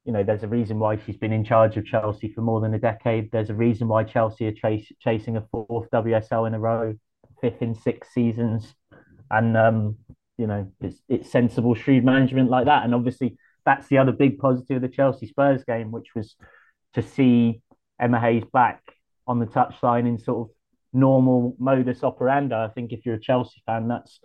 You 0.06 0.14
know, 0.14 0.24
there's 0.24 0.44
a 0.44 0.48
reason 0.48 0.80
why 0.80 0.98
she's 0.98 1.18
been 1.18 1.34
in 1.34 1.44
charge 1.44 1.78
of 1.78 1.86
Chelsea 1.86 2.32
for 2.32 2.42
more 2.42 2.62
than 2.62 2.74
a 2.74 2.80
decade. 2.80 3.32
There's 3.32 3.50
a 3.50 3.56
reason 3.56 3.88
why 3.88 4.04
Chelsea 4.04 4.48
are 4.48 4.52
chase, 4.52 4.92
chasing 5.00 5.36
a 5.36 5.42
fourth 5.52 5.90
WSL 5.92 6.48
in 6.48 6.54
a 6.54 6.60
row 6.60 6.96
fifth 7.42 7.62
in 7.62 7.76
six 7.76 8.14
seasons, 8.14 8.74
and 9.32 9.58
um, 9.58 9.98
you 10.38 10.48
know 10.48 10.72
it's 10.82 11.02
it's 11.10 11.32
sensible, 11.32 11.76
shrewd 11.76 12.04
management 12.06 12.50
like 12.50 12.66
that. 12.66 12.84
And 12.84 12.94
obviously, 12.94 13.38
that's 13.66 13.88
the 13.88 13.98
other 13.98 14.12
big 14.12 14.38
positive 14.40 14.78
of 14.78 14.82
the 14.82 14.96
Chelsea 14.96 15.28
Spurs 15.28 15.64
game, 15.64 15.92
which 15.92 16.16
was 16.16 16.36
to 16.94 17.02
see 17.02 17.62
Emma 18.00 18.20
Hayes 18.20 18.44
back 18.54 18.82
on 19.28 19.40
the 19.40 19.46
touchline 19.48 20.08
in 20.08 20.20
sort 20.20 20.50
of 20.50 20.56
normal 20.94 21.56
modus 21.60 22.04
operandi. 22.04 22.56
I 22.56 22.70
think 22.70 22.94
if 22.94 23.06
you're 23.06 23.16
a 23.16 23.22
Chelsea 23.22 23.62
fan, 23.66 23.88
that's 23.88 24.20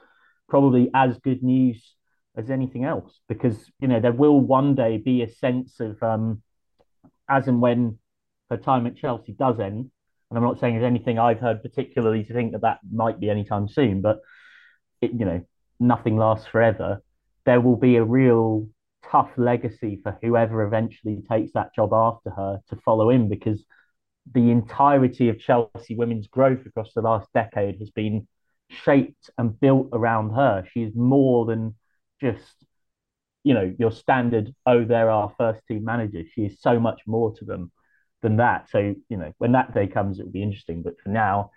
probably 0.48 0.90
as 0.94 1.18
good 1.18 1.42
news 1.42 1.94
as 2.36 2.50
anything 2.50 2.84
else 2.84 3.20
because 3.28 3.56
you 3.80 3.88
know 3.88 4.00
there 4.00 4.12
will 4.12 4.38
one 4.38 4.74
day 4.74 4.96
be 4.96 5.22
a 5.22 5.28
sense 5.28 5.80
of 5.80 6.00
um, 6.02 6.42
as 7.28 7.48
and 7.48 7.60
when 7.60 7.98
her 8.50 8.56
time 8.56 8.86
at 8.86 8.96
Chelsea 8.96 9.32
does 9.32 9.60
end, 9.60 9.90
and 10.30 10.38
I'm 10.38 10.42
not 10.42 10.58
saying 10.58 10.74
there's 10.74 10.86
anything 10.86 11.18
I've 11.18 11.40
heard 11.40 11.62
particularly 11.62 12.24
to 12.24 12.32
think 12.32 12.52
that 12.52 12.62
that 12.62 12.78
might 12.92 13.20
be 13.20 13.30
anytime 13.30 13.68
soon, 13.68 14.00
but 14.00 14.20
it, 15.00 15.12
you 15.12 15.24
know, 15.24 15.42
nothing 15.78 16.16
lasts 16.16 16.46
forever. 16.46 17.02
There 17.46 17.60
will 17.60 17.76
be 17.76 17.96
a 17.96 18.04
real 18.04 18.68
tough 19.10 19.30
legacy 19.36 20.00
for 20.02 20.18
whoever 20.22 20.62
eventually 20.62 21.22
takes 21.30 21.52
that 21.52 21.74
job 21.74 21.92
after 21.92 22.30
her 22.30 22.60
to 22.68 22.76
follow 22.84 23.10
in 23.10 23.28
because 23.28 23.64
the 24.32 24.50
entirety 24.50 25.28
of 25.28 25.40
Chelsea 25.40 25.94
women's 25.94 26.26
growth 26.26 26.66
across 26.66 26.92
the 26.94 27.00
last 27.00 27.28
decade 27.32 27.78
has 27.78 27.90
been 27.90 28.28
shaped 28.68 29.30
and 29.38 29.58
built 29.58 29.88
around 29.92 30.30
her. 30.30 30.64
She 30.72 30.82
is 30.82 30.94
more 30.94 31.46
than 31.46 31.74
just, 32.20 32.54
you 33.44 33.54
know, 33.54 33.74
your 33.78 33.90
standard, 33.90 34.54
oh, 34.66 34.84
there 34.84 35.10
are 35.10 35.32
first 35.38 35.60
team 35.66 35.84
managers. 35.84 36.28
She 36.34 36.42
is 36.42 36.60
so 36.60 36.78
much 36.78 37.00
more 37.06 37.34
to 37.36 37.44
them 37.44 37.72
than 38.22 38.36
that. 38.36 38.68
So, 38.70 38.94
you 39.08 39.16
know, 39.16 39.32
when 39.38 39.52
that 39.52 39.72
day 39.72 39.86
comes, 39.86 40.18
it 40.18 40.24
will 40.24 40.32
be 40.32 40.42
interesting. 40.42 40.82
But 40.82 41.00
for 41.00 41.08
now, 41.08 41.52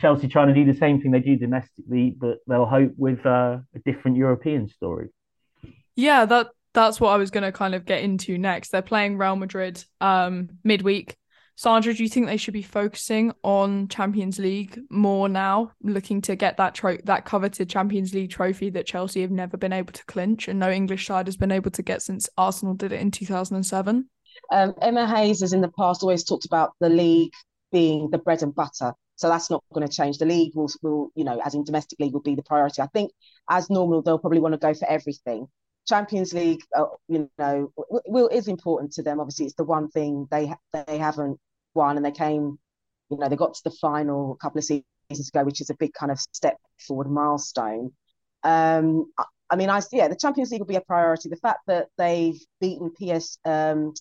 Chelsea 0.00 0.28
trying 0.28 0.48
to 0.48 0.54
do 0.54 0.64
the 0.64 0.78
same 0.78 1.00
thing 1.00 1.10
they 1.10 1.20
do 1.20 1.36
domestically, 1.36 2.16
but 2.18 2.38
they'll 2.46 2.66
hope 2.66 2.92
with 2.96 3.24
uh, 3.26 3.58
a 3.74 3.78
different 3.84 4.16
European 4.16 4.68
story. 4.68 5.08
Yeah, 5.96 6.24
that 6.26 6.48
that's 6.72 7.00
what 7.00 7.10
I 7.10 7.16
was 7.16 7.30
going 7.30 7.44
to 7.44 7.52
kind 7.52 7.74
of 7.74 7.84
get 7.84 8.02
into 8.02 8.38
next. 8.38 8.70
They're 8.70 8.82
playing 8.82 9.18
Real 9.18 9.36
Madrid 9.36 9.84
um, 10.00 10.48
midweek. 10.64 11.16
Sandra, 11.58 11.92
do 11.92 12.04
you 12.04 12.08
think 12.08 12.26
they 12.26 12.36
should 12.36 12.54
be 12.54 12.62
focusing 12.62 13.32
on 13.42 13.88
Champions 13.88 14.38
League 14.38 14.78
more 14.90 15.28
now, 15.28 15.72
looking 15.82 16.20
to 16.20 16.36
get 16.36 16.56
that 16.56 16.72
tro- 16.72 16.98
that 17.02 17.24
coveted 17.24 17.68
Champions 17.68 18.14
League 18.14 18.30
trophy 18.30 18.70
that 18.70 18.86
Chelsea 18.86 19.22
have 19.22 19.32
never 19.32 19.56
been 19.56 19.72
able 19.72 19.92
to 19.92 20.04
clinch 20.04 20.46
and 20.46 20.60
no 20.60 20.70
English 20.70 21.08
side 21.08 21.26
has 21.26 21.36
been 21.36 21.50
able 21.50 21.72
to 21.72 21.82
get 21.82 22.00
since 22.00 22.28
Arsenal 22.38 22.74
did 22.74 22.92
it 22.92 23.00
in 23.00 23.10
2007? 23.10 24.08
Um, 24.52 24.74
Emma 24.80 25.04
Hayes 25.08 25.40
has 25.40 25.52
in 25.52 25.60
the 25.60 25.72
past 25.76 26.04
always 26.04 26.22
talked 26.22 26.44
about 26.44 26.74
the 26.78 26.88
league 26.88 27.32
being 27.72 28.08
the 28.10 28.18
bread 28.18 28.44
and 28.44 28.54
butter. 28.54 28.92
So 29.16 29.28
that's 29.28 29.50
not 29.50 29.64
going 29.74 29.84
to 29.84 29.92
change. 29.92 30.18
The 30.18 30.26
league 30.26 30.52
will, 30.54 30.70
will, 30.80 31.10
you 31.16 31.24
know, 31.24 31.40
as 31.44 31.56
in 31.56 31.64
domestic 31.64 31.98
league, 31.98 32.12
will 32.12 32.20
be 32.20 32.36
the 32.36 32.42
priority. 32.44 32.82
I 32.82 32.86
think, 32.86 33.10
as 33.50 33.68
normal, 33.68 34.00
they'll 34.02 34.20
probably 34.20 34.38
want 34.38 34.52
to 34.52 34.58
go 34.58 34.74
for 34.74 34.88
everything. 34.88 35.48
Champions 35.88 36.32
League, 36.32 36.60
uh, 36.76 36.84
you 37.08 37.28
know, 37.36 37.72
will 38.06 38.28
is 38.28 38.46
important 38.46 38.92
to 38.92 39.02
them. 39.02 39.18
Obviously, 39.18 39.46
it's 39.46 39.56
the 39.56 39.64
one 39.64 39.88
thing 39.88 40.28
they 40.30 40.52
they 40.86 40.98
haven't 40.98 41.40
won, 41.74 41.96
and 41.96 42.04
they 42.04 42.12
came, 42.12 42.58
you 43.10 43.18
know, 43.18 43.28
they 43.28 43.36
got 43.36 43.54
to 43.54 43.60
the 43.64 43.70
final 43.70 44.32
a 44.32 44.36
couple 44.36 44.58
of 44.58 44.64
seasons 44.64 45.28
ago, 45.28 45.44
which 45.44 45.60
is 45.60 45.70
a 45.70 45.74
big 45.74 45.92
kind 45.92 46.12
of 46.12 46.18
step 46.32 46.56
forward 46.86 47.10
milestone. 47.10 47.92
Um, 48.42 49.12
I 49.50 49.56
mean, 49.56 49.70
I 49.70 49.80
yeah, 49.92 50.08
the 50.08 50.16
Champions 50.16 50.50
League 50.50 50.60
will 50.60 50.66
be 50.66 50.76
a 50.76 50.80
priority. 50.80 51.28
The 51.28 51.36
fact 51.36 51.60
that 51.66 51.88
they've 51.96 52.38
beaten 52.60 52.90
PS 52.90 53.38
um, 53.44 53.94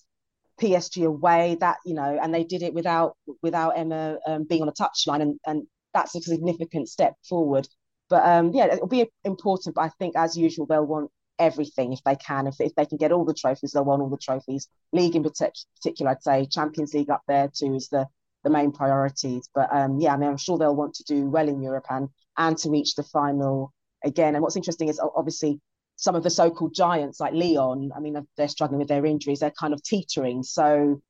PSG 0.60 1.06
away. 1.06 1.58
That 1.60 1.78
you 1.86 1.94
know, 1.94 2.20
and 2.22 2.34
they 2.34 2.44
did 2.44 2.64
it 2.64 2.74
without 2.74 3.16
without 3.42 3.78
Emma 3.78 4.18
um, 4.28 4.44
being 4.44 4.62
on 4.62 4.70
a 4.70 4.74
touchline, 4.74 5.22
and 5.22 5.40
and 5.46 5.68
that's 5.94 6.16
a 6.16 6.22
significant 6.22 6.90
step 6.90 7.16
forward. 7.28 7.68
But 8.10 8.26
um, 8.26 8.52
yeah, 8.54 8.74
it'll 8.74 8.88
be 8.88 9.10
important. 9.24 9.76
But 9.76 9.82
I 9.82 9.90
think, 10.00 10.16
as 10.16 10.38
usual, 10.38 10.66
they'll 10.66 10.86
want 10.86 11.12
everything 11.40 11.94
if 11.94 12.04
they 12.04 12.16
can. 12.16 12.48
If, 12.48 12.56
if 12.60 12.76
they 12.76 12.86
can 12.86 12.98
get 12.98 13.12
all 13.12 13.26
the 13.26 13.34
trophies, 13.34 13.72
they'll 13.72 13.86
want 13.86 14.02
all 14.02 14.10
the 14.10 14.18
trophies. 14.18 14.68
League 14.94 15.16
in 15.16 15.24
particular, 15.24 16.12
I'd 16.12 16.24
say 16.24 16.46
Champions 16.46 16.94
League 16.94 17.10
up 17.10 17.24
there 17.28 17.50
too 17.54 17.76
is 17.76 17.90
the 17.90 18.08
the 18.44 18.50
main 18.50 18.72
priorities. 18.72 19.50
But 19.54 19.70
um, 19.76 20.00
yeah, 20.00 20.14
I 20.14 20.18
mean, 20.18 20.30
I'm 20.30 20.38
sure 20.38 20.58
they'll 20.58 20.76
want 20.76 20.96
to 20.96 21.04
do 21.04 21.30
well 21.30 21.48
in 21.48 21.62
Europe 21.62 21.86
and 21.90 22.10
and 22.38 22.58
to 22.60 22.70
reach 22.70 22.96
the 22.96 23.04
final 23.04 23.74
again. 24.04 24.36
And 24.36 24.42
what's 24.44 24.56
interesting 24.56 24.90
is 24.90 25.00
obviously 25.16 25.60
some 25.96 26.16
of 26.16 26.24
the 26.24 26.30
so-called 26.30 26.76
giants 26.76 27.20
like 27.20 27.34
Lyon. 27.34 27.92
I 27.96 28.00
mean, 28.00 28.16
they're 28.38 28.48
struggling 28.48 28.80
with 28.80 28.88
their 28.88 29.06
injuries. 29.06 29.40
They're 29.40 29.52
kind 29.52 29.74
of 29.74 29.82
teetering. 29.84 30.44
So 30.44 31.02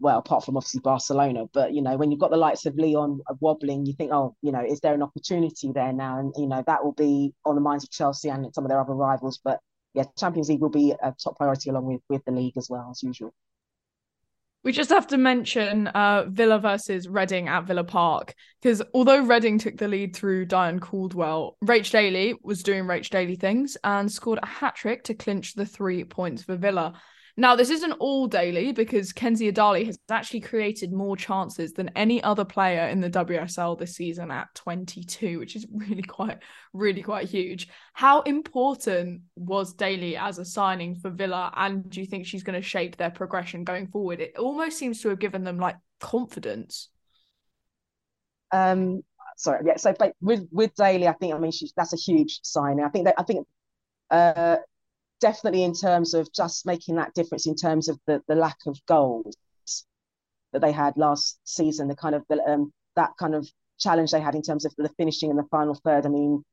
well, 0.00 0.18
apart 0.18 0.44
from 0.44 0.56
obviously 0.56 0.80
Barcelona, 0.80 1.44
but 1.52 1.72
you 1.72 1.82
know, 1.82 1.96
when 1.96 2.10
you've 2.10 2.20
got 2.20 2.30
the 2.30 2.36
likes 2.36 2.66
of 2.66 2.76
Lyon 2.76 3.20
wobbling, 3.40 3.86
you 3.86 3.92
think, 3.94 4.12
oh, 4.12 4.36
you 4.42 4.52
know, 4.52 4.64
is 4.64 4.80
there 4.80 4.94
an 4.94 5.02
opportunity 5.02 5.72
there 5.72 5.92
now? 5.92 6.18
And 6.18 6.32
you 6.36 6.46
know, 6.46 6.62
that 6.66 6.84
will 6.84 6.92
be 6.92 7.34
on 7.44 7.54
the 7.54 7.60
minds 7.60 7.84
of 7.84 7.90
Chelsea 7.90 8.28
and 8.28 8.52
some 8.54 8.64
of 8.64 8.70
their 8.70 8.80
other 8.80 8.94
rivals. 8.94 9.38
But 9.42 9.60
yeah, 9.94 10.04
Champions 10.18 10.48
League 10.48 10.60
will 10.60 10.68
be 10.68 10.92
a 10.92 11.14
top 11.22 11.36
priority 11.36 11.70
along 11.70 11.86
with 11.86 12.00
with 12.08 12.24
the 12.24 12.32
league 12.32 12.56
as 12.56 12.68
well 12.68 12.88
as 12.90 13.02
usual. 13.02 13.32
We 14.66 14.72
just 14.72 14.90
have 14.90 15.06
to 15.08 15.16
mention 15.16 15.86
uh, 15.86 16.24
Villa 16.28 16.58
versus 16.58 17.06
Reading 17.06 17.46
at 17.46 17.66
Villa 17.66 17.84
Park 17.84 18.34
because 18.60 18.82
although 18.94 19.22
Reading 19.22 19.58
took 19.58 19.76
the 19.76 19.86
lead 19.86 20.16
through 20.16 20.46
Diane 20.46 20.80
Caldwell, 20.80 21.56
Rach 21.64 21.92
Daly 21.92 22.34
was 22.42 22.64
doing 22.64 22.82
Rach 22.82 23.08
Daly 23.08 23.36
things 23.36 23.76
and 23.84 24.10
scored 24.10 24.40
a 24.42 24.46
hat 24.46 24.74
trick 24.74 25.04
to 25.04 25.14
clinch 25.14 25.54
the 25.54 25.66
three 25.66 26.02
points 26.02 26.42
for 26.42 26.56
Villa. 26.56 27.00
Now, 27.38 27.54
this 27.54 27.68
isn't 27.68 27.92
all 27.92 28.26
Daly 28.26 28.72
because 28.72 29.12
Kenza 29.12 29.52
Dali 29.52 29.84
has 29.84 29.98
actually 30.10 30.40
created 30.40 30.90
more 30.90 31.18
chances 31.18 31.74
than 31.74 31.90
any 31.90 32.22
other 32.22 32.46
player 32.46 32.88
in 32.88 33.00
the 33.00 33.10
WSL 33.10 33.78
this 33.78 33.94
season 33.94 34.30
at 34.30 34.54
22, 34.54 35.38
which 35.38 35.54
is 35.54 35.66
really 35.70 36.02
quite, 36.02 36.38
really 36.72 37.02
quite 37.02 37.28
huge. 37.28 37.68
How 37.92 38.22
important 38.22 39.20
was 39.34 39.74
Daly 39.74 40.16
as 40.16 40.38
a 40.38 40.46
signing 40.46 40.94
for 40.94 41.10
Villa? 41.10 41.52
And 41.54 41.88
do 41.90 42.00
you 42.00 42.06
think 42.06 42.24
she's 42.24 42.42
going 42.42 42.60
to 42.60 42.66
shape 42.66 42.96
their 42.96 43.10
progression 43.10 43.64
going 43.64 43.88
forward? 43.88 44.20
It 44.20 44.38
almost 44.38 44.78
seems 44.78 45.02
to 45.02 45.10
have 45.10 45.18
given 45.18 45.44
them 45.44 45.58
like 45.58 45.76
confidence. 46.00 46.88
Um, 48.50 49.02
sorry, 49.36 49.60
yeah. 49.66 49.76
So 49.76 49.94
with 50.22 50.48
with 50.50 50.74
Daly, 50.74 51.06
I 51.06 51.12
think 51.12 51.34
I 51.34 51.38
mean 51.38 51.52
she's 51.52 51.74
that's 51.76 51.92
a 51.92 51.96
huge 51.96 52.40
signing. 52.42 52.84
I 52.84 52.88
think 52.88 53.04
that 53.04 53.16
I 53.18 53.22
think 53.24 53.46
uh 54.10 54.56
definitely 55.20 55.62
in 55.62 55.74
terms 55.74 56.14
of 56.14 56.32
just 56.32 56.66
making 56.66 56.96
that 56.96 57.14
difference 57.14 57.46
in 57.46 57.54
terms 57.54 57.88
of 57.88 57.98
the, 58.06 58.22
the 58.28 58.34
lack 58.34 58.58
of 58.66 58.78
goals 58.86 59.36
that 60.52 60.60
they 60.60 60.72
had 60.72 60.96
last 60.96 61.38
season, 61.44 61.88
the 61.88 61.96
kind 61.96 62.14
of 62.14 62.24
the, 62.28 62.42
um, 62.44 62.72
that 62.94 63.10
kind 63.18 63.34
of 63.34 63.48
challenge 63.78 64.10
they 64.10 64.20
had 64.20 64.34
in 64.34 64.42
terms 64.42 64.64
of 64.64 64.74
the 64.76 64.88
finishing 64.96 65.30
in 65.30 65.36
the 65.36 65.42
final 65.50 65.74
third. 65.74 66.06
I 66.06 66.08
mean, 66.08 66.44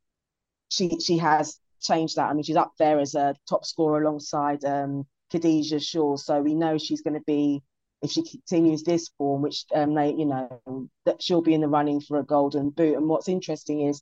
she 0.69 0.99
she 0.99 1.17
has 1.19 1.59
changed 1.81 2.15
that. 2.15 2.29
I 2.29 2.33
mean, 2.33 2.43
she's 2.43 2.55
up 2.55 2.73
there 2.79 2.99
as 2.99 3.15
a 3.15 3.35
top 3.47 3.65
scorer 3.65 4.01
alongside 4.01 4.63
um, 4.65 5.05
Khadija 5.31 5.81
Shaw. 5.81 6.17
So 6.17 6.41
we 6.41 6.55
know 6.55 6.77
she's 6.77 7.01
going 7.01 7.15
to 7.15 7.23
be, 7.25 7.61
if 8.01 8.11
she 8.11 8.23
continues 8.23 8.83
this 8.83 9.09
form, 9.17 9.41
which 9.41 9.65
um, 9.73 9.93
they, 9.93 10.13
you 10.13 10.25
know, 10.25 10.89
that 11.05 11.21
she'll 11.21 11.41
be 11.41 11.53
in 11.53 11.61
the 11.61 11.67
running 11.67 12.01
for 12.01 12.19
a 12.19 12.23
golden 12.23 12.69
boot. 12.69 12.97
And 12.97 13.07
what's 13.07 13.29
interesting 13.29 13.81
is 13.81 14.01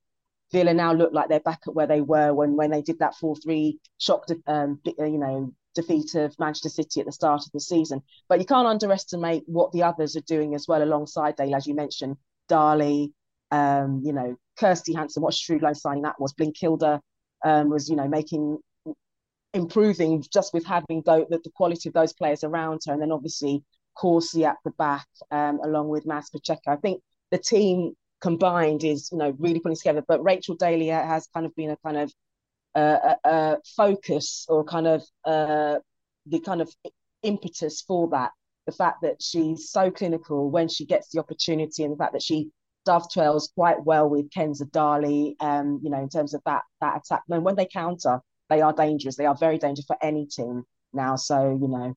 Villa 0.51 0.73
now 0.73 0.93
look 0.93 1.13
like 1.13 1.29
they're 1.29 1.39
back 1.39 1.61
at 1.67 1.73
where 1.73 1.87
they 1.87 2.01
were 2.01 2.33
when 2.33 2.55
when 2.55 2.71
they 2.71 2.81
did 2.81 2.99
that 2.99 3.15
four 3.15 3.35
three 3.35 3.79
shock, 3.97 4.27
de- 4.27 4.41
um, 4.47 4.79
uh, 4.99 5.05
you 5.05 5.17
know, 5.17 5.53
defeat 5.75 6.15
of 6.15 6.37
Manchester 6.39 6.69
City 6.69 6.99
at 6.99 7.05
the 7.05 7.11
start 7.11 7.45
of 7.45 7.51
the 7.53 7.59
season. 7.59 8.01
But 8.27 8.39
you 8.39 8.45
can't 8.45 8.67
underestimate 8.67 9.43
what 9.45 9.71
the 9.71 9.83
others 9.83 10.15
are 10.15 10.21
doing 10.21 10.55
as 10.55 10.67
well 10.67 10.83
alongside 10.83 11.35
Dale, 11.35 11.55
as 11.55 11.67
you 11.67 11.75
mentioned, 11.75 12.17
Dali, 12.49 13.11
um, 13.51 14.01
you 14.03 14.13
know, 14.13 14.35
Kirsty 14.59 14.93
Hanson. 14.93 15.23
What 15.23 15.39
line 15.61 15.75
signing 15.75 16.03
that 16.03 16.19
was. 16.19 16.33
Blindkilde 16.33 16.99
um, 17.43 17.69
was, 17.69 17.89
you 17.89 17.95
know, 17.95 18.07
making 18.07 18.59
improving 19.53 20.23
just 20.33 20.53
with 20.53 20.65
having 20.65 21.01
the, 21.05 21.25
the 21.29 21.51
quality 21.55 21.89
of 21.89 21.93
those 21.93 22.13
players 22.13 22.43
around 22.43 22.81
her, 22.85 22.93
and 22.93 23.01
then 23.01 23.11
obviously 23.11 23.63
Corsie 23.97 24.45
at 24.45 24.57
the 24.63 24.71
back, 24.71 25.07
um, 25.31 25.59
along 25.63 25.89
with 25.89 26.05
Maz 26.05 26.31
Pacheco. 26.31 26.71
I 26.71 26.77
think 26.77 27.01
the 27.31 27.37
team 27.37 27.93
combined 28.21 28.83
is 28.83 29.09
you 29.11 29.17
know 29.17 29.35
really 29.39 29.59
putting 29.59 29.75
together. 29.75 30.03
But 30.07 30.23
Rachel 30.23 30.55
Daly 30.55 30.87
has 30.87 31.27
kind 31.33 31.45
of 31.45 31.55
been 31.55 31.71
a 31.71 31.77
kind 31.77 31.97
of 31.97 32.13
uh, 32.75 33.15
a, 33.25 33.29
a 33.29 33.57
focus 33.75 34.45
or 34.47 34.63
kind 34.63 34.87
of 34.87 35.03
uh, 35.25 35.79
the 36.25 36.39
kind 36.39 36.61
of 36.61 36.73
impetus 37.23 37.81
for 37.81 38.09
that. 38.09 38.31
The 38.67 38.71
fact 38.71 39.01
that 39.01 39.21
she's 39.21 39.69
so 39.71 39.89
clinical 39.91 40.49
when 40.49 40.67
she 40.67 40.85
gets 40.85 41.09
the 41.09 41.19
opportunity, 41.19 41.83
and 41.83 41.93
the 41.93 41.97
fact 41.97 42.13
that 42.13 42.21
she 42.21 42.51
dovetails 42.85 43.51
quite 43.55 43.83
well 43.83 44.09
with 44.09 44.29
Kenza 44.29 44.69
Dali, 44.69 45.35
um, 45.39 45.79
you 45.83 45.89
know, 45.89 45.99
in 46.01 46.09
terms 46.09 46.33
of 46.33 46.41
that 46.45 46.61
that 46.79 46.97
attack. 46.97 47.23
And 47.29 47.43
when 47.43 47.55
they 47.55 47.65
counter, 47.65 48.21
they 48.49 48.61
are 48.61 48.73
dangerous. 48.73 49.15
They 49.15 49.25
are 49.25 49.35
very 49.35 49.57
dangerous 49.57 49.85
for 49.85 49.97
any 50.01 50.27
team 50.27 50.63
now. 50.93 51.15
So 51.15 51.57
you 51.59 51.67
know, 51.67 51.95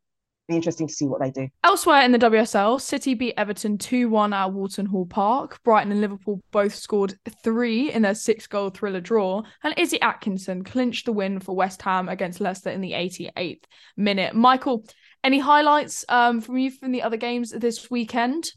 be 0.49 0.57
interesting 0.57 0.87
to 0.87 0.93
see 0.93 1.07
what 1.07 1.21
they 1.21 1.31
do. 1.31 1.49
Elsewhere 1.63 2.03
in 2.03 2.13
the 2.13 2.19
WSL, 2.19 2.81
City 2.81 3.15
beat 3.15 3.35
Everton 3.37 3.79
2 3.79 4.09
1 4.09 4.33
at 4.33 4.53
Walton 4.53 4.87
Hall 4.87 5.07
Park. 5.07 5.63
Brighton 5.63 5.93
and 5.93 6.01
Liverpool 6.01 6.41
both 6.51 6.75
scored 6.75 7.15
three 7.43 7.91
in 7.91 8.03
their 8.03 8.15
six 8.15 8.47
goal 8.47 8.71
thriller 8.71 9.01
draw. 9.01 9.43
And 9.63 9.75
Izzy 9.79 10.01
Atkinson 10.01 10.65
clinched 10.65 11.07
the 11.07 11.13
win 11.13 11.41
for 11.41 11.57
West 11.57 11.81
Ham 11.83 12.09
against 12.09 12.41
Leicester 12.41 12.71
in 12.71 12.81
the 12.81 12.93
88th 12.93 13.65
minute. 13.97 14.35
Michael, 14.35 14.85
any 15.23 15.39
highlights 15.39 16.05
um, 16.09 16.41
from 16.41 16.59
you 16.59 16.71
from 16.71 16.93
the 16.93 17.03
other 17.03 17.17
games 17.17 17.51
this 17.51 17.91
weekend? 17.91 18.53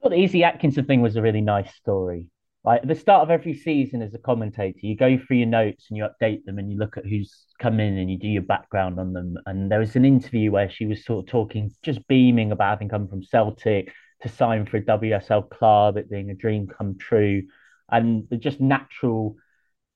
Well, 0.00 0.10
the 0.10 0.22
Izzy 0.22 0.44
Atkinson 0.44 0.84
thing 0.84 1.00
was 1.00 1.16
a 1.16 1.22
really 1.22 1.40
nice 1.40 1.72
story. 1.74 2.26
Like 2.64 2.82
at 2.82 2.88
the 2.88 2.94
start 2.94 3.22
of 3.22 3.30
every 3.30 3.54
season 3.54 4.02
as 4.02 4.14
a 4.14 4.18
commentator, 4.18 4.78
you 4.82 4.96
go 4.96 5.18
through 5.18 5.38
your 5.38 5.48
notes 5.48 5.86
and 5.88 5.96
you 5.96 6.04
update 6.04 6.44
them 6.44 6.58
and 6.58 6.70
you 6.70 6.78
look 6.78 6.96
at 6.96 7.04
who's 7.04 7.44
come 7.58 7.80
in 7.80 7.98
and 7.98 8.08
you 8.08 8.18
do 8.18 8.28
your 8.28 8.42
background 8.42 9.00
on 9.00 9.12
them. 9.12 9.36
And 9.46 9.70
there 9.70 9.80
was 9.80 9.96
an 9.96 10.04
interview 10.04 10.52
where 10.52 10.70
she 10.70 10.86
was 10.86 11.04
sort 11.04 11.24
of 11.24 11.30
talking, 11.30 11.72
just 11.82 12.06
beaming 12.06 12.52
about 12.52 12.70
having 12.70 12.88
come 12.88 13.08
from 13.08 13.24
Celtic 13.24 13.92
to 14.22 14.28
sign 14.28 14.66
for 14.66 14.76
a 14.76 14.82
WSL 14.82 15.50
club, 15.50 15.96
it 15.96 16.08
being 16.08 16.30
a 16.30 16.34
dream 16.34 16.68
come 16.68 16.96
true. 16.98 17.42
And 17.90 18.28
the 18.30 18.36
just 18.36 18.60
natural 18.60 19.36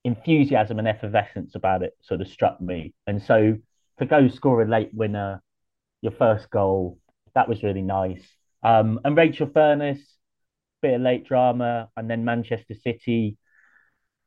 enthusiasm 0.04 0.78
and 0.80 0.88
effervescence 0.88 1.54
about 1.54 1.82
it 1.82 1.92
sort 2.02 2.20
of 2.20 2.28
struck 2.28 2.60
me. 2.60 2.94
And 3.06 3.22
so 3.22 3.58
to 3.98 4.06
go 4.06 4.28
score 4.28 4.62
a 4.62 4.68
late 4.68 4.90
winner, 4.92 5.40
your 6.02 6.12
first 6.12 6.50
goal, 6.50 6.98
that 7.34 7.48
was 7.48 7.62
really 7.62 7.82
nice. 7.82 8.22
Um, 8.62 9.00
and 9.04 9.16
Rachel 9.16 9.48
Furness, 9.52 10.00
bit 10.82 10.94
of 10.94 11.00
late 11.00 11.26
drama, 11.26 11.88
and 11.96 12.10
then 12.10 12.24
Manchester 12.24 12.74
City 12.74 13.36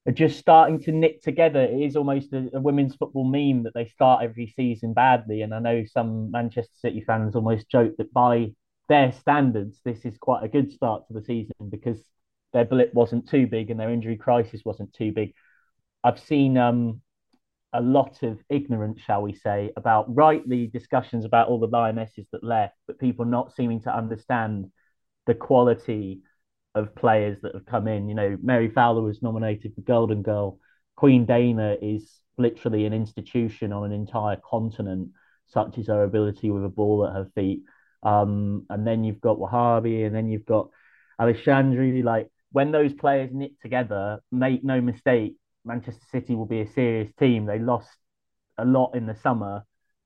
are 0.08 0.14
just 0.14 0.40
starting 0.40 0.80
to 0.82 0.92
knit 0.92 1.24
together. 1.24 1.62
It 1.62 1.82
is 1.82 1.96
almost 1.96 2.34
a, 2.34 2.50
a, 2.54 2.60
women's 2.60 2.96
football 2.96 3.26
meme 3.26 3.64
that 3.64 3.74
they 3.74 3.86
start 3.86 4.24
every 4.24 4.54
season 4.56 4.94
badly. 4.94 5.42
And 5.42 5.54
I 5.54 5.60
know 5.60 5.84
some 5.86 6.32
Manchester 6.32 6.74
City 6.76 7.02
fans 7.06 7.36
almost 7.36 7.70
joke 7.70 7.96
that 7.98 8.14
by 8.14 8.52
their 8.88 9.12
standards, 9.12 9.80
this 9.86 10.06
is 10.06 10.18
quite 10.18 10.44
a 10.44 10.48
good 10.48 10.72
start 10.72 11.08
to 11.08 11.14
the 11.14 11.24
season 11.24 11.56
because 11.70 12.00
their 12.54 12.66
blip 12.66 12.94
wasn't 12.94 13.30
too 13.30 13.46
big 13.46 13.70
and 13.70 13.80
their 13.80 13.92
injury 13.92 14.18
crisis 14.18 14.62
wasn't 14.66 14.94
too 14.94 15.12
big. 15.12 15.34
I've 16.04 16.20
seen 16.20 16.58
um, 16.58 17.02
a 17.74 17.82
lot 17.82 18.24
of 18.24 18.40
ignorance, 18.50 19.00
shall 19.02 19.22
we 19.22 19.34
say, 19.34 19.72
about 19.78 20.14
rightly 20.14 20.68
discussions 20.68 21.26
about 21.26 21.50
all 21.50 21.60
the 21.60 21.68
lionesses 21.68 22.26
that 22.32 22.44
left, 22.44 22.76
but 22.88 23.00
people 23.00 23.26
not 23.26 23.54
seeming 23.56 23.82
to 23.82 23.96
understand 23.96 24.72
the 25.28 25.36
quality 25.36 26.22
of 26.80 26.96
players 26.96 27.38
that 27.42 27.54
have 27.54 27.66
come 27.66 27.88
in. 27.88 28.10
You 28.10 28.16
know, 28.16 28.38
Mary 28.42 28.70
Fowler 28.70 29.02
was 29.02 29.22
nominated 29.22 29.76
for 29.76 29.82
Golden 29.82 30.22
Girl. 30.22 30.60
Queen 30.96 31.26
Dana 31.26 31.78
is 31.82 32.20
literally 32.38 32.86
an 32.86 32.94
institution 32.94 33.72
on 33.72 33.86
an 33.86 33.92
entire 33.92 34.38
continent, 34.38 35.10
such 35.48 35.78
as 35.78 35.88
her 35.88 36.04
ability 36.04 36.50
with 36.50 36.66
a 36.66 36.70
ball 36.70 37.06
at 37.06 37.14
her 37.14 37.30
feet. 37.36 37.62
Um, 38.04 38.66
and 38.70 38.86
then 38.88 39.04
you've 39.04 39.22
got 39.22 39.38
Ouahabi, 39.38 40.06
and 40.06 40.16
then 40.16 40.30
you've 40.30 40.46
got 40.46 40.70
Aleixandri. 41.20 42.04
Like 42.04 42.30
when 42.52 42.72
those 42.72 42.94
players 42.94 43.30
knit 43.34 43.62
together, 43.62 44.20
make 44.32 44.64
no 44.64 44.82
mistake, 44.82 45.36
Manchester 45.66 46.06
City 46.12 46.36
will 46.36 46.46
be 46.46 46.62
a 46.62 46.72
serious 46.72 47.12
team. 47.20 47.46
They 47.46 47.60
lost 47.60 47.90
a 48.58 48.66
lot 48.66 48.96
in 48.96 49.06
the 49.06 49.16
summer, 49.16 49.64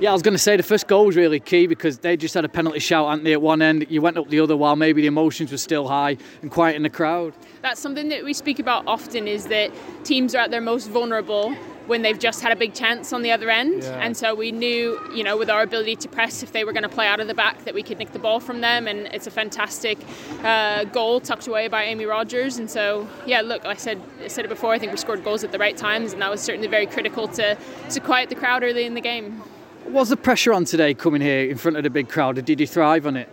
Yeah, 0.00 0.10
I 0.10 0.12
was 0.14 0.22
going 0.22 0.32
to 0.32 0.38
say 0.38 0.56
the 0.56 0.62
first 0.62 0.86
goal 0.86 1.04
was 1.04 1.16
really 1.16 1.40
key 1.40 1.66
because 1.66 1.98
they 1.98 2.16
just 2.16 2.32
had 2.32 2.46
a 2.46 2.48
penalty 2.48 2.78
shout, 2.78 3.10
hadn't 3.10 3.24
they, 3.24 3.34
at 3.34 3.42
one 3.42 3.60
end. 3.60 3.84
You 3.90 4.00
went 4.00 4.16
up 4.16 4.30
the 4.30 4.40
other 4.40 4.56
while 4.56 4.74
maybe 4.74 5.02
the 5.02 5.08
emotions 5.08 5.52
were 5.52 5.58
still 5.58 5.88
high 5.88 6.16
and 6.40 6.50
quiet 6.50 6.76
in 6.76 6.84
the 6.84 6.88
crowd. 6.88 7.34
That's 7.60 7.80
something 7.80 8.08
that 8.08 8.24
we 8.24 8.32
speak 8.32 8.58
about 8.58 8.84
often 8.86 9.28
is 9.28 9.48
that 9.48 9.70
teams 10.04 10.34
are 10.34 10.38
at 10.38 10.50
their 10.50 10.62
most 10.62 10.88
vulnerable 10.88 11.54
when 11.90 12.02
they've 12.02 12.20
just 12.20 12.40
had 12.40 12.52
a 12.52 12.56
big 12.56 12.72
chance 12.72 13.12
on 13.12 13.22
the 13.22 13.32
other 13.32 13.50
end. 13.50 13.82
Yeah. 13.82 13.98
And 14.00 14.16
so 14.16 14.32
we 14.32 14.52
knew, 14.52 15.00
you 15.12 15.24
know, 15.24 15.36
with 15.36 15.50
our 15.50 15.62
ability 15.62 15.96
to 15.96 16.08
press, 16.08 16.40
if 16.44 16.52
they 16.52 16.62
were 16.62 16.72
going 16.72 16.84
to 16.84 16.88
play 16.88 17.08
out 17.08 17.18
of 17.18 17.26
the 17.26 17.34
back, 17.34 17.64
that 17.64 17.74
we 17.74 17.82
could 17.82 17.98
nick 17.98 18.12
the 18.12 18.20
ball 18.20 18.38
from 18.38 18.60
them. 18.60 18.86
And 18.86 19.08
it's 19.12 19.26
a 19.26 19.30
fantastic 19.30 19.98
uh, 20.44 20.84
goal 20.84 21.20
tucked 21.20 21.48
away 21.48 21.66
by 21.66 21.82
Amy 21.82 22.06
Rodgers. 22.06 22.58
And 22.58 22.70
so, 22.70 23.08
yeah, 23.26 23.40
look, 23.40 23.66
I 23.66 23.74
said 23.74 24.00
I 24.22 24.28
said 24.28 24.44
it 24.44 24.48
before. 24.48 24.72
I 24.72 24.78
think 24.78 24.92
we 24.92 24.98
scored 24.98 25.24
goals 25.24 25.42
at 25.42 25.50
the 25.50 25.58
right 25.58 25.76
times, 25.76 26.12
and 26.12 26.22
that 26.22 26.30
was 26.30 26.40
certainly 26.40 26.68
very 26.68 26.86
critical 26.86 27.26
to 27.26 27.58
to 27.90 28.00
quiet 28.00 28.28
the 28.28 28.36
crowd 28.36 28.62
early 28.62 28.84
in 28.84 28.94
the 28.94 29.00
game. 29.00 29.42
Was 29.88 30.10
the 30.10 30.16
pressure 30.16 30.52
on 30.52 30.64
today 30.64 30.94
coming 30.94 31.20
here 31.20 31.50
in 31.50 31.56
front 31.56 31.76
of 31.76 31.82
the 31.82 31.90
big 31.90 32.08
crowd? 32.08 32.38
or 32.38 32.42
Did 32.42 32.60
you 32.60 32.68
thrive 32.68 33.04
on 33.04 33.16
it? 33.16 33.28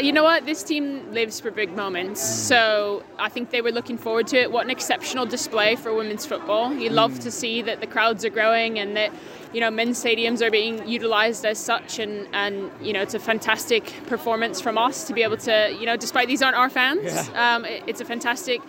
You 0.00 0.12
know 0.12 0.24
what? 0.24 0.44
This 0.44 0.64
team 0.64 1.12
lives 1.12 1.38
for 1.38 1.52
big 1.52 1.74
moments. 1.76 2.20
So 2.20 3.04
I 3.18 3.28
think 3.28 3.50
they 3.50 3.60
were 3.60 3.70
looking 3.70 3.96
forward 3.96 4.26
to 4.28 4.36
it. 4.38 4.50
What 4.50 4.64
an 4.64 4.70
exceptional 4.70 5.24
display 5.24 5.76
for 5.76 5.94
women's 5.94 6.26
football. 6.26 6.74
You 6.74 6.90
love 6.90 7.20
to 7.20 7.30
see 7.30 7.62
that 7.62 7.80
the 7.80 7.86
crowds 7.86 8.24
are 8.24 8.30
growing 8.30 8.78
and 8.80 8.96
that, 8.96 9.12
you 9.52 9.60
know, 9.60 9.70
men's 9.70 10.02
stadiums 10.02 10.42
are 10.44 10.50
being 10.50 10.86
utilised 10.88 11.44
as 11.44 11.58
such. 11.58 12.00
And, 12.00 12.26
and, 12.32 12.72
you 12.82 12.92
know, 12.92 13.02
it's 13.02 13.14
a 13.14 13.20
fantastic 13.20 13.84
performance 14.06 14.60
from 14.60 14.78
us 14.78 15.06
to 15.06 15.12
be 15.12 15.22
able 15.22 15.36
to, 15.38 15.76
you 15.78 15.86
know, 15.86 15.96
despite 15.96 16.26
these 16.26 16.42
aren't 16.42 16.56
our 16.56 16.70
fans, 16.70 17.28
um, 17.36 17.64
it- 17.64 17.84
it's 17.86 18.00
a 18.00 18.04
fantastic 18.04 18.60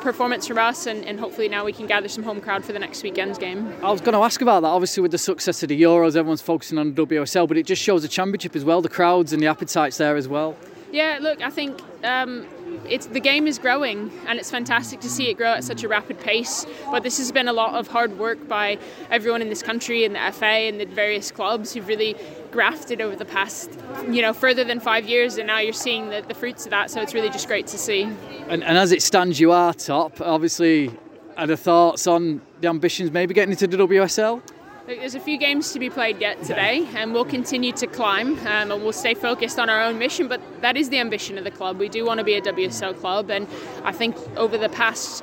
performance 0.00 0.46
from 0.46 0.58
us. 0.58 0.86
And, 0.86 1.04
and 1.04 1.18
hopefully 1.18 1.48
now 1.48 1.64
we 1.64 1.72
can 1.72 1.86
gather 1.86 2.08
some 2.08 2.24
home 2.24 2.40
crowd 2.40 2.64
for 2.64 2.72
the 2.72 2.78
next 2.78 3.02
weekend's 3.02 3.38
game. 3.38 3.72
I 3.82 3.90
was 3.90 4.00
going 4.00 4.14
to 4.14 4.22
ask 4.22 4.40
about 4.40 4.60
that. 4.62 4.68
Obviously, 4.68 5.02
with 5.02 5.10
the 5.10 5.18
success 5.18 5.62
of 5.62 5.68
the 5.68 5.80
Euros, 5.80 6.16
everyone's 6.16 6.42
focusing 6.42 6.78
on 6.78 6.92
WSL, 6.94 7.48
but 7.48 7.56
it 7.56 7.66
just 7.66 7.82
shows 7.82 8.02
the 8.02 8.08
Championship 8.08 8.56
as 8.56 8.64
well. 8.64 8.82
The 8.82 8.88
crowds 8.88 9.32
and 9.32 9.42
the 9.42 9.46
appetite's 9.46 9.98
there 9.98 10.16
as 10.16 10.28
well. 10.28 10.56
Yeah, 10.90 11.18
look, 11.20 11.40
I 11.40 11.50
think 11.50 11.80
um, 12.04 12.46
it's 12.88 13.06
the 13.06 13.20
game 13.20 13.46
is 13.46 13.58
growing, 13.58 14.10
and 14.26 14.38
it's 14.38 14.50
fantastic 14.50 15.00
to 15.00 15.08
see 15.08 15.30
it 15.30 15.36
grow 15.36 15.52
at 15.54 15.64
such 15.64 15.82
a 15.82 15.88
rapid 15.88 16.20
pace. 16.20 16.66
But 16.90 17.02
this 17.02 17.18
has 17.18 17.32
been 17.32 17.48
a 17.48 17.52
lot 17.52 17.74
of 17.74 17.88
hard 17.88 18.18
work 18.18 18.48
by 18.48 18.78
everyone 19.10 19.42
in 19.42 19.48
this 19.48 19.62
country, 19.62 20.04
and 20.04 20.14
the 20.14 20.32
FA, 20.32 20.46
and 20.46 20.80
the 20.80 20.86
various 20.86 21.30
clubs 21.30 21.72
who've 21.72 21.86
really 21.86 22.16
grafted 22.50 23.00
over 23.00 23.16
the 23.16 23.24
past, 23.24 23.70
you 24.10 24.22
know, 24.22 24.32
further 24.32 24.64
than 24.64 24.80
five 24.80 25.08
years, 25.08 25.38
and 25.38 25.46
now 25.46 25.58
you're 25.58 25.72
seeing 25.72 26.10
the, 26.10 26.22
the 26.26 26.34
fruits 26.34 26.64
of 26.64 26.70
that. 26.70 26.90
So 26.90 27.00
it's 27.00 27.14
really 27.14 27.30
just 27.30 27.46
great 27.46 27.66
to 27.68 27.78
see. 27.78 28.02
And, 28.48 28.62
and 28.62 28.78
as 28.78 28.92
it 28.92 29.02
stands, 29.02 29.40
you 29.40 29.52
are 29.52 29.72
top. 29.72 30.20
Obviously, 30.20 30.90
are 31.36 31.46
the 31.46 31.56
thoughts 31.56 32.06
on 32.06 32.42
the 32.60 32.68
ambitions 32.68 33.10
maybe 33.10 33.34
getting 33.34 33.52
into 33.52 33.66
the 33.66 33.76
WSL? 33.76 34.42
There's 34.84 35.14
a 35.14 35.20
few 35.20 35.38
games 35.38 35.72
to 35.74 35.78
be 35.78 35.90
played 35.90 36.20
yet 36.20 36.42
today, 36.42 36.88
and 36.96 37.12
we'll 37.12 37.24
continue 37.24 37.70
to 37.74 37.86
climb, 37.86 38.36
um, 38.40 38.72
and 38.72 38.82
we'll 38.82 38.92
stay 38.92 39.14
focused 39.14 39.60
on 39.60 39.70
our 39.70 39.80
own 39.80 39.96
mission. 39.96 40.26
But 40.26 40.40
that 40.60 40.76
is 40.76 40.90
the 40.90 40.98
ambition 40.98 41.38
of 41.38 41.44
the 41.44 41.52
club. 41.52 41.78
We 41.78 41.88
do 41.88 42.04
want 42.04 42.18
to 42.18 42.24
be 42.24 42.34
a 42.34 42.40
WSL 42.40 42.98
club, 42.98 43.30
and 43.30 43.46
I 43.84 43.92
think 43.92 44.16
over 44.36 44.58
the 44.58 44.68
past 44.68 45.22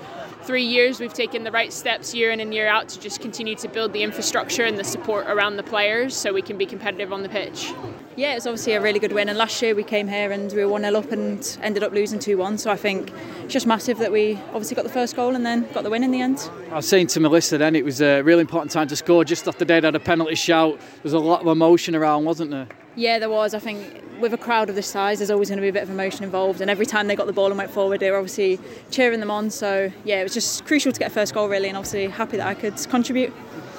three 0.49 0.65
years, 0.65 0.99
we've 0.99 1.13
taken 1.13 1.43
the 1.43 1.51
right 1.51 1.71
steps 1.71 2.11
year 2.11 2.31
in 2.31 2.39
and 2.39 2.51
year 2.51 2.67
out 2.67 2.89
to 2.89 2.99
just 2.99 3.21
continue 3.21 3.53
to 3.53 3.67
build 3.67 3.93
the 3.93 4.01
infrastructure 4.01 4.63
and 4.63 4.79
the 4.79 4.83
support 4.83 5.27
around 5.27 5.57
the 5.57 5.63
players, 5.63 6.17
so 6.17 6.33
we 6.33 6.41
can 6.41 6.57
be 6.57 6.65
competitive 6.65 7.13
on 7.13 7.21
the 7.21 7.29
pitch. 7.29 7.71
Yeah, 8.15 8.33
it's 8.33 8.47
obviously 8.47 8.73
a 8.73 8.81
really 8.81 8.97
good 8.97 9.11
win. 9.11 9.29
And 9.29 9.37
last 9.37 9.61
year 9.61 9.75
we 9.75 9.83
came 9.83 10.07
here 10.07 10.31
and 10.31 10.51
we 10.51 10.65
were 10.65 10.71
1 10.71 10.81
0 10.81 10.95
up 10.95 11.11
and 11.11 11.57
ended 11.61 11.83
up 11.83 11.91
losing 11.91 12.17
2 12.17 12.35
1. 12.35 12.57
So 12.57 12.71
I 12.71 12.77
think 12.77 13.13
it's 13.43 13.53
just 13.53 13.67
massive 13.67 13.99
that 13.99 14.11
we 14.11 14.39
obviously 14.47 14.73
got 14.73 14.85
the 14.85 14.89
first 14.89 15.15
goal 15.15 15.35
and 15.35 15.45
then 15.45 15.71
got 15.71 15.83
the 15.83 15.91
win 15.91 16.03
in 16.03 16.09
the 16.09 16.19
end. 16.19 16.49
I 16.71 16.77
was 16.77 16.87
saying 16.87 17.07
to 17.07 17.19
Melissa 17.19 17.59
then 17.59 17.75
it 17.75 17.85
was 17.85 18.01
a 18.01 18.23
really 18.23 18.41
important 18.41 18.71
time 18.71 18.87
to 18.87 18.95
score 18.95 19.23
just 19.23 19.47
after 19.47 19.65
they'd 19.65 19.83
had 19.83 19.95
a 19.95 19.99
penalty 19.99 20.33
shout. 20.33 20.79
There 20.79 21.03
was 21.03 21.13
a 21.13 21.19
lot 21.19 21.41
of 21.41 21.47
emotion 21.47 21.95
around, 21.95 22.25
wasn't 22.25 22.49
there? 22.49 22.67
Yeah, 22.95 23.19
there 23.19 23.29
was. 23.29 23.53
I 23.53 23.59
think 23.59 24.03
with 24.19 24.33
a 24.33 24.37
crowd 24.37 24.69
of 24.69 24.75
this 24.75 24.87
size, 24.87 25.19
there's 25.19 25.31
always 25.31 25.49
going 25.49 25.57
to 25.57 25.61
be 25.61 25.69
a 25.69 25.73
bit 25.73 25.83
of 25.83 25.89
emotion 25.89 26.23
involved. 26.23 26.61
And 26.61 26.69
every 26.69 26.85
time 26.85 27.07
they 27.07 27.15
got 27.15 27.27
the 27.27 27.33
ball 27.33 27.47
and 27.47 27.57
went 27.57 27.71
forward, 27.71 27.99
they 27.99 28.11
were 28.11 28.17
obviously 28.17 28.59
cheering 28.91 29.19
them 29.19 29.31
on. 29.31 29.49
So 29.49 29.91
yeah, 30.03 30.19
it 30.19 30.23
was 30.23 30.33
just 30.33 30.65
crucial 30.65 30.91
to 30.91 30.99
get 30.99 31.11
a 31.11 31.13
first 31.13 31.33
goal, 31.33 31.47
really. 31.47 31.69
And 31.69 31.77
obviously 31.77 32.07
happy 32.07 32.37
that 32.37 32.47
I 32.47 32.55
could 32.55 32.75
contribute. 32.89 33.33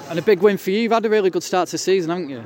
And 0.09 0.17
a 0.17 0.21
big 0.21 0.41
win 0.41 0.57
for 0.57 0.71
you. 0.71 0.79
You've 0.79 0.91
had 0.91 1.05
a 1.05 1.09
really 1.09 1.29
good 1.29 1.43
start 1.43 1.67
to 1.69 1.73
the 1.73 1.77
season, 1.77 2.09
haven't 2.09 2.29
you? 2.29 2.43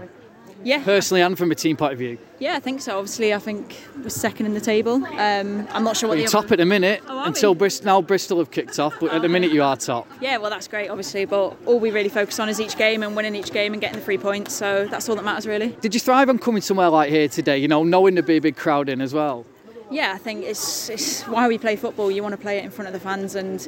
Yeah, 0.65 0.83
Personally 0.83 1.21
and 1.21 1.37
from 1.37 1.51
a 1.51 1.55
team 1.55 1.77
point 1.77 1.93
of 1.93 1.99
view. 1.99 2.17
yeah, 2.39 2.55
I 2.55 2.59
think 2.59 2.81
so. 2.81 2.97
Obviously, 2.97 3.35
I 3.35 3.37
think 3.39 3.77
we're 4.01 4.09
second 4.09 4.47
in 4.47 4.55
the 4.55 4.59
table. 4.59 4.95
Um, 4.95 5.67
I'm 5.71 5.83
not 5.83 5.95
sure 5.95 6.09
what 6.09 6.17
You're 6.17 6.27
top 6.27 6.51
at 6.51 6.57
the 6.57 6.65
minute 6.65 7.03
Oh, 7.07 7.23
until? 7.23 7.53
Bristol, 7.53 7.85
now 7.85 8.01
Bristol 8.01 8.39
have 8.39 8.49
kicked 8.49 8.79
off, 8.79 8.95
but 8.99 9.11
at 9.13 9.21
the 9.21 9.29
minute 9.29 9.51
you 9.51 9.61
are 9.61 9.77
top. 9.77 10.07
Yeah, 10.19 10.37
well, 10.37 10.49
that's 10.49 10.67
great, 10.67 10.89
obviously. 10.89 11.25
But 11.25 11.55
all 11.67 11.79
we 11.79 11.91
really 11.91 12.09
focus 12.09 12.39
on 12.39 12.49
is 12.49 12.59
each 12.59 12.77
game 12.77 13.03
and 13.03 13.15
winning 13.15 13.35
each 13.35 13.51
game 13.51 13.73
and 13.73 13.79
getting 13.81 13.99
the 13.99 14.03
three 14.03 14.17
points. 14.17 14.55
So 14.55 14.87
that's 14.89 15.07
all 15.07 15.15
that 15.15 15.23
matters, 15.23 15.45
really. 15.45 15.67
Did 15.81 15.93
you 15.93 15.99
thrive 15.99 16.29
on 16.29 16.39
coming 16.39 16.63
somewhere 16.63 16.89
like 16.89 17.11
here 17.11 17.27
today? 17.27 17.59
You 17.59 17.67
know, 17.67 17.83
knowing 17.83 18.15
there'd 18.15 18.25
be 18.25 18.37
a 18.37 18.41
big 18.41 18.57
crowd 18.57 18.89
in 18.89 19.01
as 19.01 19.13
well. 19.13 19.45
Yeah, 19.91 20.13
I 20.15 20.17
think 20.17 20.43
it's, 20.45 20.89
it's 20.89 21.21
why 21.27 21.47
we 21.47 21.59
play 21.59 21.75
football. 21.75 22.09
You 22.09 22.23
want 22.23 22.33
to 22.33 22.41
play 22.41 22.57
it 22.57 22.63
in 22.65 22.71
front 22.71 22.87
of 22.87 22.93
the 22.93 22.99
fans, 22.99 23.35
and 23.35 23.59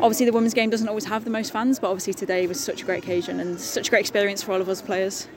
obviously 0.00 0.26
the 0.26 0.32
women's 0.32 0.54
game 0.54 0.70
doesn't 0.70 0.88
always 0.88 1.04
have 1.04 1.22
the 1.22 1.30
most 1.30 1.52
fans, 1.52 1.78
but 1.78 1.86
obviously 1.88 2.14
today 2.14 2.48
was 2.48 2.58
such 2.58 2.82
a 2.82 2.84
great 2.84 3.04
occasion 3.04 3.38
and 3.38 3.60
such 3.60 3.86
a 3.86 3.90
great 3.90 4.00
experience 4.00 4.42
for 4.42 4.50
all 4.54 4.60
of 4.60 4.68
us 4.68 4.82
players. 4.82 5.28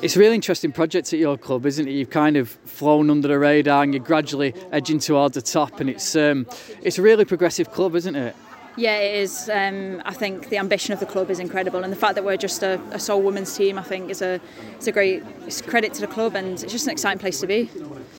It's 0.00 0.14
a 0.14 0.20
really 0.20 0.36
interesting 0.36 0.70
project 0.70 1.12
at 1.12 1.18
your 1.18 1.36
club, 1.36 1.66
isn't 1.66 1.88
it? 1.88 1.90
You've 1.90 2.10
kind 2.10 2.36
of 2.36 2.48
flown 2.48 3.10
under 3.10 3.26
the 3.26 3.36
radar 3.36 3.82
and 3.82 3.92
you're 3.92 4.02
gradually 4.02 4.54
edging 4.70 5.00
towards 5.00 5.34
the 5.34 5.42
top, 5.42 5.80
and 5.80 5.90
it's 5.90 6.14
um, 6.14 6.46
it's 6.82 6.98
a 6.98 7.02
really 7.02 7.24
progressive 7.24 7.72
club, 7.72 7.96
isn't 7.96 8.14
it? 8.14 8.36
Yeah, 8.78 8.96
it 8.98 9.16
is. 9.16 9.50
Um, 9.52 10.00
I 10.04 10.14
think 10.14 10.50
the 10.50 10.58
ambition 10.58 10.92
of 10.92 11.00
the 11.00 11.06
club 11.06 11.30
is 11.30 11.40
incredible, 11.40 11.82
and 11.82 11.92
the 11.92 11.96
fact 11.96 12.14
that 12.14 12.24
we're 12.24 12.36
just 12.36 12.62
a, 12.62 12.80
a 12.92 12.98
sole 13.00 13.20
women's 13.20 13.56
team, 13.56 13.76
I 13.76 13.82
think, 13.82 14.08
is 14.08 14.22
a 14.22 14.40
it's 14.76 14.86
a 14.86 14.92
great 14.92 15.24
it's 15.46 15.60
a 15.60 15.64
credit 15.64 15.92
to 15.94 16.00
the 16.00 16.06
club, 16.06 16.36
and 16.36 16.52
it's 16.52 16.72
just 16.72 16.86
an 16.86 16.92
exciting 16.92 17.18
place 17.18 17.40
to 17.40 17.48
be. 17.48 17.68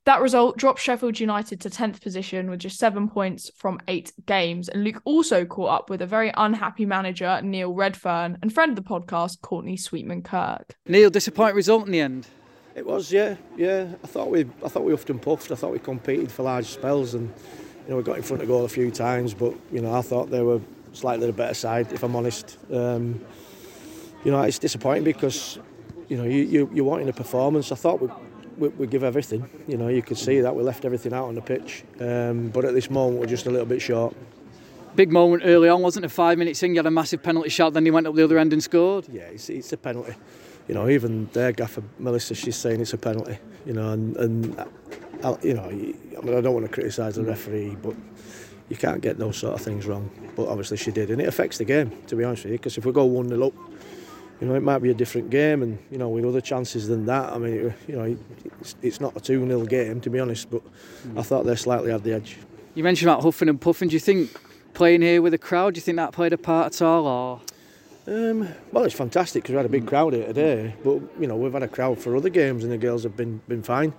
That 0.05 0.21
result 0.21 0.57
dropped 0.57 0.79
Sheffield 0.79 1.19
United 1.19 1.61
to 1.61 1.69
10th 1.69 2.01
position 2.01 2.49
with 2.49 2.59
just 2.59 2.77
seven 2.77 3.07
points 3.07 3.51
from 3.55 3.79
eight 3.87 4.11
games. 4.25 4.67
And 4.67 4.83
Luke 4.83 5.01
also 5.05 5.45
caught 5.45 5.69
up 5.69 5.89
with 5.89 6.01
a 6.01 6.07
very 6.07 6.31
unhappy 6.35 6.85
manager, 6.85 7.39
Neil 7.41 7.73
Redfearn, 7.73 8.37
and 8.41 8.51
friend 8.51 8.77
of 8.77 8.83
the 8.83 8.89
podcast, 8.89 9.41
Courtney 9.41 9.77
Sweetman 9.77 10.23
Kirk. 10.23 10.75
Neil, 10.87 11.09
disappointing 11.09 11.55
result 11.55 11.85
in 11.85 11.91
the 11.91 11.99
end. 11.99 12.27
It 12.75 12.85
was, 12.85 13.11
yeah, 13.11 13.35
yeah. 13.55 13.87
I 14.03 14.07
thought 14.07 14.29
we, 14.29 14.41
I 14.63 14.67
thought 14.67 14.83
we 14.83 14.93
often 14.93 15.19
puffed. 15.19 15.51
I 15.51 15.55
thought 15.55 15.71
we 15.71 15.79
competed 15.79 16.31
for 16.31 16.43
large 16.43 16.65
spells, 16.65 17.13
and 17.13 17.27
you 17.27 17.33
know 17.89 17.97
we 17.97 18.03
got 18.03 18.17
in 18.17 18.23
front 18.23 18.41
of 18.41 18.47
goal 18.47 18.65
a 18.65 18.69
few 18.69 18.91
times. 18.91 19.33
But 19.33 19.53
you 19.71 19.81
know 19.81 19.93
I 19.93 20.01
thought 20.01 20.29
they 20.29 20.41
were 20.41 20.61
slightly 20.93 21.27
the 21.27 21.33
better 21.33 21.53
side, 21.53 21.91
if 21.91 22.03
I'm 22.03 22.15
honest. 22.15 22.57
Um, 22.71 23.21
you 24.23 24.31
know 24.31 24.41
it's 24.41 24.59
disappointing 24.59 25.03
because 25.03 25.59
you 26.07 26.17
know 26.17 26.23
you, 26.23 26.43
you 26.43 26.69
you're 26.73 26.85
wanting 26.85 27.09
a 27.09 27.13
performance. 27.13 27.71
I 27.71 27.75
thought 27.75 28.01
we. 28.01 28.09
We, 28.57 28.67
we 28.67 28.87
give 28.87 29.05
everything, 29.05 29.49
you 29.69 29.77
know. 29.77 29.87
You 29.87 30.01
could 30.01 30.17
see 30.17 30.41
that 30.41 30.53
we 30.53 30.63
left 30.63 30.83
everything 30.83 31.13
out 31.13 31.27
on 31.29 31.35
the 31.35 31.41
pitch, 31.41 31.85
um, 32.01 32.49
but 32.49 32.65
at 32.65 32.73
this 32.73 32.89
moment 32.89 33.21
we're 33.21 33.25
just 33.25 33.45
a 33.45 33.49
little 33.49 33.65
bit 33.65 33.81
short. 33.81 34.13
Big 34.95 35.13
moment 35.13 35.43
early 35.45 35.69
on, 35.69 35.81
wasn't 35.81 36.03
it? 36.03 36.09
Five 36.09 36.37
minutes 36.37 36.61
in, 36.61 36.71
you 36.71 36.79
had 36.79 36.85
a 36.85 36.91
massive 36.91 37.23
penalty 37.23 37.47
shot, 37.47 37.71
then 37.71 37.85
he 37.85 37.91
went 37.91 38.05
up 38.05 38.15
the 38.15 38.23
other 38.25 38.37
end 38.37 38.51
and 38.51 38.61
scored. 38.61 39.07
Yeah, 39.09 39.21
it's, 39.21 39.49
it's 39.49 39.71
a 39.71 39.77
penalty. 39.77 40.13
You 40.67 40.75
know, 40.75 40.89
even 40.89 41.29
their 41.31 41.53
gaffer 41.53 41.83
Melissa, 41.99 42.35
she's 42.35 42.57
saying 42.57 42.81
it's 42.81 42.91
a 42.91 42.97
penalty. 42.97 43.37
You 43.65 43.73
know, 43.73 43.91
and, 43.91 44.17
and 44.17 44.65
uh, 45.23 45.37
you 45.41 45.53
know, 45.53 45.65
I 45.65 46.21
mean, 46.21 46.37
I 46.37 46.41
don't 46.41 46.53
want 46.53 46.65
to 46.65 46.71
criticise 46.71 47.15
the 47.15 47.23
referee, 47.23 47.77
but 47.81 47.95
you 48.69 48.75
can't 48.75 49.01
get 49.01 49.17
those 49.17 49.37
sort 49.37 49.55
of 49.55 49.61
things 49.61 49.85
wrong. 49.85 50.09
But 50.35 50.47
obviously 50.47 50.77
she 50.77 50.91
did, 50.91 51.09
and 51.11 51.21
it 51.21 51.27
affects 51.27 51.57
the 51.57 51.65
game. 51.65 51.91
To 52.07 52.15
be 52.15 52.23
honest 52.23 52.43
with 52.43 52.51
you, 52.51 52.57
because 52.57 52.77
if 52.77 52.85
we 52.85 52.91
go 52.91 53.05
one 53.05 53.27
0 53.27 53.47
up, 53.47 53.53
you 54.39 54.47
know, 54.47 54.55
it 54.55 54.63
might 54.63 54.79
be 54.79 54.89
a 54.89 54.93
different 54.93 55.29
game, 55.29 55.63
and 55.63 55.77
you 55.91 55.97
know, 55.97 56.09
with 56.09 56.25
other 56.25 56.41
chances 56.41 56.87
than 56.87 57.05
that. 57.07 57.33
I 57.33 57.37
mean, 57.37 57.53
it, 57.53 57.73
you 57.87 57.95
know, 57.95 58.17
it's, 58.61 58.75
it's 58.81 59.01
not 59.01 59.15
a 59.15 59.19
two 59.19 59.45
0 59.45 59.65
game 59.65 59.99
to 60.01 60.09
be 60.09 60.19
honest, 60.19 60.49
but 60.49 60.61
I 61.17 61.23
thought 61.23 61.45
they 61.45 61.55
slightly 61.55 61.91
had 61.91 62.03
the 62.03 62.13
edge. 62.13 62.37
You 62.75 62.83
mentioned 62.83 63.09
about 63.09 63.23
huffing 63.23 63.49
and 63.49 63.59
puffing. 63.59 63.89
Do 63.89 63.95
you 63.95 63.99
think 63.99 64.31
playing 64.73 65.01
here 65.01 65.21
with 65.21 65.33
a 65.33 65.37
crowd, 65.37 65.73
do 65.73 65.79
you 65.79 65.81
think 65.81 65.97
that 65.97 66.13
played 66.13 66.31
a 66.31 66.37
part 66.37 66.73
at 66.75 66.81
all? 66.81 67.05
Or 67.05 67.41
Um, 68.07 68.47
well, 68.71 68.85
it's 68.85 68.95
fantastic 68.95 69.43
because 69.43 69.53
we 69.53 69.57
had 69.57 69.65
a 69.65 69.69
big 69.69 69.85
crowd 69.85 70.13
here 70.13 70.27
today. 70.27 70.75
But 70.83 71.01
you 71.19 71.27
know, 71.27 71.35
we've 71.35 71.51
had 71.51 71.63
a 71.63 71.67
crowd 71.67 71.99
for 71.99 72.15
other 72.15 72.29
games, 72.29 72.63
and 72.63 72.71
the 72.71 72.77
girls 72.77 73.03
have 73.03 73.17
been 73.17 73.41
been 73.47 73.63
fine. 73.63 73.93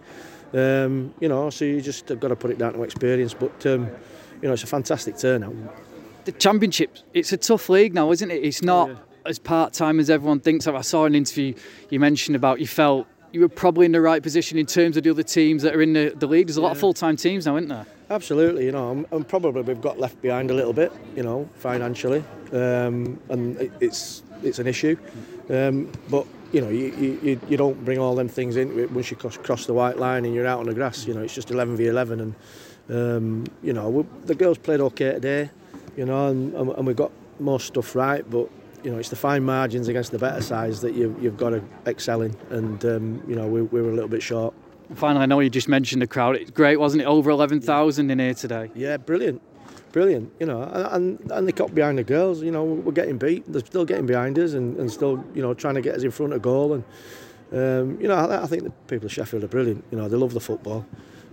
Um, 0.52 1.14
you 1.20 1.28
know, 1.28 1.50
so 1.50 1.64
you 1.64 1.80
just 1.80 2.08
have 2.08 2.20
got 2.20 2.28
to 2.28 2.36
put 2.36 2.50
it 2.50 2.58
down 2.58 2.72
to 2.72 2.82
experience. 2.82 3.34
But 3.34 3.64
um, 3.66 3.88
you 4.42 4.48
know, 4.48 4.52
it's 4.52 4.62
a 4.62 4.66
fantastic 4.66 5.16
turnout. 5.16 5.54
the 6.24 6.32
championship, 6.32 6.96
it's 7.14 7.32
a 7.32 7.36
tough 7.36 7.68
league 7.68 7.94
now, 7.94 8.10
isn't 8.10 8.30
it? 8.30 8.42
It's 8.42 8.62
not 8.62 8.90
as 9.26 9.38
part 9.38 9.72
time 9.72 10.00
as 10.00 10.10
everyone 10.10 10.40
thinks. 10.40 10.66
I 10.66 10.80
saw 10.80 11.04
an 11.04 11.14
interview 11.14 11.54
you 11.90 12.00
mentioned 12.00 12.36
about 12.36 12.60
you 12.60 12.66
felt 12.66 13.06
you 13.32 13.40
were 13.40 13.48
probably 13.48 13.86
in 13.86 13.92
the 13.92 14.00
right 14.00 14.22
position 14.22 14.58
in 14.58 14.66
terms 14.66 14.96
of 14.96 15.04
the 15.04 15.10
other 15.10 15.22
teams 15.22 15.62
that 15.62 15.74
are 15.74 15.82
in 15.82 15.92
the, 15.92 16.12
the 16.16 16.26
league. 16.26 16.48
There's 16.48 16.56
a 16.56 16.62
lot 16.62 16.72
of 16.72 16.78
full 16.78 16.94
time 16.94 17.16
teams 17.16 17.46
now, 17.46 17.56
isn't 17.56 17.68
there? 17.68 17.86
Absolutely, 18.10 18.64
you 18.64 18.72
know, 18.72 18.90
and, 18.90 19.06
and 19.12 19.28
probably 19.28 19.62
we've 19.62 19.80
got 19.80 20.00
left 20.00 20.20
behind 20.20 20.50
a 20.50 20.54
little 20.54 20.72
bit, 20.72 20.92
you 21.14 21.22
know, 21.22 21.48
financially, 21.54 22.24
um, 22.52 23.20
and 23.28 23.56
it, 23.60 23.72
it's 23.80 24.24
it's 24.42 24.58
an 24.58 24.66
issue. 24.66 24.96
Um, 25.48 25.92
but 26.08 26.26
you 26.52 26.60
know, 26.60 26.68
you, 26.68 27.18
you, 27.22 27.40
you- 27.48 27.56
don't 27.56 27.84
bring 27.84 27.98
all 27.98 28.14
them 28.14 28.28
things 28.28 28.56
into 28.56 28.78
it 28.80 28.90
once 28.90 29.10
you 29.10 29.16
cross, 29.16 29.36
cross 29.36 29.66
the 29.66 29.74
white 29.74 29.98
line 29.98 30.24
and 30.24 30.34
you're 30.34 30.46
out 30.46 30.58
on 30.60 30.66
the 30.66 30.74
grass. 30.74 31.06
You 31.06 31.14
know, 31.14 31.22
it's 31.22 31.34
just 31.34 31.50
11 31.50 31.76
v 31.76 31.86
11, 31.86 32.20
and 32.20 32.34
um, 32.90 33.44
you 33.62 33.72
know, 33.72 33.88
we, 33.88 34.04
the 34.26 34.34
girls 34.34 34.58
played 34.58 34.80
okay 34.80 35.12
today, 35.12 35.50
you 35.96 36.04
know, 36.04 36.28
and, 36.28 36.54
and, 36.54 36.70
and 36.70 36.86
we 36.86 36.94
got 36.94 37.12
most 37.38 37.66
stuff 37.68 37.94
right, 37.94 38.28
but 38.28 38.48
you 38.82 38.90
know, 38.90 38.98
it's 38.98 39.10
the 39.10 39.16
fine 39.16 39.44
margins 39.44 39.88
against 39.88 40.10
the 40.10 40.18
better 40.18 40.40
sides 40.40 40.80
that 40.80 40.94
you, 40.94 41.14
you've 41.20 41.36
got 41.36 41.50
to 41.50 41.62
excel 41.86 42.22
in, 42.22 42.34
and 42.50 42.84
um, 42.84 43.22
you 43.28 43.36
know, 43.36 43.46
we, 43.46 43.62
we 43.62 43.80
were 43.80 43.90
a 43.90 43.94
little 43.94 44.08
bit 44.08 44.22
short. 44.22 44.54
Finally, 44.94 45.22
I 45.22 45.26
know 45.26 45.38
you 45.38 45.50
just 45.50 45.68
mentioned 45.68 46.02
the 46.02 46.06
crowd. 46.08 46.34
It's 46.34 46.50
great, 46.50 46.78
wasn't 46.80 47.02
it? 47.02 47.04
Over 47.04 47.30
11,000 47.30 48.10
in 48.10 48.18
here 48.18 48.34
today. 48.34 48.70
Yeah, 48.74 48.96
brilliant, 48.96 49.40
brilliant. 49.92 50.32
You 50.40 50.46
know, 50.46 50.62
and 50.62 51.20
and 51.30 51.46
they 51.46 51.52
got 51.52 51.74
behind 51.74 51.98
the 51.98 52.04
girls. 52.04 52.42
You 52.42 52.50
know, 52.50 52.64
we're 52.64 52.92
getting 52.92 53.18
beat. 53.18 53.50
They're 53.50 53.64
still 53.64 53.84
getting 53.84 54.06
behind 54.06 54.38
us, 54.38 54.54
and, 54.54 54.76
and 54.78 54.90
still, 54.90 55.24
you 55.34 55.42
know, 55.42 55.54
trying 55.54 55.74
to 55.74 55.80
get 55.80 55.94
us 55.94 56.02
in 56.02 56.10
front 56.10 56.32
of 56.32 56.42
goal. 56.42 56.74
And 56.74 56.84
um, 57.52 58.00
you 58.00 58.08
know, 58.08 58.14
I, 58.14 58.44
I 58.44 58.46
think 58.46 58.64
the 58.64 58.70
people 58.88 59.06
of 59.06 59.12
Sheffield 59.12 59.44
are 59.44 59.48
brilliant. 59.48 59.84
You 59.90 59.98
know, 59.98 60.08
they 60.08 60.16
love 60.16 60.34
the 60.34 60.40
football. 60.40 60.86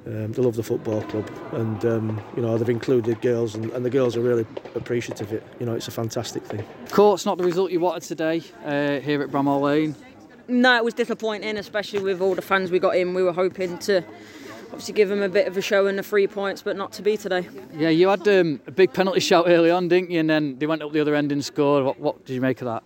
Um, 0.05 0.31
they 0.31 0.41
love 0.41 0.55
the 0.55 0.63
football 0.63 1.01
club, 1.01 1.29
and 1.51 1.83
um, 1.83 2.21
you 2.37 2.41
know 2.41 2.57
they've 2.57 2.69
included 2.69 3.19
girls, 3.21 3.55
and, 3.55 3.69
and, 3.71 3.83
the 3.83 3.89
girls 3.89 4.15
are 4.15 4.21
really 4.21 4.45
appreciative 4.73 5.27
of 5.27 5.33
it. 5.33 5.43
You 5.59 5.65
know, 5.65 5.73
it's 5.73 5.89
a 5.89 5.91
fantastic 5.91 6.43
thing. 6.43 6.65
Of 6.83 6.91
course, 6.93 7.25
not 7.25 7.37
the 7.37 7.43
result 7.43 7.71
you 7.71 7.81
wanted 7.81 8.03
today 8.03 8.41
uh, 8.63 9.01
here 9.01 9.21
at 9.21 9.29
Bramall 9.31 9.61
Lane. 9.61 9.95
No, 10.47 10.77
it 10.77 10.83
was 10.85 10.93
disappointing, 10.93 11.57
especially 11.57 12.01
with 12.01 12.21
all 12.21 12.35
the 12.35 12.41
fans 12.41 12.71
we 12.71 12.79
got 12.79 12.95
in. 12.95 13.13
We 13.13 13.21
were 13.21 13.33
hoping 13.33 13.77
to 13.79 14.01
obviously 14.78 14.93
give 14.93 15.09
them 15.09 15.23
a 15.23 15.30
bit 15.30 15.47
of 15.47 15.57
a 15.57 15.61
show 15.61 15.88
in 15.88 15.95
the 15.95 16.03
three 16.03 16.28
points, 16.28 16.61
but 16.61 16.78
not 16.78 16.91
to 16.93 17.01
be 17.01 17.17
today. 17.17 17.49
Yeah, 17.73 17.89
you 17.89 18.09
had 18.09 18.28
um, 18.28 18.61
a 18.67 18.71
big 18.71 18.93
penalty 18.93 19.19
shout 19.19 19.45
early 19.47 19.71
on, 19.71 19.88
didn't 19.88 20.11
you? 20.11 20.19
And 20.19 20.30
then 20.30 20.59
they 20.59 20.67
went 20.67 20.84
up 20.84 20.91
the 20.91 20.99
other 20.99 21.15
end 21.15 21.32
and 21.32 21.43
scored. 21.43 21.84
What, 21.84 21.99
what 21.99 22.25
did 22.25 22.36
you 22.36 22.41
make 22.41 22.61
of 22.61 22.65
that? 22.67 22.84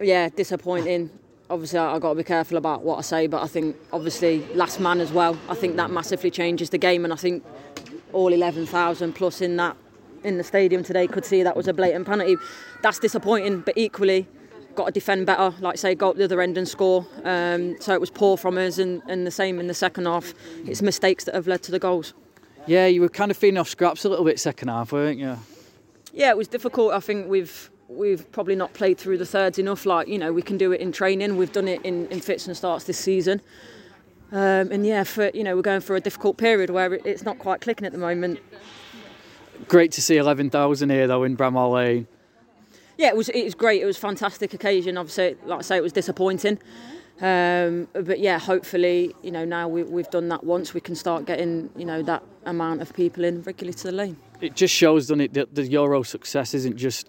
Yeah, 0.00 0.28
disappointing 0.28 1.10
obviously 1.50 1.78
I've 1.78 2.00
got 2.00 2.10
to 2.10 2.14
be 2.14 2.24
careful 2.24 2.56
about 2.56 2.82
what 2.82 2.98
I 2.98 3.02
say, 3.02 3.26
but 3.26 3.42
I 3.42 3.46
think 3.46 3.76
obviously 3.92 4.44
last 4.54 4.80
man 4.80 5.00
as 5.00 5.12
well. 5.12 5.38
I 5.48 5.54
think 5.54 5.76
that 5.76 5.90
massively 5.90 6.30
changes 6.30 6.70
the 6.70 6.78
game, 6.78 7.04
and 7.04 7.12
I 7.12 7.16
think 7.16 7.44
all 8.12 8.32
11,000 8.32 9.12
plus 9.12 9.40
in 9.42 9.56
that 9.56 9.76
in 10.24 10.38
the 10.38 10.44
stadium 10.44 10.82
today 10.82 11.06
could 11.06 11.24
see 11.24 11.42
that 11.42 11.54
was 11.54 11.68
a 11.68 11.74
blatant 11.74 12.06
penalty. 12.06 12.36
That's 12.80 12.98
disappointing, 12.98 13.60
but 13.60 13.76
equally 13.76 14.26
got 14.74 14.86
to 14.86 14.92
defend 14.92 15.26
better. 15.26 15.54
Like 15.60 15.78
say, 15.78 15.94
go 15.94 16.10
up 16.10 16.16
the 16.16 16.24
other 16.24 16.40
end 16.40 16.58
and 16.58 16.68
score. 16.68 17.06
Um, 17.24 17.76
so 17.80 17.94
it 17.94 18.00
was 18.00 18.10
poor 18.10 18.36
from 18.36 18.58
us, 18.58 18.78
and, 18.78 19.02
and 19.08 19.26
the 19.26 19.30
same 19.30 19.58
in 19.60 19.66
the 19.66 19.74
second 19.74 20.06
half. 20.06 20.34
It's 20.66 20.82
mistakes 20.82 21.24
that 21.24 21.34
have 21.34 21.46
led 21.46 21.62
to 21.64 21.70
the 21.70 21.78
goals. 21.78 22.14
Yeah, 22.66 22.86
you 22.86 23.00
were 23.00 23.08
kind 23.08 23.30
of 23.30 23.36
feeding 23.36 23.58
off 23.58 23.68
scraps 23.68 24.04
a 24.04 24.08
little 24.08 24.24
bit 24.24 24.40
second 24.40 24.68
half, 24.68 24.92
weren't 24.92 25.18
you? 25.18 25.36
Yeah, 26.12 26.30
it 26.30 26.36
was 26.36 26.48
difficult. 26.48 26.92
I 26.92 27.00
think 27.00 27.28
we've 27.28 27.70
we've 27.88 28.30
probably 28.32 28.56
not 28.56 28.72
played 28.72 28.98
through 28.98 29.18
the 29.18 29.26
thirds 29.26 29.58
enough. 29.58 29.84
Like 29.84 30.08
you 30.08 30.18
know, 30.18 30.32
we 30.32 30.42
can 30.42 30.56
do 30.56 30.72
it 30.72 30.80
in 30.80 30.92
training. 30.92 31.36
We've 31.36 31.52
done 31.52 31.68
it 31.68 31.82
in, 31.82 32.06
in 32.08 32.20
fits 32.20 32.46
and 32.46 32.56
starts 32.56 32.84
this 32.84 32.98
season. 32.98 33.40
Um, 34.32 34.72
and 34.72 34.86
yeah, 34.86 35.04
for 35.04 35.30
you 35.34 35.44
know, 35.44 35.54
we're 35.56 35.62
going 35.62 35.80
for 35.80 35.96
a 35.96 36.00
difficult 36.00 36.38
period 36.38 36.70
where 36.70 36.94
it's 36.94 37.22
not 37.22 37.38
quite 37.38 37.60
clicking 37.60 37.86
at 37.86 37.92
the 37.92 37.98
moment. 37.98 38.40
Great 39.68 39.92
to 39.92 40.02
see 40.02 40.16
eleven 40.16 40.50
thousand 40.50 40.90
here 40.90 41.06
though 41.06 41.24
in 41.24 41.36
Bramall 41.36 41.72
Lane. 41.72 42.06
Yeah, 42.96 43.08
it 43.08 43.16
was 43.16 43.28
it 43.28 43.44
was 43.44 43.54
great. 43.54 43.82
It 43.82 43.86
was 43.86 43.96
a 43.96 44.00
fantastic 44.00 44.54
occasion. 44.54 44.96
Obviously, 44.96 45.36
like 45.44 45.58
I 45.58 45.62
say, 45.62 45.76
it 45.76 45.82
was 45.82 45.92
disappointing. 45.92 46.58
Um, 47.20 47.86
but 47.92 48.18
yeah, 48.18 48.38
hopefully, 48.38 49.14
you 49.22 49.30
know, 49.30 49.44
now 49.44 49.68
we, 49.68 49.84
we've 49.84 50.10
done 50.10 50.28
that 50.30 50.42
once, 50.42 50.74
we 50.74 50.80
can 50.80 50.96
start 50.96 51.26
getting, 51.26 51.70
you 51.76 51.84
know, 51.84 52.02
that 52.02 52.24
amount 52.44 52.82
of 52.82 52.92
people 52.92 53.24
in 53.24 53.42
regularly 53.42 53.74
to 53.74 53.84
the 53.84 53.92
lane. 53.92 54.16
It 54.40 54.56
just 54.56 54.74
shows, 54.74 55.04
doesn't 55.04 55.20
it, 55.20 55.34
that 55.34 55.54
the 55.54 55.64
Euro 55.68 56.02
success 56.02 56.54
isn't 56.54 56.76
just 56.76 57.08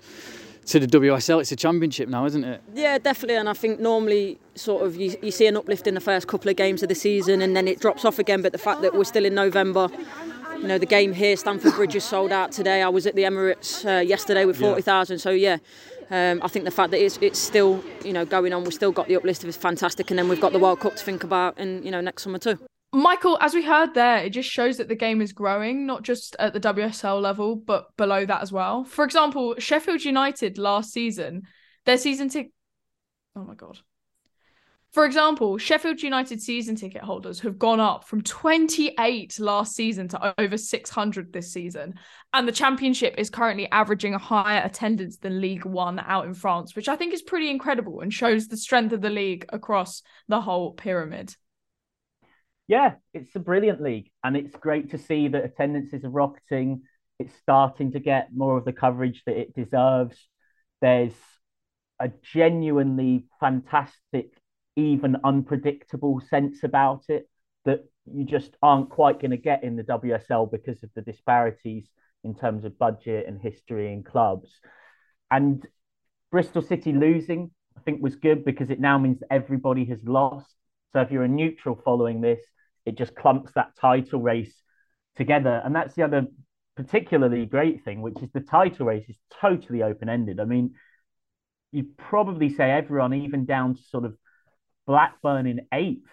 to 0.68 0.80
the 0.80 0.88
WSL. 0.88 1.42
It's 1.42 1.52
a 1.52 1.56
championship 1.56 2.08
now, 2.08 2.26
isn't 2.26 2.44
it? 2.44 2.62
Yeah, 2.74 2.98
definitely. 3.00 3.38
And 3.38 3.50
I 3.50 3.54
think 3.54 3.80
normally, 3.80 4.40
sort 4.54 4.84
of, 4.86 4.96
you, 4.96 5.16
you 5.22 5.32
see 5.32 5.48
an 5.48 5.58
uplift 5.58 5.88
in 5.88 5.96
the 5.96 6.02
first 6.02 6.28
couple 6.28 6.50
of 6.50 6.56
games 6.56 6.84
of 6.84 6.90
the 6.90 6.96
season, 6.96 7.42
and 7.42 7.56
then 7.56 7.68
it 7.68 7.80
drops 7.80 8.06
off 8.06 8.20
again. 8.20 8.42
But 8.42 8.52
the 8.52 8.58
fact 8.58 8.82
that 8.84 8.94
we're 8.94 9.04
still 9.06 9.26
in 9.26 9.34
November, 9.36 9.90
you 10.62 10.68
know, 10.68 10.78
the 10.78 10.86
game 10.86 11.14
here, 11.14 11.38
Stamford 11.38 11.74
Bridge 11.74 11.96
is 11.96 12.04
sold 12.04 12.32
out 12.32 12.52
today. 12.52 12.82
I 12.82 12.90
was 12.90 13.06
at 13.06 13.16
the 13.16 13.24
Emirates 13.24 13.86
uh, 13.86 14.02
yesterday 14.02 14.46
with 14.46 14.58
forty 14.58 14.82
thousand. 14.82 15.18
Yeah. 15.18 15.22
So 15.22 15.30
yeah. 15.32 15.58
Um, 16.12 16.40
I 16.44 16.48
think 16.48 16.66
the 16.66 16.72
fact 16.72 16.92
that 16.92 17.04
it's, 17.04 17.18
it's 17.20 17.40
still 17.40 17.84
you 18.04 18.14
know 18.14 18.26
going 18.26 18.54
on, 18.54 18.64
we've 18.64 18.74
still 18.74 18.92
got 18.92 19.08
the 19.08 19.16
uplift 19.16 19.44
is 19.44 19.58
fantastic, 19.58 20.12
and 20.12 20.20
then 20.20 20.30
we've 20.30 20.42
got 20.42 20.54
the 20.54 20.60
World 20.60 20.80
Cup 20.80 20.96
to 20.96 21.04
think 21.04 21.24
about, 21.24 21.58
and 21.58 21.84
you 21.84 21.92
know 21.92 22.02
next 22.02 22.24
summer 22.24 22.38
too. 22.38 22.60
Michael, 22.94 23.38
as 23.42 23.54
we 23.54 23.62
heard 23.62 23.94
there, 23.94 24.20
it 24.20 24.30
just 24.30 24.50
shows 24.50 24.78
that 24.78 24.88
the 24.88 24.96
game 24.96 25.22
is 25.22 25.34
growing, 25.34 25.86
not 25.86 26.04
just 26.04 26.36
at 26.40 26.54
the 26.54 26.62
WSL 26.62 27.22
level, 27.22 27.56
but 27.56 27.88
below 27.98 28.26
that 28.26 28.42
as 28.42 28.54
well. 28.54 28.86
For 28.86 29.04
example, 29.04 29.56
Sheffield 29.58 30.06
United 30.06 30.58
last 30.58 30.94
season, 30.94 31.44
their 31.86 31.98
season 31.98 32.30
ticket. 32.30 32.54
Oh 33.36 33.44
my 33.44 33.56
God. 33.56 33.80
For 34.96 35.06
example, 35.06 35.58
Sheffield 35.58 36.02
United 36.02 36.42
season 36.42 36.78
ticket 36.78 37.02
holders 37.02 37.42
have 37.42 37.60
gone 37.60 37.82
up 37.82 38.08
from 38.08 38.22
28 38.22 39.38
last 39.40 39.76
season 39.76 40.08
to 40.08 40.34
over 40.40 40.58
600 40.58 41.34
this 41.34 41.52
season. 41.52 41.96
And 42.32 42.48
the 42.48 42.54
championship 42.54 43.16
is 43.18 43.30
currently 43.30 43.70
averaging 43.72 44.14
a 44.14 44.18
higher 44.18 44.62
attendance 44.64 45.18
than 45.18 45.42
League 45.42 45.66
One 45.66 46.00
out 46.00 46.26
in 46.26 46.34
France, 46.34 46.78
which 46.78 46.88
I 46.88 46.96
think 46.96 47.14
is 47.14 47.22
pretty 47.22 47.50
incredible 47.50 48.00
and 48.00 48.14
shows 48.14 48.48
the 48.48 48.56
strength 48.56 48.94
of 48.94 49.02
the 49.02 49.10
league 49.10 49.46
across 49.50 50.02
the 50.30 50.40
whole 50.40 50.72
pyramid 50.72 51.36
yeah, 52.68 52.96
it's 53.14 53.36
a 53.36 53.40
brilliant 53.40 53.82
league, 53.82 54.10
and 54.24 54.36
it's 54.36 54.56
great 54.56 54.92
to 54.92 54.98
see 54.98 55.28
that 55.28 55.46
attendances 55.46 56.04
are 56.04 56.10
rocketing. 56.10 56.82
It's 57.20 57.36
starting 57.36 57.92
to 57.92 58.00
get 58.00 58.30
more 58.34 58.58
of 58.58 58.66
the 58.66 58.74
coverage 58.74 59.22
that 59.26 59.38
it 59.38 59.54
deserves. 59.54 60.18
There's 60.82 61.14
a 62.00 62.10
genuinely 62.34 63.28
fantastic, 63.40 64.32
even 64.76 65.18
unpredictable 65.24 66.22
sense 66.30 66.64
about 66.64 67.06
it 67.10 67.30
that 67.66 67.86
you 68.06 68.26
just 68.26 68.56
aren't 68.62 68.90
quite 68.90 69.20
going 69.20 69.32
to 69.32 69.38
get 69.38 69.64
in 69.64 69.76
the 69.76 69.84
WSL 69.84 70.52
because 70.52 70.84
of 70.84 70.90
the 70.96 71.02
disparities 71.02 71.88
in 72.24 72.36
terms 72.36 72.66
of 72.66 72.78
budget 72.78 73.28
and 73.28 73.42
history 73.42 73.92
and 73.92 74.06
clubs. 74.06 74.50
And 75.32 75.66
Bristol 76.32 76.62
City 76.62 76.94
losing, 76.94 77.52
I 77.78 77.82
think, 77.82 78.02
was 78.02 78.16
good 78.16 78.46
because 78.46 78.70
it 78.70 78.80
now 78.80 78.98
means 78.98 79.22
everybody 79.32 79.86
has 79.86 80.00
lost. 80.04 80.54
So 80.94 81.02
if 81.02 81.12
you're 81.12 81.24
a 81.24 81.28
neutral 81.28 81.80
following 81.84 82.22
this, 82.22 82.42
it 82.86 82.98
just 82.98 83.16
clumps 83.16 83.52
that 83.56 83.76
title 83.80 84.22
race 84.22 84.54
together. 85.16 85.62
And 85.64 85.76
that's 85.76 85.96
the 85.96 86.04
other 86.04 86.28
particularly 86.76 87.46
great 87.46 87.84
thing, 87.84 88.02
which 88.02 88.22
is 88.22 88.30
the 88.34 88.42
title 88.42 88.86
race 88.86 89.08
is 89.08 89.18
totally 89.42 89.82
open 89.82 90.10
ended. 90.10 90.40
I 90.40 90.46
mean, 90.46 90.76
you'd 91.72 91.98
probably 91.98 92.54
say 92.54 92.72
everyone, 92.72 93.14
even 93.14 93.46
down 93.46 93.76
to 93.76 93.82
sort 93.84 94.06
of 94.06 94.16
Blackburn 94.86 95.48
in 95.48 95.68
eighth, 95.74 96.10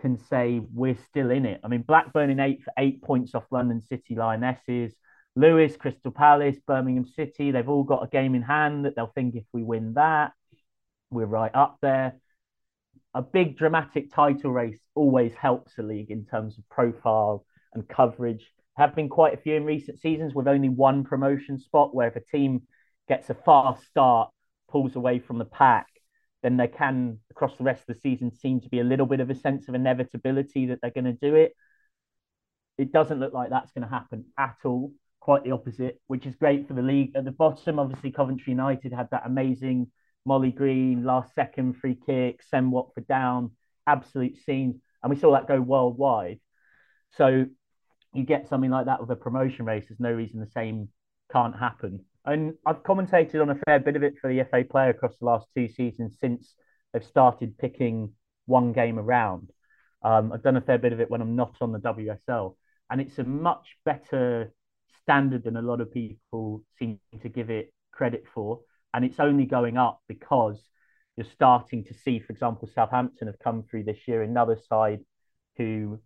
can 0.00 0.18
say 0.18 0.60
we're 0.72 0.98
still 1.08 1.30
in 1.30 1.46
it. 1.46 1.60
I 1.64 1.68
mean, 1.68 1.82
Blackburn 1.82 2.30
in 2.30 2.40
eighth, 2.40 2.66
eight 2.78 3.02
points 3.02 3.34
off 3.34 3.44
London 3.50 3.80
City 3.80 4.14
Lionesses. 4.14 4.94
Lewes, 5.34 5.76
Crystal 5.76 6.10
Palace, 6.10 6.56
Birmingham 6.66 7.04
City, 7.04 7.50
they've 7.50 7.68
all 7.68 7.84
got 7.84 8.02
a 8.02 8.08
game 8.08 8.34
in 8.34 8.40
hand 8.40 8.86
that 8.86 8.96
they'll 8.96 9.12
think 9.14 9.34
if 9.34 9.44
we 9.52 9.62
win 9.62 9.92
that, 9.94 10.32
we're 11.10 11.26
right 11.26 11.54
up 11.54 11.76
there 11.82 12.14
a 13.16 13.22
big 13.22 13.56
dramatic 13.56 14.12
title 14.12 14.52
race 14.52 14.78
always 14.94 15.32
helps 15.32 15.78
a 15.78 15.82
league 15.82 16.10
in 16.10 16.26
terms 16.26 16.58
of 16.58 16.68
profile 16.68 17.46
and 17.72 17.88
coverage. 17.88 18.44
Have 18.76 18.94
been 18.94 19.08
quite 19.08 19.32
a 19.32 19.38
few 19.38 19.54
in 19.54 19.64
recent 19.64 19.98
seasons 20.00 20.34
with 20.34 20.46
only 20.46 20.68
one 20.68 21.02
promotion 21.02 21.58
spot 21.58 21.94
where 21.94 22.08
if 22.08 22.16
a 22.16 22.20
team 22.20 22.64
gets 23.08 23.30
a 23.30 23.34
fast 23.34 23.86
start, 23.86 24.28
pulls 24.68 24.96
away 24.96 25.18
from 25.18 25.38
the 25.38 25.46
pack, 25.46 25.86
then 26.46 26.56
there 26.56 26.68
can 26.68 27.18
across 27.28 27.56
the 27.56 27.64
rest 27.64 27.80
of 27.88 27.96
the 27.96 28.00
season 28.00 28.30
seem 28.30 28.60
to 28.60 28.68
be 28.68 28.78
a 28.78 28.84
little 28.84 29.04
bit 29.04 29.18
of 29.18 29.28
a 29.30 29.34
sense 29.34 29.66
of 29.66 29.74
inevitability 29.74 30.66
that 30.66 30.78
they're 30.80 30.92
going 30.92 31.04
to 31.04 31.12
do 31.12 31.34
it. 31.34 31.56
It 32.78 32.92
doesn't 32.92 33.18
look 33.18 33.32
like 33.32 33.50
that's 33.50 33.72
going 33.72 33.82
to 33.82 33.92
happen 33.92 34.26
at 34.38 34.54
all. 34.64 34.92
Quite 35.18 35.42
the 35.42 35.50
opposite, 35.50 36.00
which 36.06 36.24
is 36.24 36.36
great 36.36 36.68
for 36.68 36.74
the 36.74 36.82
league. 36.82 37.16
At 37.16 37.24
the 37.24 37.32
bottom, 37.32 37.80
obviously, 37.80 38.12
Coventry 38.12 38.52
United 38.52 38.92
had 38.92 39.10
that 39.10 39.24
amazing 39.26 39.90
Molly 40.24 40.52
Green, 40.52 41.02
last 41.02 41.34
second 41.34 41.78
free 41.78 41.96
kick, 42.06 42.44
send 42.44 42.70
Watford 42.70 43.08
down, 43.08 43.50
absolute 43.88 44.36
scene, 44.38 44.80
And 45.02 45.10
we 45.10 45.18
saw 45.18 45.32
that 45.32 45.48
go 45.48 45.60
worldwide. 45.60 46.38
So 47.16 47.46
you 48.14 48.22
get 48.22 48.48
something 48.48 48.70
like 48.70 48.86
that 48.86 49.00
with 49.00 49.10
a 49.10 49.16
promotion 49.16 49.64
race. 49.64 49.86
There's 49.88 49.98
no 49.98 50.12
reason 50.12 50.38
the 50.38 50.46
same 50.46 50.90
can't 51.32 51.58
happen. 51.58 52.04
And 52.26 52.54
I've 52.66 52.82
commentated 52.82 53.40
on 53.40 53.50
a 53.50 53.58
fair 53.66 53.78
bit 53.78 53.96
of 53.96 54.02
it 54.02 54.14
for 54.20 54.28
the 54.32 54.44
FA 54.50 54.64
player 54.68 54.90
across 54.90 55.16
the 55.18 55.26
last 55.26 55.46
two 55.54 55.68
seasons 55.68 56.16
since 56.20 56.54
they've 56.92 57.04
started 57.04 57.58
picking 57.58 58.12
one 58.46 58.72
game 58.72 58.98
around. 58.98 59.50
Um, 60.02 60.32
I've 60.32 60.42
done 60.42 60.56
a 60.56 60.60
fair 60.60 60.78
bit 60.78 60.92
of 60.92 61.00
it 61.00 61.10
when 61.10 61.20
I'm 61.20 61.36
not 61.36 61.56
on 61.60 61.72
the 61.72 61.78
WSL, 61.78 62.56
and 62.90 63.00
it's 63.00 63.18
a 63.18 63.24
much 63.24 63.76
better 63.84 64.52
standard 65.02 65.44
than 65.44 65.56
a 65.56 65.62
lot 65.62 65.80
of 65.80 65.92
people 65.92 66.62
seem 66.78 66.98
to 67.22 67.28
give 67.28 67.50
it 67.50 67.72
credit 67.92 68.24
for 68.34 68.60
and 68.96 69.04
it's 69.04 69.20
only 69.20 69.44
going 69.44 69.76
up 69.76 70.00
because 70.08 70.58
you're 71.16 71.26
starting 71.34 71.84
to 71.84 71.94
see, 71.94 72.18
for 72.18 72.32
example, 72.32 72.66
Southampton 72.74 73.26
have 73.26 73.38
come 73.38 73.62
through 73.62 73.84
this 73.84 74.08
year, 74.08 74.22
another 74.22 74.58
side 74.70 75.00
who 75.58 76.00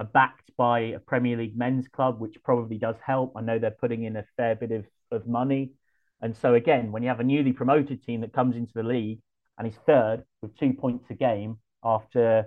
are 0.00 0.06
backed 0.06 0.50
by 0.58 0.80
a 0.80 0.98
Premier 0.98 1.38
League 1.38 1.56
men's 1.56 1.88
club, 1.88 2.20
which 2.20 2.36
probably 2.44 2.76
does 2.76 2.96
help. 3.04 3.32
I 3.36 3.40
know 3.40 3.58
they're 3.58 3.70
putting 3.70 4.04
in 4.04 4.16
a 4.16 4.24
fair 4.36 4.54
bit 4.54 4.70
of, 4.70 4.84
of 5.10 5.26
money. 5.26 5.72
And 6.20 6.36
so, 6.36 6.54
again, 6.54 6.92
when 6.92 7.02
you 7.02 7.08
have 7.08 7.20
a 7.20 7.24
newly 7.24 7.52
promoted 7.52 8.04
team 8.04 8.22
that 8.22 8.32
comes 8.32 8.56
into 8.56 8.72
the 8.74 8.82
league 8.82 9.20
and 9.58 9.68
is 9.68 9.74
third 9.86 10.24
with 10.42 10.56
two 10.58 10.72
points 10.72 11.06
a 11.10 11.14
game 11.14 11.58
after 11.84 12.46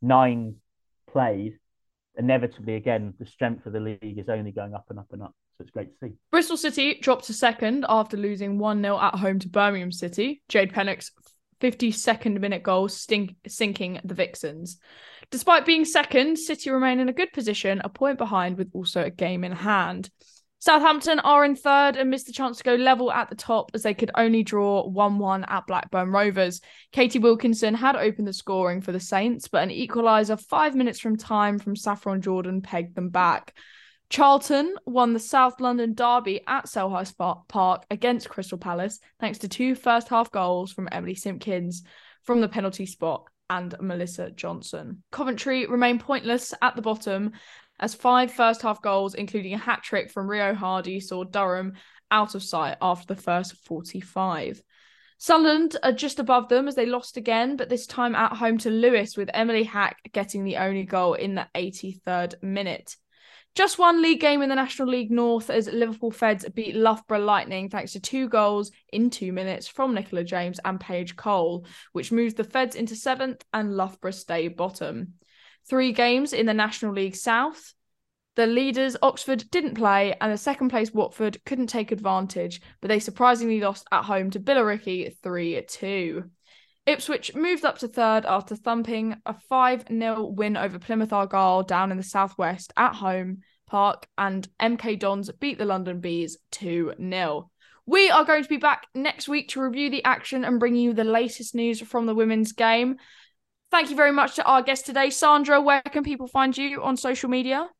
nine 0.00 0.56
played, 1.10 1.58
inevitably, 2.16 2.76
again, 2.76 3.14
the 3.18 3.26
strength 3.26 3.66
of 3.66 3.72
the 3.72 3.80
league 3.80 4.18
is 4.18 4.28
only 4.28 4.52
going 4.52 4.74
up 4.74 4.86
and 4.90 4.98
up 4.98 5.08
and 5.12 5.22
up. 5.22 5.34
So 5.58 5.62
it's 5.62 5.70
great 5.70 5.88
to 5.88 6.08
see. 6.08 6.14
Bristol 6.30 6.56
City 6.56 6.98
dropped 7.00 7.24
to 7.26 7.34
second 7.34 7.84
after 7.88 8.16
losing 8.16 8.58
1 8.58 8.82
0 8.82 8.98
at 8.98 9.16
home 9.16 9.38
to 9.40 9.48
Birmingham 9.48 9.92
City. 9.92 10.42
Jade 10.48 10.72
Pennock's 10.72 11.10
52nd 11.60 12.40
minute 12.40 12.62
goal 12.62 12.88
stink- 12.88 13.36
sinking 13.46 14.00
the 14.04 14.14
Vixens. 14.14 14.78
Despite 15.30 15.64
being 15.64 15.84
second, 15.84 16.38
City 16.38 16.70
remain 16.70 17.00
in 17.00 17.08
a 17.08 17.12
good 17.12 17.32
position, 17.32 17.80
a 17.84 17.88
point 17.88 18.18
behind 18.18 18.58
with 18.58 18.70
also 18.74 19.02
a 19.02 19.10
game 19.10 19.44
in 19.44 19.52
hand. 19.52 20.10
Southampton 20.62 21.18
are 21.18 21.44
in 21.44 21.56
third 21.56 21.96
and 21.96 22.08
missed 22.08 22.26
the 22.26 22.32
chance 22.32 22.58
to 22.58 22.62
go 22.62 22.76
level 22.76 23.10
at 23.10 23.28
the 23.28 23.34
top 23.34 23.72
as 23.74 23.82
they 23.82 23.94
could 23.94 24.12
only 24.14 24.44
draw 24.44 24.86
1 24.86 25.18
1 25.18 25.44
at 25.48 25.66
Blackburn 25.66 26.12
Rovers. 26.12 26.60
Katie 26.92 27.18
Wilkinson 27.18 27.74
had 27.74 27.96
opened 27.96 28.28
the 28.28 28.32
scoring 28.32 28.80
for 28.80 28.92
the 28.92 29.00
Saints, 29.00 29.48
but 29.48 29.64
an 29.64 29.70
equaliser 29.70 30.40
five 30.40 30.76
minutes 30.76 31.00
from 31.00 31.16
time 31.16 31.58
from 31.58 31.74
Saffron 31.74 32.22
Jordan 32.22 32.62
pegged 32.62 32.94
them 32.94 33.08
back. 33.08 33.56
Charlton 34.08 34.76
won 34.86 35.14
the 35.14 35.18
South 35.18 35.60
London 35.60 35.94
derby 35.94 36.42
at 36.46 36.66
Selhurst 36.66 37.16
Park 37.48 37.84
against 37.90 38.28
Crystal 38.28 38.56
Palace 38.56 39.00
thanks 39.18 39.38
to 39.38 39.48
two 39.48 39.74
first 39.74 40.06
half 40.10 40.30
goals 40.30 40.72
from 40.72 40.88
Emily 40.92 41.16
Simpkins 41.16 41.82
from 42.22 42.40
the 42.40 42.46
penalty 42.46 42.86
spot 42.86 43.24
and 43.50 43.74
Melissa 43.80 44.30
Johnson. 44.30 45.02
Coventry 45.10 45.66
remain 45.66 45.98
pointless 45.98 46.54
at 46.62 46.74
the 46.74 46.82
bottom 46.82 47.32
as 47.82 47.94
five 47.94 48.32
first 48.32 48.62
half 48.62 48.80
goals, 48.80 49.14
including 49.14 49.52
a 49.52 49.58
hat 49.58 49.82
trick 49.82 50.10
from 50.10 50.30
Rio 50.30 50.54
Hardy, 50.54 51.00
saw 51.00 51.24
Durham 51.24 51.74
out 52.12 52.36
of 52.36 52.42
sight 52.42 52.76
after 52.80 53.12
the 53.12 53.20
first 53.20 53.56
45. 53.66 54.62
Sunderland 55.18 55.76
are 55.82 55.92
just 55.92 56.20
above 56.20 56.48
them 56.48 56.68
as 56.68 56.76
they 56.76 56.86
lost 56.86 57.16
again, 57.16 57.56
but 57.56 57.68
this 57.68 57.86
time 57.86 58.14
at 58.14 58.36
home 58.36 58.58
to 58.58 58.70
Lewes, 58.70 59.16
with 59.16 59.30
Emily 59.34 59.64
Hack 59.64 59.98
getting 60.12 60.44
the 60.44 60.58
only 60.58 60.84
goal 60.84 61.14
in 61.14 61.34
the 61.34 61.46
83rd 61.56 62.40
minute. 62.42 62.96
Just 63.54 63.78
one 63.78 64.00
league 64.00 64.20
game 64.20 64.42
in 64.42 64.48
the 64.48 64.54
National 64.54 64.88
League 64.88 65.10
North 65.10 65.50
as 65.50 65.66
Liverpool 65.66 66.10
Feds 66.10 66.48
beat 66.54 66.74
Loughborough 66.74 67.18
Lightning 67.18 67.68
thanks 67.68 67.92
to 67.92 68.00
two 68.00 68.28
goals 68.28 68.70
in 68.92 69.10
two 69.10 69.32
minutes 69.32 69.66
from 69.68 69.92
Nicola 69.92 70.24
James 70.24 70.58
and 70.64 70.80
Paige 70.80 71.16
Cole, 71.16 71.66
which 71.92 72.12
moves 72.12 72.34
the 72.34 72.44
Feds 72.44 72.76
into 72.76 72.96
seventh 72.96 73.44
and 73.52 73.76
Loughborough 73.76 74.12
stay 74.12 74.48
bottom 74.48 75.14
three 75.68 75.92
games 75.92 76.32
in 76.32 76.46
the 76.46 76.54
National 76.54 76.92
League 76.92 77.16
South. 77.16 77.74
The 78.34 78.46
leaders, 78.46 78.96
Oxford, 79.02 79.44
didn't 79.50 79.74
play, 79.74 80.14
and 80.20 80.32
the 80.32 80.38
second 80.38 80.70
place, 80.70 80.92
Watford, 80.92 81.44
couldn't 81.44 81.66
take 81.66 81.92
advantage, 81.92 82.62
but 82.80 82.88
they 82.88 82.98
surprisingly 82.98 83.60
lost 83.60 83.86
at 83.92 84.04
home 84.04 84.30
to 84.30 84.40
Billericay 84.40 85.14
3 85.22 85.62
2. 85.68 86.24
Ipswich 86.86 87.34
moved 87.34 87.64
up 87.64 87.78
to 87.78 87.88
third 87.88 88.24
after 88.26 88.56
thumping 88.56 89.16
a 89.26 89.34
5 89.34 89.84
0 89.88 90.24
win 90.24 90.56
over 90.56 90.78
Plymouth 90.78 91.12
Argyle 91.12 91.62
down 91.62 91.90
in 91.90 91.96
the 91.96 92.02
southwest 92.02 92.72
at 92.76 92.94
home 92.94 93.42
park, 93.66 94.06
and 94.18 94.48
MK 94.60 94.98
Dons 94.98 95.30
beat 95.38 95.58
the 95.58 95.64
London 95.64 96.00
Bees 96.00 96.38
2 96.52 96.94
0. 96.98 97.50
We 97.86 98.10
are 98.10 98.24
going 98.24 98.42
to 98.42 98.48
be 98.48 98.58
back 98.58 98.86
next 98.94 99.28
week 99.28 99.48
to 99.50 99.62
review 99.62 99.90
the 99.90 100.04
action 100.04 100.44
and 100.44 100.60
bring 100.60 100.76
you 100.76 100.92
the 100.92 101.04
latest 101.04 101.54
news 101.54 101.80
from 101.80 102.06
the 102.06 102.14
women's 102.14 102.52
game. 102.52 102.96
Thank 103.72 103.88
you 103.88 103.96
very 103.96 104.12
much 104.12 104.36
to 104.36 104.44
our 104.44 104.60
guest 104.60 104.84
today, 104.84 105.08
Sandra. 105.08 105.58
Where 105.58 105.80
can 105.80 106.04
people 106.04 106.26
find 106.26 106.54
you 106.54 106.82
on 106.82 106.94
social 106.98 107.30
media? 107.30 107.70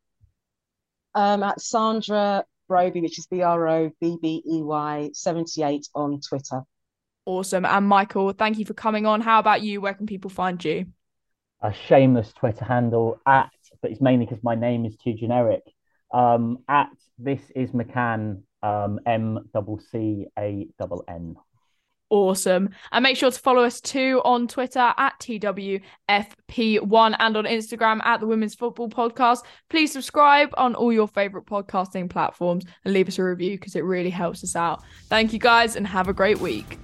Um, 1.14 1.42
at 1.42 1.60
Sandra 1.60 2.46
Brobbey, 2.66 3.02
which 3.02 3.18
is 3.18 3.26
B 3.26 3.42
R 3.42 3.68
O 3.68 3.90
B 4.00 4.16
B 4.22 4.42
E 4.50 4.62
Y 4.62 5.10
78 5.12 5.86
on 5.94 6.18
Twitter. 6.26 6.62
Awesome. 7.26 7.66
And 7.66 7.86
Michael, 7.86 8.32
thank 8.32 8.58
you 8.58 8.64
for 8.64 8.72
coming 8.72 9.04
on. 9.04 9.20
How 9.20 9.38
about 9.38 9.60
you? 9.60 9.82
Where 9.82 9.92
can 9.92 10.06
people 10.06 10.30
find 10.30 10.64
you? 10.64 10.86
A 11.60 11.74
shameless 11.74 12.32
Twitter 12.32 12.64
handle 12.64 13.20
at, 13.26 13.52
but 13.82 13.90
it's 13.90 14.00
mainly 14.00 14.24
because 14.24 14.42
my 14.42 14.54
name 14.54 14.86
is 14.86 14.96
too 14.96 15.12
generic. 15.12 15.62
Um, 16.10 16.60
at 16.70 16.88
this 17.18 17.42
is 17.54 17.68
McCann, 17.72 18.40
um, 18.62 18.98
M 19.04 19.50
double 19.52 19.78
C 19.90 20.26
A 20.38 20.68
double 20.78 21.04
N 21.06 21.36
awesome. 22.12 22.68
And 22.92 23.02
make 23.02 23.16
sure 23.16 23.30
to 23.30 23.38
follow 23.38 23.64
us 23.64 23.80
too 23.80 24.20
on 24.24 24.46
Twitter 24.46 24.92
at 24.96 25.18
TWFP1 25.18 27.16
and 27.18 27.36
on 27.36 27.44
Instagram 27.44 28.04
at 28.04 28.20
the 28.20 28.26
Women's 28.26 28.54
Football 28.54 28.90
Podcast. 28.90 29.38
Please 29.70 29.92
subscribe 29.92 30.50
on 30.58 30.74
all 30.74 30.92
your 30.92 31.08
favorite 31.08 31.46
podcasting 31.46 32.08
platforms 32.08 32.64
and 32.84 32.94
leave 32.94 33.08
us 33.08 33.18
a 33.18 33.24
review 33.24 33.58
because 33.58 33.74
it 33.74 33.84
really 33.84 34.10
helps 34.10 34.44
us 34.44 34.54
out. 34.54 34.82
Thank 35.08 35.32
you 35.32 35.38
guys 35.38 35.74
and 35.74 35.86
have 35.86 36.08
a 36.08 36.12
great 36.12 36.38
week. 36.38 36.78